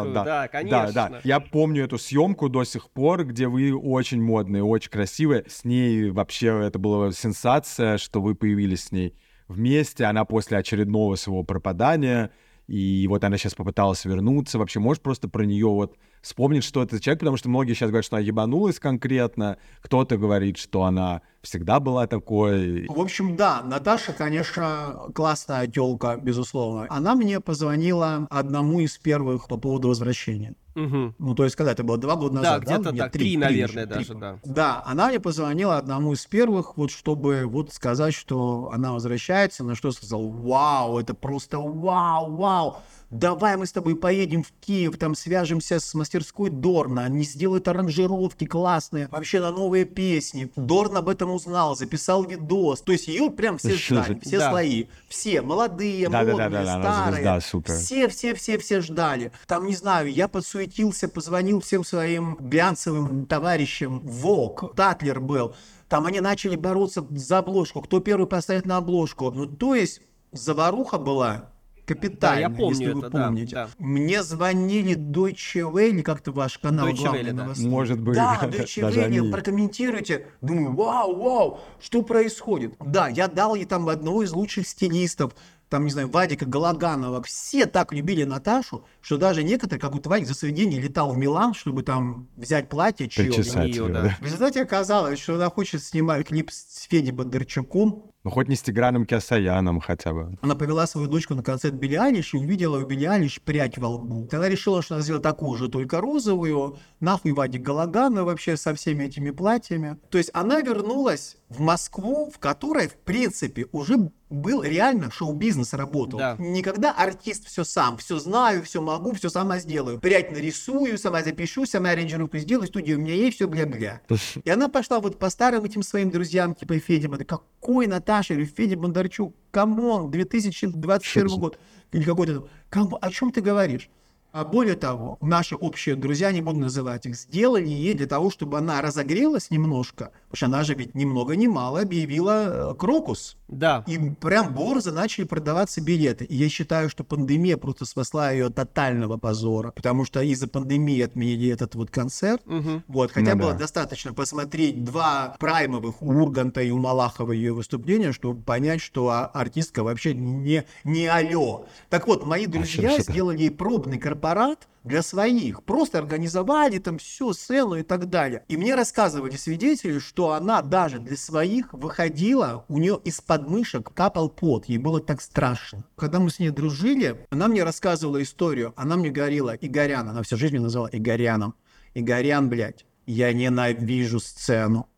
да, 0.06 0.12
ждал, 0.12 0.26
да. 0.26 0.42
Да, 0.42 0.48
конечно. 0.48 0.92
Да, 0.94 1.10
да. 1.10 1.22
Я 1.24 1.40
помню 1.40 1.84
эту 1.84 1.98
съемку 1.98 2.50
до 2.50 2.64
сих 2.64 2.90
пор, 2.90 3.26
где 3.26 3.48
вы 3.48 3.76
очень 3.76 4.22
модные, 4.22 4.64
очень 4.64 4.92
красивые. 4.92 5.46
С 5.48 5.64
ней 5.64 6.10
вообще 6.10 6.62
это 6.66 6.80
была 6.80 7.12
сенсация, 7.12 7.98
что 7.98 8.22
вы 8.22 8.36
появились 8.36 8.86
с 8.86 8.92
ней 8.92 9.16
вместе. 9.48 10.06
Она 10.06 10.26
после 10.26 10.58
очередного 10.58 11.16
своего 11.16 11.44
пропадания 11.44 12.32
и 12.68 13.06
вот 13.10 13.24
она 13.24 13.38
сейчас 13.38 13.56
попыталась 13.56 14.06
вернуться. 14.06 14.58
Вообще, 14.58 14.80
можешь 14.80 15.02
просто 15.02 15.28
про 15.28 15.44
нее 15.44 15.68
вот 15.68 15.98
вспомнить, 16.22 16.64
что 16.64 16.82
это 16.82 17.00
человек, 17.00 17.20
потому 17.20 17.38
что 17.38 17.50
многие 17.50 17.74
сейчас 17.74 17.90
говорят, 17.90 18.06
что 18.06 18.16
она 18.16 18.26
ебанулась 18.26 18.80
конкретно, 18.80 19.58
кто-то 19.82 20.18
говорит, 20.18 20.58
что 20.58 20.84
она 20.84 21.22
всегда 21.44 21.80
была 21.80 22.08
такой. 22.08 22.88
В 22.88 23.00
общем, 23.00 23.36
да, 23.36 23.62
Наташа, 23.64 24.14
конечно, 24.14 25.10
классная 25.14 25.68
телка, 25.68 26.18
безусловно. 26.18 26.88
Она 26.90 27.16
мне 27.16 27.40
позвонила 27.40 28.28
одному 28.30 28.80
из 28.80 28.98
первых 28.98 29.48
по 29.48 29.58
поводу 29.58 29.90
возвращения. 29.90 30.56
Угу. 30.76 31.14
Ну, 31.20 31.36
то 31.36 31.44
есть, 31.44 31.56
когда 31.56 31.74
это 31.74 31.84
было 31.84 31.98
два 31.98 32.16
года 32.16 32.36
назад, 32.36 32.64
да? 32.66 32.78
где-то 32.78 32.92
да? 32.92 33.04
так, 33.04 33.12
три, 33.12 33.24
три 33.26 33.38
наверное, 33.38 33.86
три. 33.86 33.96
даже, 33.96 34.16
да. 34.16 34.40
Да, 34.44 34.84
она 34.86 35.10
мне 35.10 35.20
позвонила 35.20 35.78
одному 35.78 36.14
из 36.14 36.26
первых, 36.26 36.78
вот 36.78 36.90
чтобы 36.90 37.44
вот 37.46 37.72
сказать, 37.72 38.16
что 38.16 38.72
она 38.74 38.94
возвращается, 38.94 39.64
на 39.64 39.76
что 39.76 39.92
сказал, 39.92 40.28
вау, 40.28 40.98
это 40.98 41.14
просто 41.14 41.60
вау, 41.60 42.36
вау 42.36 42.78
давай 43.14 43.58
мы 43.58 43.66
с 43.66 43.72
тобой 43.72 43.96
поедем 43.96 44.44
в 44.44 44.52
Киев, 44.60 44.98
там 44.98 45.16
свяжемся 45.16 45.80
с 45.80 45.94
мастерской 45.94 46.50
Дорна, 46.50 47.04
они 47.06 47.24
сделают 47.24 47.68
аранжировки 47.68 48.46
классные, 48.46 49.08
вообще 49.10 49.40
на 49.40 49.52
новые 49.52 49.86
песни. 49.86 50.52
Дорн 50.56 50.98
об 50.98 51.10
этом 51.10 51.32
узнал, 51.34 51.76
записал 51.76 52.24
видос. 52.24 52.82
То 52.82 52.92
есть 52.92 53.08
ее 53.08 53.30
прям 53.30 53.58
все 53.58 53.76
ждали, 53.76 54.20
все 54.20 54.38
да. 54.40 54.50
слои. 54.50 54.86
Все, 55.08 55.42
молодые, 55.42 56.10
да, 56.10 56.20
модные, 56.20 56.50
да, 56.50 56.50
да, 56.50 56.78
да, 56.78 56.94
старые. 57.02 57.24
Да, 57.24 57.42
супер. 57.42 57.76
Все, 57.76 58.08
все, 58.08 58.34
все, 58.36 58.58
все 58.58 58.82
ждали. 58.82 59.32
Там, 59.48 59.66
не 59.66 59.76
знаю, 59.76 60.12
я 60.12 60.28
подсуетился, 60.28 61.08
позвонил 61.08 61.62
всем 61.62 61.84
своим 61.84 62.36
глянцевым 62.40 63.26
товарищам. 63.26 64.00
Вок, 64.00 64.76
Татлер 64.76 65.20
был. 65.20 65.56
Там 65.90 66.06
они 66.06 66.22
начали 66.22 66.56
бороться 66.56 67.06
за 67.10 67.40
обложку. 67.40 67.82
Кто 67.82 68.00
первый 68.00 68.28
поставит 68.28 68.66
на 68.66 68.78
обложку. 68.78 69.32
Ну, 69.32 69.46
то 69.46 69.76
есть 69.76 70.02
заваруха 70.32 70.98
была 70.98 71.53
капитально, 71.86 72.36
да, 72.36 72.40
я 72.40 72.50
помню 72.50 72.80
если 72.80 72.94
вы 72.94 73.00
это, 73.00 73.10
помните. 73.10 73.56
Да, 73.56 73.66
да. 73.66 73.72
Мне 73.78 74.24
звонили 74.24 74.96
Deutsche 74.96 75.62
Welle, 75.72 76.02
как-то 76.02 76.32
ваш 76.32 76.58
канал 76.58 76.88
Deutsche 76.88 77.02
главный 77.04 77.22
Welle, 77.22 77.34
новостной. 77.34 77.70
Может 77.70 78.00
быть. 78.00 78.16
Да, 78.16 78.40
Deutsche 78.44 78.90
Welle, 78.90 79.32
прокомментируйте. 79.32 80.28
Думаю, 80.42 80.74
вау, 80.76 81.16
вау, 81.16 81.60
что 81.82 82.02
происходит? 82.02 82.76
Да, 82.80 83.08
я 83.08 83.28
дал 83.28 83.56
ей 83.56 83.66
там 83.66 83.88
одного 83.90 84.24
из 84.24 84.32
лучших 84.32 84.68
стилистов, 84.68 85.34
там, 85.74 85.86
не 85.86 85.92
знаю, 85.92 86.08
Вадика 86.08 86.46
Галаганова, 86.46 87.24
все 87.24 87.66
так 87.66 87.94
любили 87.94 88.26
Наташу, 88.26 88.86
что 89.02 89.18
даже 89.18 89.44
некоторые, 89.44 89.82
как 89.82 89.94
вот 89.94 90.06
Вадик 90.06 90.28
за 90.28 90.36
свои 90.36 90.52
деньги 90.52 90.76
летал 90.76 91.12
в 91.12 91.18
Милан, 91.18 91.56
чтобы 91.56 91.82
там 91.82 92.28
взять 92.36 92.70
платье, 92.70 93.10
чье 93.10 93.30
нее, 93.30 93.88
да. 93.88 94.16
В 94.22 94.24
результате 94.24 94.62
оказалось, 94.62 95.18
что 95.18 95.34
она 95.34 95.50
хочет 95.50 95.84
снимать 95.84 96.28
клип 96.28 96.52
с 96.52 96.84
Федей 96.84 97.12
Бондарчуком, 97.12 98.13
ну, 98.24 98.32
хоть 98.32 98.48
не 98.48 98.56
с 98.56 98.62
Тиграном 98.62 99.06
Киасаяном 99.06 99.82
хотя 99.82 100.14
бы. 100.14 100.38
Она 100.42 100.56
повела 100.56 100.88
свою 100.88 101.08
дочку 101.08 101.36
на 101.36 101.44
концерт 101.44 101.74
Билли 101.74 101.96
Алиш 101.96 102.34
и 102.34 102.38
увидела 102.38 102.78
у 102.78 102.86
Билли 102.86 103.06
Алиш 103.06 103.42
прядь 103.42 103.78
во 103.78 103.90
лбу. 103.90 104.30
Она 104.32 104.48
решила, 104.48 104.82
что 104.82 104.96
она 104.96 105.04
сделает 105.04 105.24
такую 105.24 105.58
же, 105.58 105.68
только 105.68 106.00
розовую. 106.00 106.78
Нахуй 107.02 107.34
Вадик 107.34 107.62
Галагана 107.62 108.24
вообще 108.24 108.56
со 108.56 108.74
всеми 108.74 109.04
этими 109.04 109.32
платьями. 109.32 109.98
То 110.10 110.18
есть 110.18 110.30
она 110.34 110.62
вернулась 110.62 111.38
в 111.50 111.60
Москву, 111.60 112.32
в 112.34 112.40
которой, 112.40 112.88
в 112.88 112.96
принципе, 112.96 113.68
уже 113.72 114.10
был 114.34 114.64
реально 114.64 115.12
шоу-бизнес 115.12 115.74
работал. 115.74 116.20
Да. 116.20 116.36
Никогда 116.40 116.92
артист 116.92 117.46
все 117.46 117.64
сам, 117.64 117.98
все 117.98 118.18
знаю, 118.18 118.64
все 118.64 118.82
могу, 118.82 119.14
все 119.14 119.30
сама 119.30 119.60
сделаю. 119.60 120.00
Прядь 120.00 120.32
нарисую, 120.32 120.98
сама 120.98 121.24
запишу, 121.24 121.66
сама 121.66 121.92
аранжировку 121.92 122.38
сделаю, 122.40 122.68
студию 122.68 122.98
у 122.98 123.02
меня 123.02 123.14
есть, 123.14 123.36
все 123.36 123.48
бля-бля. 123.48 124.02
И 124.44 124.50
она 124.50 124.70
пошла 124.70 125.00
вот 125.00 125.20
по 125.20 125.30
старым 125.30 125.64
этим 125.64 125.84
своим 125.84 126.10
друзьям, 126.10 126.56
типа 126.56 126.80
Федя, 126.80 127.10
какой 127.24 127.88
Наташа, 128.14 128.36
или 128.36 128.46
Федя 128.46 128.78
Бондарчук, 128.78 129.34
come 129.50 129.85
on, 129.85 130.12
2021 130.12 131.28
год, 131.40 131.58
или 131.92 132.04
какой-то, 132.04 132.48
о 132.70 133.10
чем 133.10 133.32
ты 133.32 133.42
говоришь? 133.42 133.90
А 134.32 134.46
более 134.46 134.76
того, 134.76 135.18
наши 135.22 135.56
общие 135.56 135.96
друзья, 135.96 136.32
не 136.32 136.42
буду 136.42 136.60
называть 136.60 137.06
их, 137.06 137.16
сделали 137.16 137.68
ей 137.68 137.94
для 137.94 138.08
того, 138.08 138.30
чтобы 138.30 138.58
она 138.60 138.82
разогрелась 138.82 139.50
немножко, 139.52 140.12
потому 140.34 140.50
что 140.50 140.58
она 140.58 140.64
же 140.64 140.74
ведь 140.74 140.96
ни 140.96 141.06
много 141.06 141.36
ни 141.36 141.46
мало 141.46 141.82
объявила 141.82 142.72
э, 142.72 142.76
Крокус. 142.76 143.38
Да. 143.48 143.84
И 143.86 144.00
прям 144.20 144.52
борзо 144.52 144.92
начали 144.92 145.26
продаваться 145.26 145.80
билеты. 145.80 146.26
И 146.26 146.36
я 146.36 146.50
считаю, 146.50 146.90
что 146.90 147.04
пандемия 147.04 147.56
просто 147.56 147.86
спасла 147.86 148.32
ее 148.32 148.48
от 148.48 148.56
тотального 148.56 149.18
позора, 149.18 149.70
потому 149.70 150.06
что 150.06 150.22
из-за 150.24 150.48
пандемии 150.48 151.00
отменили 151.02 151.52
этот 151.52 151.76
вот 151.76 151.92
концерт. 151.92 152.42
Угу. 152.48 152.82
Вот, 152.88 153.12
хотя 153.12 153.36
ну, 153.36 153.42
было 153.42 153.52
да. 153.52 153.60
достаточно 153.60 154.12
посмотреть 154.12 154.84
два 154.84 155.36
праймовых 155.40 156.02
у 156.02 156.10
Урганта 156.10 156.62
и 156.62 156.72
у 156.72 156.80
Малахова 156.80 157.32
ее 157.32 157.54
выступления, 157.54 158.12
чтобы 158.12 158.42
понять, 158.42 158.82
что 158.82 159.10
а, 159.10 159.28
артистка 159.28 159.84
вообще 159.84 160.16
не, 160.16 160.66
не 160.84 161.06
алё. 161.06 161.68
Так 161.90 162.08
вот, 162.08 162.26
мои 162.26 162.48
друзья 162.48 162.98
сделали 162.98 163.38
ей 163.38 163.52
пробный 163.52 164.00
аппарат 164.00 164.68
для 164.84 165.02
своих. 165.02 165.64
Просто 165.64 165.98
организовали 165.98 166.80
там 166.80 166.98
все, 166.98 167.34
сцену 167.34 167.76
и 167.76 167.84
так 167.84 168.10
далее. 168.10 168.44
И 168.48 168.58
мне 168.58 168.76
рассказывали 168.76 169.36
свидетели, 169.36 170.00
что 170.00 170.34
она 170.34 170.62
даже 170.62 171.00
для 171.00 171.18
своих 171.18 171.74
выходила, 171.74 172.66
у 172.68 172.78
нее 172.78 173.00
из 173.04 173.22
подмышек 173.22 173.94
капал 173.94 174.30
пот. 174.30 174.66
Ей 174.66 174.78
было 174.78 175.00
так 175.00 175.22
страшно. 175.22 175.86
Когда 175.96 176.20
мы 176.20 176.30
с 176.30 176.40
ней 176.40 176.50
дружили, 176.50 177.26
она 177.30 177.48
мне 177.48 177.64
рассказывала 177.64 178.22
историю. 178.22 178.74
Она 178.76 178.96
мне 178.96 179.10
говорила, 179.10 179.56
Игорян, 179.60 180.10
она 180.10 180.24
всю 180.24 180.38
жизнь 180.38 180.54
меня 180.54 180.64
называла 180.64 180.90
Игоряном. 180.92 181.56
Игорян, 181.94 182.50
блядь, 182.50 182.86
я 183.06 183.34
ненавижу 183.34 184.20
сцену. 184.20 184.90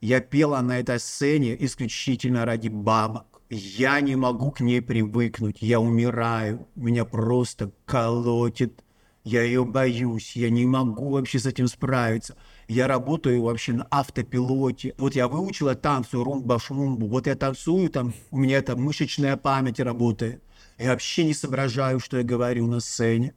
Я 0.00 0.20
пела 0.20 0.60
на 0.60 0.78
этой 0.78 1.00
сцене 1.00 1.56
исключительно 1.64 2.44
ради 2.44 2.68
бабок. 2.68 3.42
Я 3.50 4.00
не 4.00 4.14
могу 4.14 4.50
к 4.50 4.60
ней 4.60 4.82
привыкнуть, 4.82 5.56
я 5.60 5.80
умираю, 5.80 6.68
меня 6.74 7.06
просто 7.06 7.72
колотит, 7.86 8.84
я 9.24 9.42
ее 9.42 9.64
боюсь, 9.64 10.36
я 10.36 10.50
не 10.50 10.64
могу 10.64 11.10
вообще 11.10 11.38
с 11.38 11.46
этим 11.46 11.68
справиться. 11.68 12.36
Я 12.66 12.86
работаю 12.86 13.42
вообще 13.42 13.72
на 13.72 13.86
автопилоте. 13.90 14.94
Вот 14.98 15.14
я 15.14 15.28
выучила 15.28 15.74
танцу 15.74 16.24
румба-шмумбу, 16.24 17.06
вот 17.08 17.26
я 17.26 17.34
танцую, 17.34 17.90
там 17.90 18.14
у 18.30 18.38
меня 18.38 18.62
там 18.62 18.80
мышечная 18.82 19.36
память 19.36 19.80
работает. 19.80 20.42
Я 20.78 20.90
вообще 20.90 21.24
не 21.24 21.34
соображаю, 21.34 22.00
что 22.00 22.18
я 22.18 22.22
говорю 22.22 22.66
на 22.66 22.80
сцене. 22.80 23.34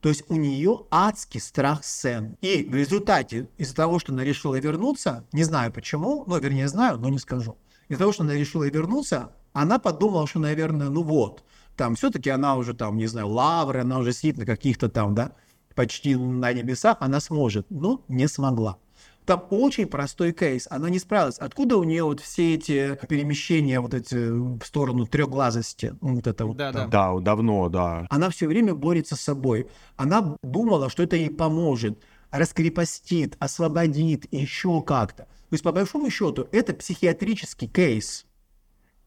То 0.00 0.08
есть 0.08 0.24
у 0.28 0.36
нее 0.36 0.86
адский 0.90 1.40
страх 1.40 1.84
сцен. 1.84 2.36
И 2.40 2.64
в 2.64 2.74
результате, 2.74 3.48
из-за 3.58 3.74
того, 3.74 3.98
что 3.98 4.12
она 4.12 4.24
решила 4.24 4.58
вернуться, 4.58 5.26
не 5.32 5.44
знаю 5.44 5.72
почему, 5.72 6.24
ну, 6.26 6.38
вернее, 6.38 6.68
знаю, 6.68 6.98
но 6.98 7.10
не 7.10 7.18
скажу. 7.18 7.58
Из-за 7.88 8.00
того, 8.00 8.12
что 8.12 8.22
она 8.22 8.34
решила 8.34 8.64
вернуться, 8.64 9.32
она 9.52 9.78
подумала, 9.78 10.26
что, 10.26 10.38
наверное, 10.38 10.88
ну 10.88 11.02
вот, 11.02 11.44
там 11.76 11.94
все-таки 11.94 12.30
она 12.30 12.56
уже 12.56 12.74
там, 12.74 12.96
не 12.96 13.06
знаю, 13.06 13.28
лавры, 13.28 13.80
она 13.80 13.98
уже 13.98 14.12
сидит 14.12 14.38
на 14.38 14.46
каких-то 14.46 14.88
там, 14.88 15.14
да, 15.14 15.32
почти 15.74 16.14
на 16.16 16.52
небесах, 16.52 16.98
она 17.00 17.20
сможет, 17.20 17.66
но 17.70 18.04
не 18.08 18.28
смогла. 18.28 18.78
Там 19.26 19.46
очень 19.50 19.86
простой 19.86 20.32
кейс, 20.32 20.66
она 20.70 20.90
не 20.90 20.98
справилась. 20.98 21.38
Откуда 21.38 21.76
у 21.76 21.84
нее 21.84 22.02
вот 22.02 22.20
все 22.20 22.54
эти 22.54 22.98
перемещения 23.08 23.80
вот 23.80 23.94
эти 23.94 24.16
в 24.16 24.60
сторону 24.64 25.06
трехглазости? 25.06 25.94
Вот 26.00 26.26
это 26.26 26.46
вот. 26.46 26.56
Да, 26.56 26.72
да. 26.72 26.86
да, 26.86 27.18
давно, 27.20 27.68
да. 27.68 28.06
Она 28.10 28.30
все 28.30 28.48
время 28.48 28.74
борется 28.74 29.16
с 29.16 29.20
собой. 29.20 29.68
Она 29.96 30.36
думала, 30.42 30.90
что 30.90 31.02
это 31.02 31.16
ей 31.16 31.30
поможет, 31.30 32.02
раскрепостит, 32.30 33.36
освободит, 33.38 34.32
еще 34.32 34.82
как-то. 34.82 35.24
То 35.24 35.54
есть, 35.54 35.64
по 35.64 35.72
большому 35.72 36.10
счету, 36.10 36.48
это 36.52 36.74
психиатрический 36.74 37.68
кейс. 37.68 38.26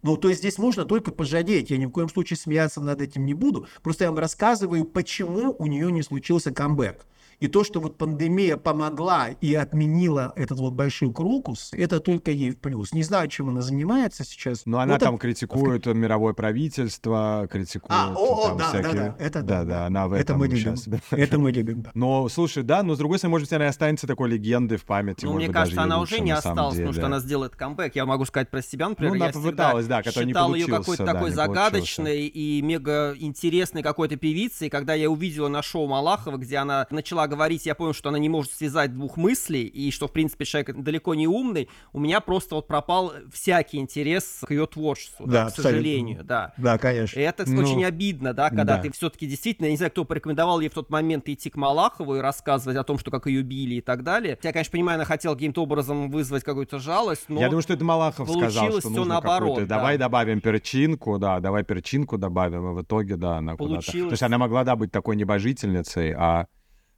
Ну, 0.03 0.17
то 0.17 0.27
есть 0.27 0.41
здесь 0.41 0.57
можно 0.57 0.85
только 0.85 1.11
пожалеть. 1.11 1.71
Я 1.71 1.77
ни 1.77 1.85
в 1.85 1.89
коем 1.91 2.09
случае 2.09 2.37
смеяться 2.37 2.81
над 2.81 3.01
этим 3.01 3.25
не 3.25 3.33
буду. 3.33 3.67
Просто 3.81 4.03
я 4.03 4.11
вам 4.11 4.19
рассказываю, 4.19 4.85
почему 4.85 5.55
у 5.57 5.65
нее 5.65 5.91
не 5.91 6.03
случился 6.03 6.51
камбэк. 6.51 7.05
И 7.43 7.49
то, 7.49 7.65
что 7.65 7.81
вот 7.81 7.97
пандемия 7.97 8.55
помогла 8.55 9.27
и 9.41 9.53
отменила 9.53 10.31
этот 10.37 10.59
вот 10.59 10.71
большой 10.71 11.11
крокус, 11.11 11.71
это 11.73 11.99
только 11.99 12.31
ей 12.31 12.51
в 12.51 12.57
плюс. 12.57 12.93
Не 12.93 13.03
знаю, 13.03 13.27
чем 13.27 13.49
она 13.49 13.59
занимается 13.59 14.23
сейчас. 14.23 14.65
Но 14.65 14.79
она 14.79 14.97
там 14.97 15.17
критикует 15.17 15.85
мировое 15.87 16.31
правительство, 16.31 17.45
критикует 17.51 17.91
а, 17.91 18.13
о, 18.15 18.47
там 18.47 18.57
да, 18.59 18.69
всякие... 18.69 18.93
да, 18.93 18.93
да, 18.93 19.15
это 19.19 19.41
да, 19.41 19.63
да, 19.63 19.65
да, 19.65 19.85
она 19.87 20.07
в 20.07 20.13
это 20.13 20.21
этом 20.21 20.39
мы 20.39 20.47
любим. 20.47 20.77
сейчас. 20.77 20.87
Это 21.11 21.37
мы 21.37 21.51
любим. 21.51 21.85
Но, 21.93 22.29
слушай, 22.29 22.63
да, 22.63 22.81
но 22.81 22.95
с 22.95 22.97
другой 22.97 23.17
стороны, 23.17 23.31
может 23.31 23.49
быть, 23.49 23.53
она 23.53 23.65
и 23.65 23.67
останется 23.67 24.07
такой 24.07 24.29
легендой 24.29 24.77
в 24.77 24.85
памяти. 24.85 25.25
Ну, 25.25 25.33
мне 25.33 25.47
быть, 25.47 25.53
кажется, 25.53 25.81
она 25.83 25.97
лучше, 25.97 26.13
уже 26.13 26.23
не 26.23 26.31
осталась, 26.31 26.75
деле. 26.75 26.87
потому 26.87 26.93
что 26.93 27.05
она 27.07 27.19
сделает 27.19 27.57
камбэк. 27.57 27.93
Я 27.93 28.05
могу 28.05 28.23
сказать 28.23 28.49
про 28.51 28.61
себя, 28.61 28.87
например, 28.87 29.15
Ну, 29.15 29.17
она 29.17 29.25
я 29.25 29.33
попыталась, 29.33 29.87
да, 29.87 30.01
который 30.01 30.27
не 30.27 30.31
считал 30.31 30.53
ее 30.53 30.67
получился, 30.67 30.79
какой-то 30.79 31.05
да, 31.05 31.13
такой 31.13 31.31
загадочной 31.31 32.27
и 32.27 32.61
мега 32.61 33.15
интересной 33.19 33.83
какой-то 33.83 34.15
певицей. 34.15 34.67
И 34.67 34.69
когда 34.69 34.93
я 34.93 35.09
увидела 35.09 35.49
на 35.49 35.61
шоу 35.61 35.87
Малахова, 35.87 36.37
где 36.37 36.55
она 36.55 36.87
начала 36.89 37.27
говорить, 37.35 37.65
я 37.65 37.75
понял, 37.75 37.93
что 37.93 38.09
она 38.09 38.19
не 38.19 38.29
может 38.29 38.51
связать 38.51 38.93
двух 38.93 39.17
мыслей, 39.17 39.63
и 39.63 39.91
что, 39.91 40.07
в 40.07 40.11
принципе, 40.11 40.45
человек 40.45 40.75
далеко 40.75 41.15
не 41.15 41.27
умный, 41.27 41.69
у 41.91 41.99
меня 41.99 42.19
просто 42.19 42.55
вот 42.55 42.67
пропал 42.67 43.13
всякий 43.31 43.77
интерес 43.77 44.41
к 44.45 44.51
ее 44.51 44.67
творчеству, 44.67 45.25
Да, 45.25 45.45
да, 45.45 45.51
к 45.51 45.55
сожалению, 45.55 46.23
да. 46.23 46.53
Да, 46.57 46.75
И 46.75 46.77
конечно. 46.77 47.19
это 47.19 47.49
Ну, 47.49 47.61
очень 47.61 47.83
обидно, 47.83 48.33
да, 48.33 48.49
когда 48.49 48.77
да. 48.77 48.81
ты 48.81 48.91
все-таки 48.91 49.25
действительно, 49.25 49.65
я 49.65 49.71
не 49.71 49.77
знаю, 49.77 49.91
кто 49.91 50.05
порекомендовал 50.05 50.59
ей 50.59 50.69
в 50.69 50.73
тот 50.73 50.89
момент 50.89 51.27
идти 51.29 51.49
к 51.49 51.55
Малахову 51.55 52.15
и 52.15 52.19
рассказывать 52.19 52.77
о 52.77 52.83
том, 52.83 52.97
что 52.97 53.11
как 53.11 53.27
ее 53.27 53.41
били 53.41 53.75
и 53.75 53.81
так 53.81 54.03
далее. 54.03 54.37
Я, 54.41 54.51
конечно, 54.51 54.71
понимаю, 54.71 54.95
она 54.95 55.05
хотела 55.05 55.33
каким-то 55.33 55.63
образом 55.63 56.09
вызвать 56.09 56.43
какую-то 56.43 56.79
жалость, 56.79 57.25
но... 57.27 57.39
Я 57.39 57.47
думаю, 57.47 57.63
что 57.63 57.73
это 57.73 57.83
Малахов 57.83 58.29
сказал, 58.29 58.63
получилось 58.63 58.83
что 58.83 58.89
нужно 58.89 59.05
наоборот, 59.05 59.59
да. 59.59 59.77
Давай 59.77 59.97
добавим 59.97 60.41
перчинку, 60.41 61.17
да, 61.19 61.39
давай 61.39 61.63
перчинку 61.63 62.17
добавим, 62.17 62.71
и 62.71 62.73
в 62.73 62.81
итоге, 62.83 63.15
да, 63.15 63.37
она 63.37 63.55
куда-то... 63.55 63.91
То 63.91 64.11
есть 64.11 64.23
она 64.23 64.37
могла, 64.37 64.63
да, 64.63 64.75
быть 64.75 64.91
такой 64.91 65.15
небожительницей, 65.15 66.13
а 66.13 66.47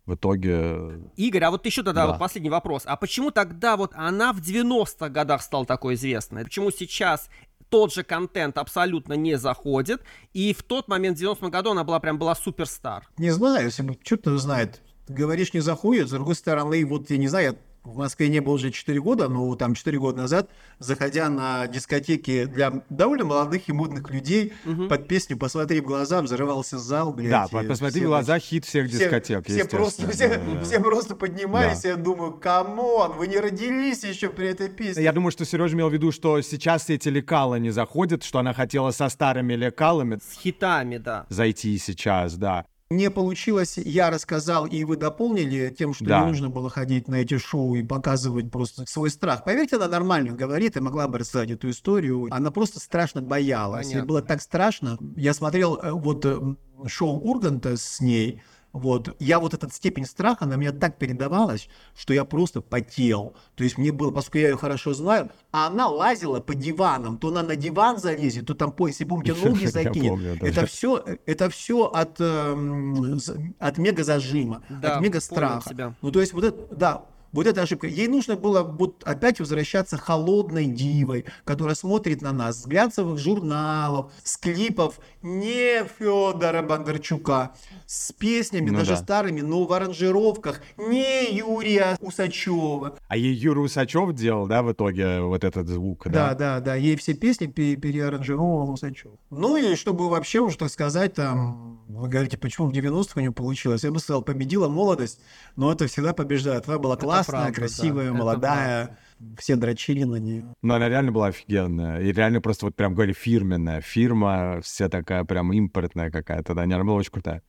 в 0.06 0.16
итоге... 0.16 1.10
Игорь, 1.16 1.44
а 1.44 1.52
вот 1.52 1.66
еще 1.66 1.84
тогда 1.84 2.06
Да. 2.06 2.12
вот 2.12 2.20
последний 2.20 2.50
вопрос. 2.50 2.84
А 2.86 2.96
почему 2.96 3.32
тогда 3.32 3.76
вот 3.76 3.92
она 3.96 4.34
в 4.34 4.40
90-х 4.40 5.10
годах 5.10 5.42
стала 5.42 5.66
такой 5.66 5.96
известной? 5.96 6.44
Почему 6.44 6.72
сейчас 6.72 7.30
тот 7.70 7.94
же 7.94 8.04
контент 8.04 8.58
абсолютно 8.58 9.14
не 9.14 9.38
заходит, 9.38 10.04
и 10.34 10.54
в 10.54 10.64
тот 10.64 10.88
момент, 10.88 11.18
в 11.18 11.22
90-м 11.22 11.50
году, 11.50 11.72
она 11.72 11.84
была 11.84 12.00
прям 12.00 12.20
была 12.20 12.36
суперстар? 12.36 13.08
Не 13.18 13.32
знаю, 13.32 13.66
если 13.66 13.82
бы 13.82 13.98
что-то 14.04 14.38
знает. 14.38 14.82
Ты 15.08 15.14
говоришь, 15.14 15.54
не 15.54 15.60
заходит, 15.60 16.08
с 16.08 16.12
другой 16.12 16.36
стороны, 16.36 16.84
вот 16.86 17.10
я 17.10 17.18
не 17.18 17.28
знаю, 17.28 17.46
я 17.52 17.56
в 17.86 17.98
Москве 17.98 18.30
не 18.30 18.40
был 18.42 18.54
уже 18.54 18.72
4 18.72 19.00
года, 19.02 19.30
но 19.30 19.56
там 19.56 19.76
4 19.76 19.98
года 20.00 20.18
назад, 20.24 20.50
заходя 20.80 21.30
на 21.30 21.68
дискотеки 21.68 22.46
для 22.46 22.84
довольно 22.90 23.26
молодых 23.26 23.70
и 23.70 23.74
модных 23.74 24.10
людей, 24.10 24.54
под 24.90 25.08
песню 25.08 25.38
«Посмотри 25.38 25.82
в 25.82 25.86
глаза» 25.86 26.22
взрывался 26.22 26.78
зал, 26.78 27.14
блядь. 27.14 27.30
Да, 27.30 27.48
посмотри 27.68 28.02
в 28.02 28.06
глаза 28.08 28.40
хит 28.40 28.66
всех 28.66 28.88
все- 28.90 28.98
дискотек, 29.00 29.46
все, 29.48 29.66
просто, 29.66 30.04
все, 30.10 30.26
естественно, 30.26 30.54
да, 30.56 30.60
да. 30.60 30.66
все 30.66 30.80
просто 30.80 31.16
поднимались, 31.16 31.82
Да. 31.82 31.90
я 31.90 31.96
думаю, 31.96 32.34
come 32.34 32.79
on, 32.79 33.14
вы 33.14 33.28
не 33.28 33.38
родились 33.38 34.04
еще 34.04 34.30
при 34.30 34.48
этой 34.50 34.70
песне. 34.70 35.04
Я 35.04 35.12
думаю, 35.14 35.32
что 35.32 35.46
Сережа 35.46 35.76
имел 35.76 35.90
в 35.90 35.94
виду, 35.94 36.12
что 36.12 36.42
сейчас 36.42 36.90
эти 36.90 37.10
лекалы 37.10 37.60
не 37.60 37.70
заходят, 37.72 38.24
что 38.24 38.40
она 38.40 38.54
хотела 38.54 38.92
со 38.92 39.10
старыми 39.10 39.54
лекалами 39.54 40.16
С 40.18 40.38
хитами, 40.40 40.98
да. 40.98 41.26
зайти 41.30 41.78
сейчас, 41.78 42.36
да. 42.36 42.66
Не 42.92 43.10
получилось, 43.10 43.78
я 43.78 44.12
рассказал, 44.12 44.68
и 44.68 44.84
вы 44.84 44.96
дополнили 44.96 45.74
тем, 45.76 45.96
что 45.96 46.06
Да. 46.06 46.22
не 46.22 46.28
нужно 46.28 46.50
было 46.52 46.70
ходить 46.70 47.08
на 47.08 47.16
эти 47.16 47.40
шоу 47.40 47.74
и 47.74 47.82
показывать 47.82 48.52
просто 48.52 48.86
свой 48.86 49.10
страх. 49.10 49.44
Поверьте, 49.44 49.78
она 49.78 49.88
нормально 49.88 50.34
говорит 50.34 50.78
и 50.78 50.80
могла 50.80 51.08
бы 51.08 51.18
рассказать 51.18 51.50
эту 51.50 51.72
историю. 51.72 52.28
Она 52.30 52.52
просто 52.52 52.80
страшно 52.80 53.24
боялась. 53.24 53.88
Понятно. 53.88 54.06
И 54.06 54.08
было 54.08 54.22
так 54.22 54.40
страшно. 54.40 55.00
Я 55.16 55.34
смотрел 55.34 55.80
э, 55.82 55.92
вот 55.92 56.26
э, 56.26 56.40
шоу 56.86 57.20
Урганта 57.20 57.76
с 57.76 58.00
ней, 58.02 58.44
вот, 58.76 59.16
я 59.20 59.40
вот 59.40 59.54
этот 59.54 59.74
степень 59.74 60.06
страха 60.06 60.46
на 60.46 60.56
меня 60.56 60.72
так 60.74 60.98
передавалась, 60.98 61.70
что 61.98 62.14
я 62.14 62.26
просто 62.26 62.62
потел. 62.62 63.34
То 63.56 63.64
есть 63.64 63.78
мне 63.78 63.92
было, 63.92 64.12
поскольку 64.12 64.38
я 64.40 64.50
ее 64.50 64.58
хорошо 64.58 64.94
знаю, 64.94 65.30
а 65.52 65.68
она 65.68 65.88
лазила 65.88 66.42
по 66.42 66.54
диванам, 66.54 67.18
то 67.18 67.30
она 67.30 67.42
на 67.42 67.56
диван 67.56 67.98
залезет, 68.00 68.46
то 68.48 68.54
там, 68.54 68.72
по, 68.74 68.88
если 68.88 69.06
помните, 69.06 69.34
ноги 69.34 69.66
закинет. 69.66 70.10
помню, 70.10 70.38
да. 70.40 70.48
Это 70.48 70.66
все, 70.66 71.04
это 71.26 71.50
все 71.50 71.86
от, 71.86 72.18
з- 72.18 73.38
от 73.60 73.78
мега 73.78 74.04
зажима, 74.04 74.62
Да, 74.70 74.98
от 74.98 75.02
мега 75.02 75.20
страха. 75.22 75.96
Ну, 76.02 76.12
то 76.12 76.20
есть, 76.20 76.34
вот 76.34 76.44
это, 76.44 76.76
да, 76.76 77.06
вот 77.36 77.48
эта 77.48 77.62
ошибка. 77.62 77.88
Ей 77.88 78.08
нужно 78.08 78.36
было 78.36 78.64
вот 78.64 79.04
опять 79.06 79.40
возвращаться 79.40 79.98
холодной 79.98 80.66
дивой, 80.66 81.26
которая 81.44 81.76
смотрит 81.76 82.22
на 82.22 82.32
нас 82.32 82.62
с 82.64 82.66
глянцевых 82.66 83.18
журналов, 83.20 84.12
с 84.24 84.38
клипов 84.38 85.00
не 85.22 85.84
Федора 86.00 86.62
Бондарчука, 86.62 87.54
с 87.86 88.12
песнями, 88.12 88.70
Ну 88.70 88.80
даже 88.80 88.92
да. 88.92 88.98
старыми, 88.98 89.42
но 89.42 89.66
в 89.66 89.74
аранжировках 89.74 90.62
не 90.78 91.36
Юрия 91.36 91.98
Усачева. 92.02 92.98
А 93.08 93.18
ей 93.18 93.34
Юра 93.34 93.60
Усачев 93.60 94.14
делал, 94.14 94.48
да, 94.48 94.64
в 94.64 94.72
итоге 94.72 95.22
вот 95.22 95.44
этот 95.44 95.68
звук, 95.68 96.04
Да, 96.06 96.30
да? 96.30 96.36
да, 96.36 96.60
да. 96.62 96.76
Ей 96.76 96.96
все 96.96 97.14
песни 97.14 97.48
пере- 97.48 97.76
переаранжировал 97.76 98.70
Усачев. 98.72 99.12
Ну 99.30 99.58
и 99.58 99.76
чтобы 99.76 100.10
вообще 100.10 100.40
уж 100.40 100.56
так 100.56 100.70
сказать, 100.70 101.14
там, 101.16 101.82
вы 101.88 102.08
говорите, 102.10 102.38
почему 102.38 102.68
в 102.68 102.72
90-х 102.72 103.14
у 103.16 103.20
нее 103.20 103.32
получилось? 103.32 103.84
Я 103.84 103.92
бы 103.92 104.00
сказал, 104.00 104.22
победила 104.22 104.68
молодость, 104.68 105.20
но 105.56 105.72
это 105.72 105.88
всегда 105.88 106.14
побеждает. 106.14 106.68
Она 106.68 106.78
была 106.80 106.96
классная, 106.98 107.25
правда, 107.26 107.48
да, 107.50 107.54
красивая, 107.54 108.06
это 108.06 108.14
молодая. 108.14 108.98
Все 109.38 109.56
дрочили 109.56 110.04
на 110.04 110.18
нее. 110.18 110.46
Но 110.62 110.76
она 110.76 110.90
реально 110.90 111.12
была 111.12 111.28
офигенная. 111.28 112.02
И 112.02 112.12
реально 112.12 112.42
просто 112.42 112.66
вот 112.66 112.76
прям 112.76 112.94
говорили 112.94 113.14
фирменная. 113.14 113.82
Фирма 113.82 114.60
вся 114.62 114.90
такая 114.90 115.24
прям 115.24 115.54
импортная 115.54 116.12
какая-то. 116.12 116.54
Да, 116.54 116.64
она 116.64 116.84
была 116.84 116.98
очень 116.98 117.12
крутая. 117.12 117.42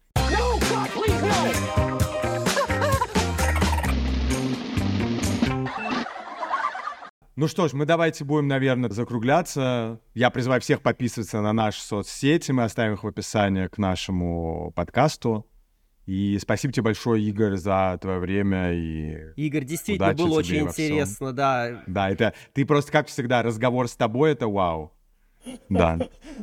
Ну 7.38 7.48
что 7.48 7.68
ж, 7.68 7.74
мы 7.74 7.84
давайте 7.84 8.24
будем, 8.24 8.48
наверное, 8.48 8.88
закругляться. 8.88 10.00
Я 10.14 10.30
призываю 10.30 10.62
всех 10.62 10.80
подписываться 10.80 11.42
на 11.42 11.52
наши 11.52 11.82
соцсети. 11.82 12.50
Мы 12.52 12.64
оставим 12.64 12.94
их 12.94 13.04
в 13.04 13.06
описании 13.06 13.66
к 13.66 13.76
нашему 13.76 14.72
подкасту. 14.74 15.46
И 16.06 16.38
спасибо 16.40 16.72
тебе 16.72 16.84
большое, 16.84 17.22
Игорь, 17.22 17.56
за 17.56 17.98
твое 18.00 18.20
время. 18.20 18.72
И 18.72 19.32
Игорь, 19.36 19.64
действительно, 19.64 20.14
было 20.14 20.38
очень 20.38 20.60
интересно, 20.66 21.32
да. 21.32 21.82
да, 21.86 22.10
это 22.10 22.32
ты 22.52 22.64
просто, 22.64 22.92
как 22.92 23.08
всегда, 23.08 23.42
разговор 23.42 23.88
с 23.88 23.96
тобой 23.96 24.32
это 24.32 24.46
вау. 24.46 24.92
Да. 25.68 25.98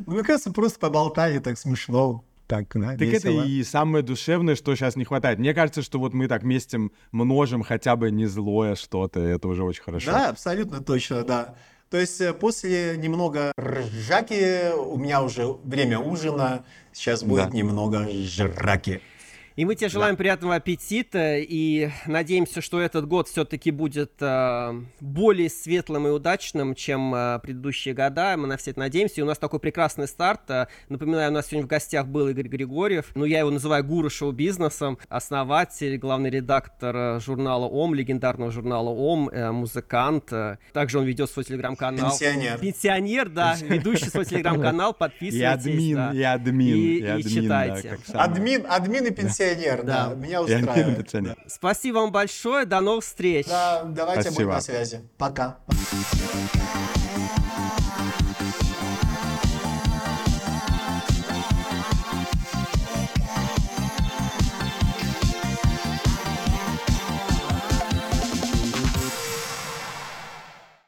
Ну, 0.06 0.14
мне 0.14 0.22
кажется, 0.22 0.52
просто 0.52 0.78
поболтали 0.78 1.38
так 1.38 1.58
смешно. 1.58 2.24
Так, 2.46 2.66
да, 2.74 2.90
Так 2.90 3.00
весело. 3.00 3.40
это 3.40 3.48
и 3.48 3.62
самое 3.62 4.04
душевное, 4.04 4.54
что 4.54 4.74
сейчас 4.76 4.96
не 4.96 5.04
хватает. 5.04 5.38
Мне 5.38 5.54
кажется, 5.54 5.80
что 5.80 5.98
вот 5.98 6.12
мы 6.12 6.28
так 6.28 6.42
вместе 6.42 6.78
множим 7.10 7.62
хотя 7.62 7.96
бы 7.96 8.10
не 8.10 8.26
злое 8.26 8.74
что-то, 8.74 9.20
это 9.20 9.48
уже 9.48 9.64
очень 9.64 9.82
хорошо. 9.82 10.10
Да, 10.10 10.28
абсолютно 10.28 10.82
точно, 10.82 11.24
да. 11.24 11.54
То 11.90 11.98
есть 11.98 12.20
э, 12.20 12.34
после 12.34 12.96
немного 12.98 13.52
ржаки 13.58 14.74
у 14.76 14.98
меня 14.98 15.22
уже 15.22 15.46
время 15.46 15.98
ужина. 15.98 16.64
Сейчас 16.92 17.22
будет 17.22 17.50
Да. 17.50 17.56
немного 17.56 18.06
жраки. 18.10 19.00
И 19.56 19.64
мы 19.64 19.76
тебе 19.76 19.88
желаем 19.88 20.16
приятного 20.16 20.56
аппетита 20.56 21.36
и 21.38 21.88
надеемся, 22.06 22.60
что 22.60 22.80
этот 22.80 23.06
год 23.06 23.28
все-таки 23.28 23.70
будет 23.70 24.14
э, 24.18 24.80
более 24.98 25.48
светлым 25.48 26.08
и 26.08 26.10
удачным, 26.10 26.74
чем 26.74 27.14
э, 27.14 27.38
предыдущие 27.40 27.94
года. 27.94 28.34
Мы 28.36 28.48
на 28.48 28.56
все 28.56 28.72
это 28.72 28.80
надеемся. 28.80 29.20
И 29.20 29.22
у 29.22 29.26
нас 29.26 29.38
такой 29.38 29.60
прекрасный 29.60 30.08
старт. 30.08 30.50
Э, 30.50 30.66
напоминаю, 30.88 31.30
у 31.30 31.34
нас 31.34 31.46
сегодня 31.46 31.66
в 31.66 31.68
гостях 31.70 32.08
был 32.08 32.26
Игорь 32.30 32.48
Григорьев. 32.48 33.12
Ну, 33.14 33.24
я 33.26 33.38
его 33.38 33.50
называю 33.52 33.84
гуру 33.84 34.10
шоу-бизнесом. 34.10 34.98
Основатель, 35.08 35.98
главный 35.98 36.30
редактор 36.30 36.96
э, 36.96 37.20
журнала 37.20 37.66
ОМ, 37.66 37.94
легендарного 37.94 38.50
журнала 38.50 38.88
ОМ, 38.90 39.28
э, 39.28 39.52
музыкант. 39.52 40.32
Также 40.72 40.98
он 40.98 41.04
ведет 41.04 41.30
свой 41.30 41.44
телеграм-канал. 41.44 42.10
Пенсионер. 42.10 42.58
Пенсионер, 42.58 43.28
да. 43.28 43.56
Ведущий 43.62 44.06
свой 44.10 44.24
телеграм-канал. 44.24 44.94
Подписывайтесь. 44.98 45.64
админ, 45.64 45.94
да. 45.96 46.10
и 46.12 46.22
админ, 46.22 46.76
И- 46.76 46.80
и, 46.80 46.98
и 46.98 47.06
админ, 47.06 47.28
читайте. 47.28 47.98
да. 48.08 48.24
Админ, 48.24 48.66
админ 48.68 49.06
и 49.06 49.10
пенсионер, 49.12 49.43
да, 49.82 50.08
Да. 50.08 50.14
меня 50.14 50.42
устраивает. 50.42 50.96
пенсионер. 50.98 51.36
Спасибо 51.46 51.96
вам 51.96 52.12
большое. 52.12 52.64
До 52.64 52.80
новых 52.80 53.04
встреч. 53.04 53.46
Да, 53.46 53.82
давайте 53.84 54.22
Спасибо. 54.22 54.44
будем 54.44 54.54
на 54.54 54.60
связи. 54.60 55.00
Пока. 55.18 55.58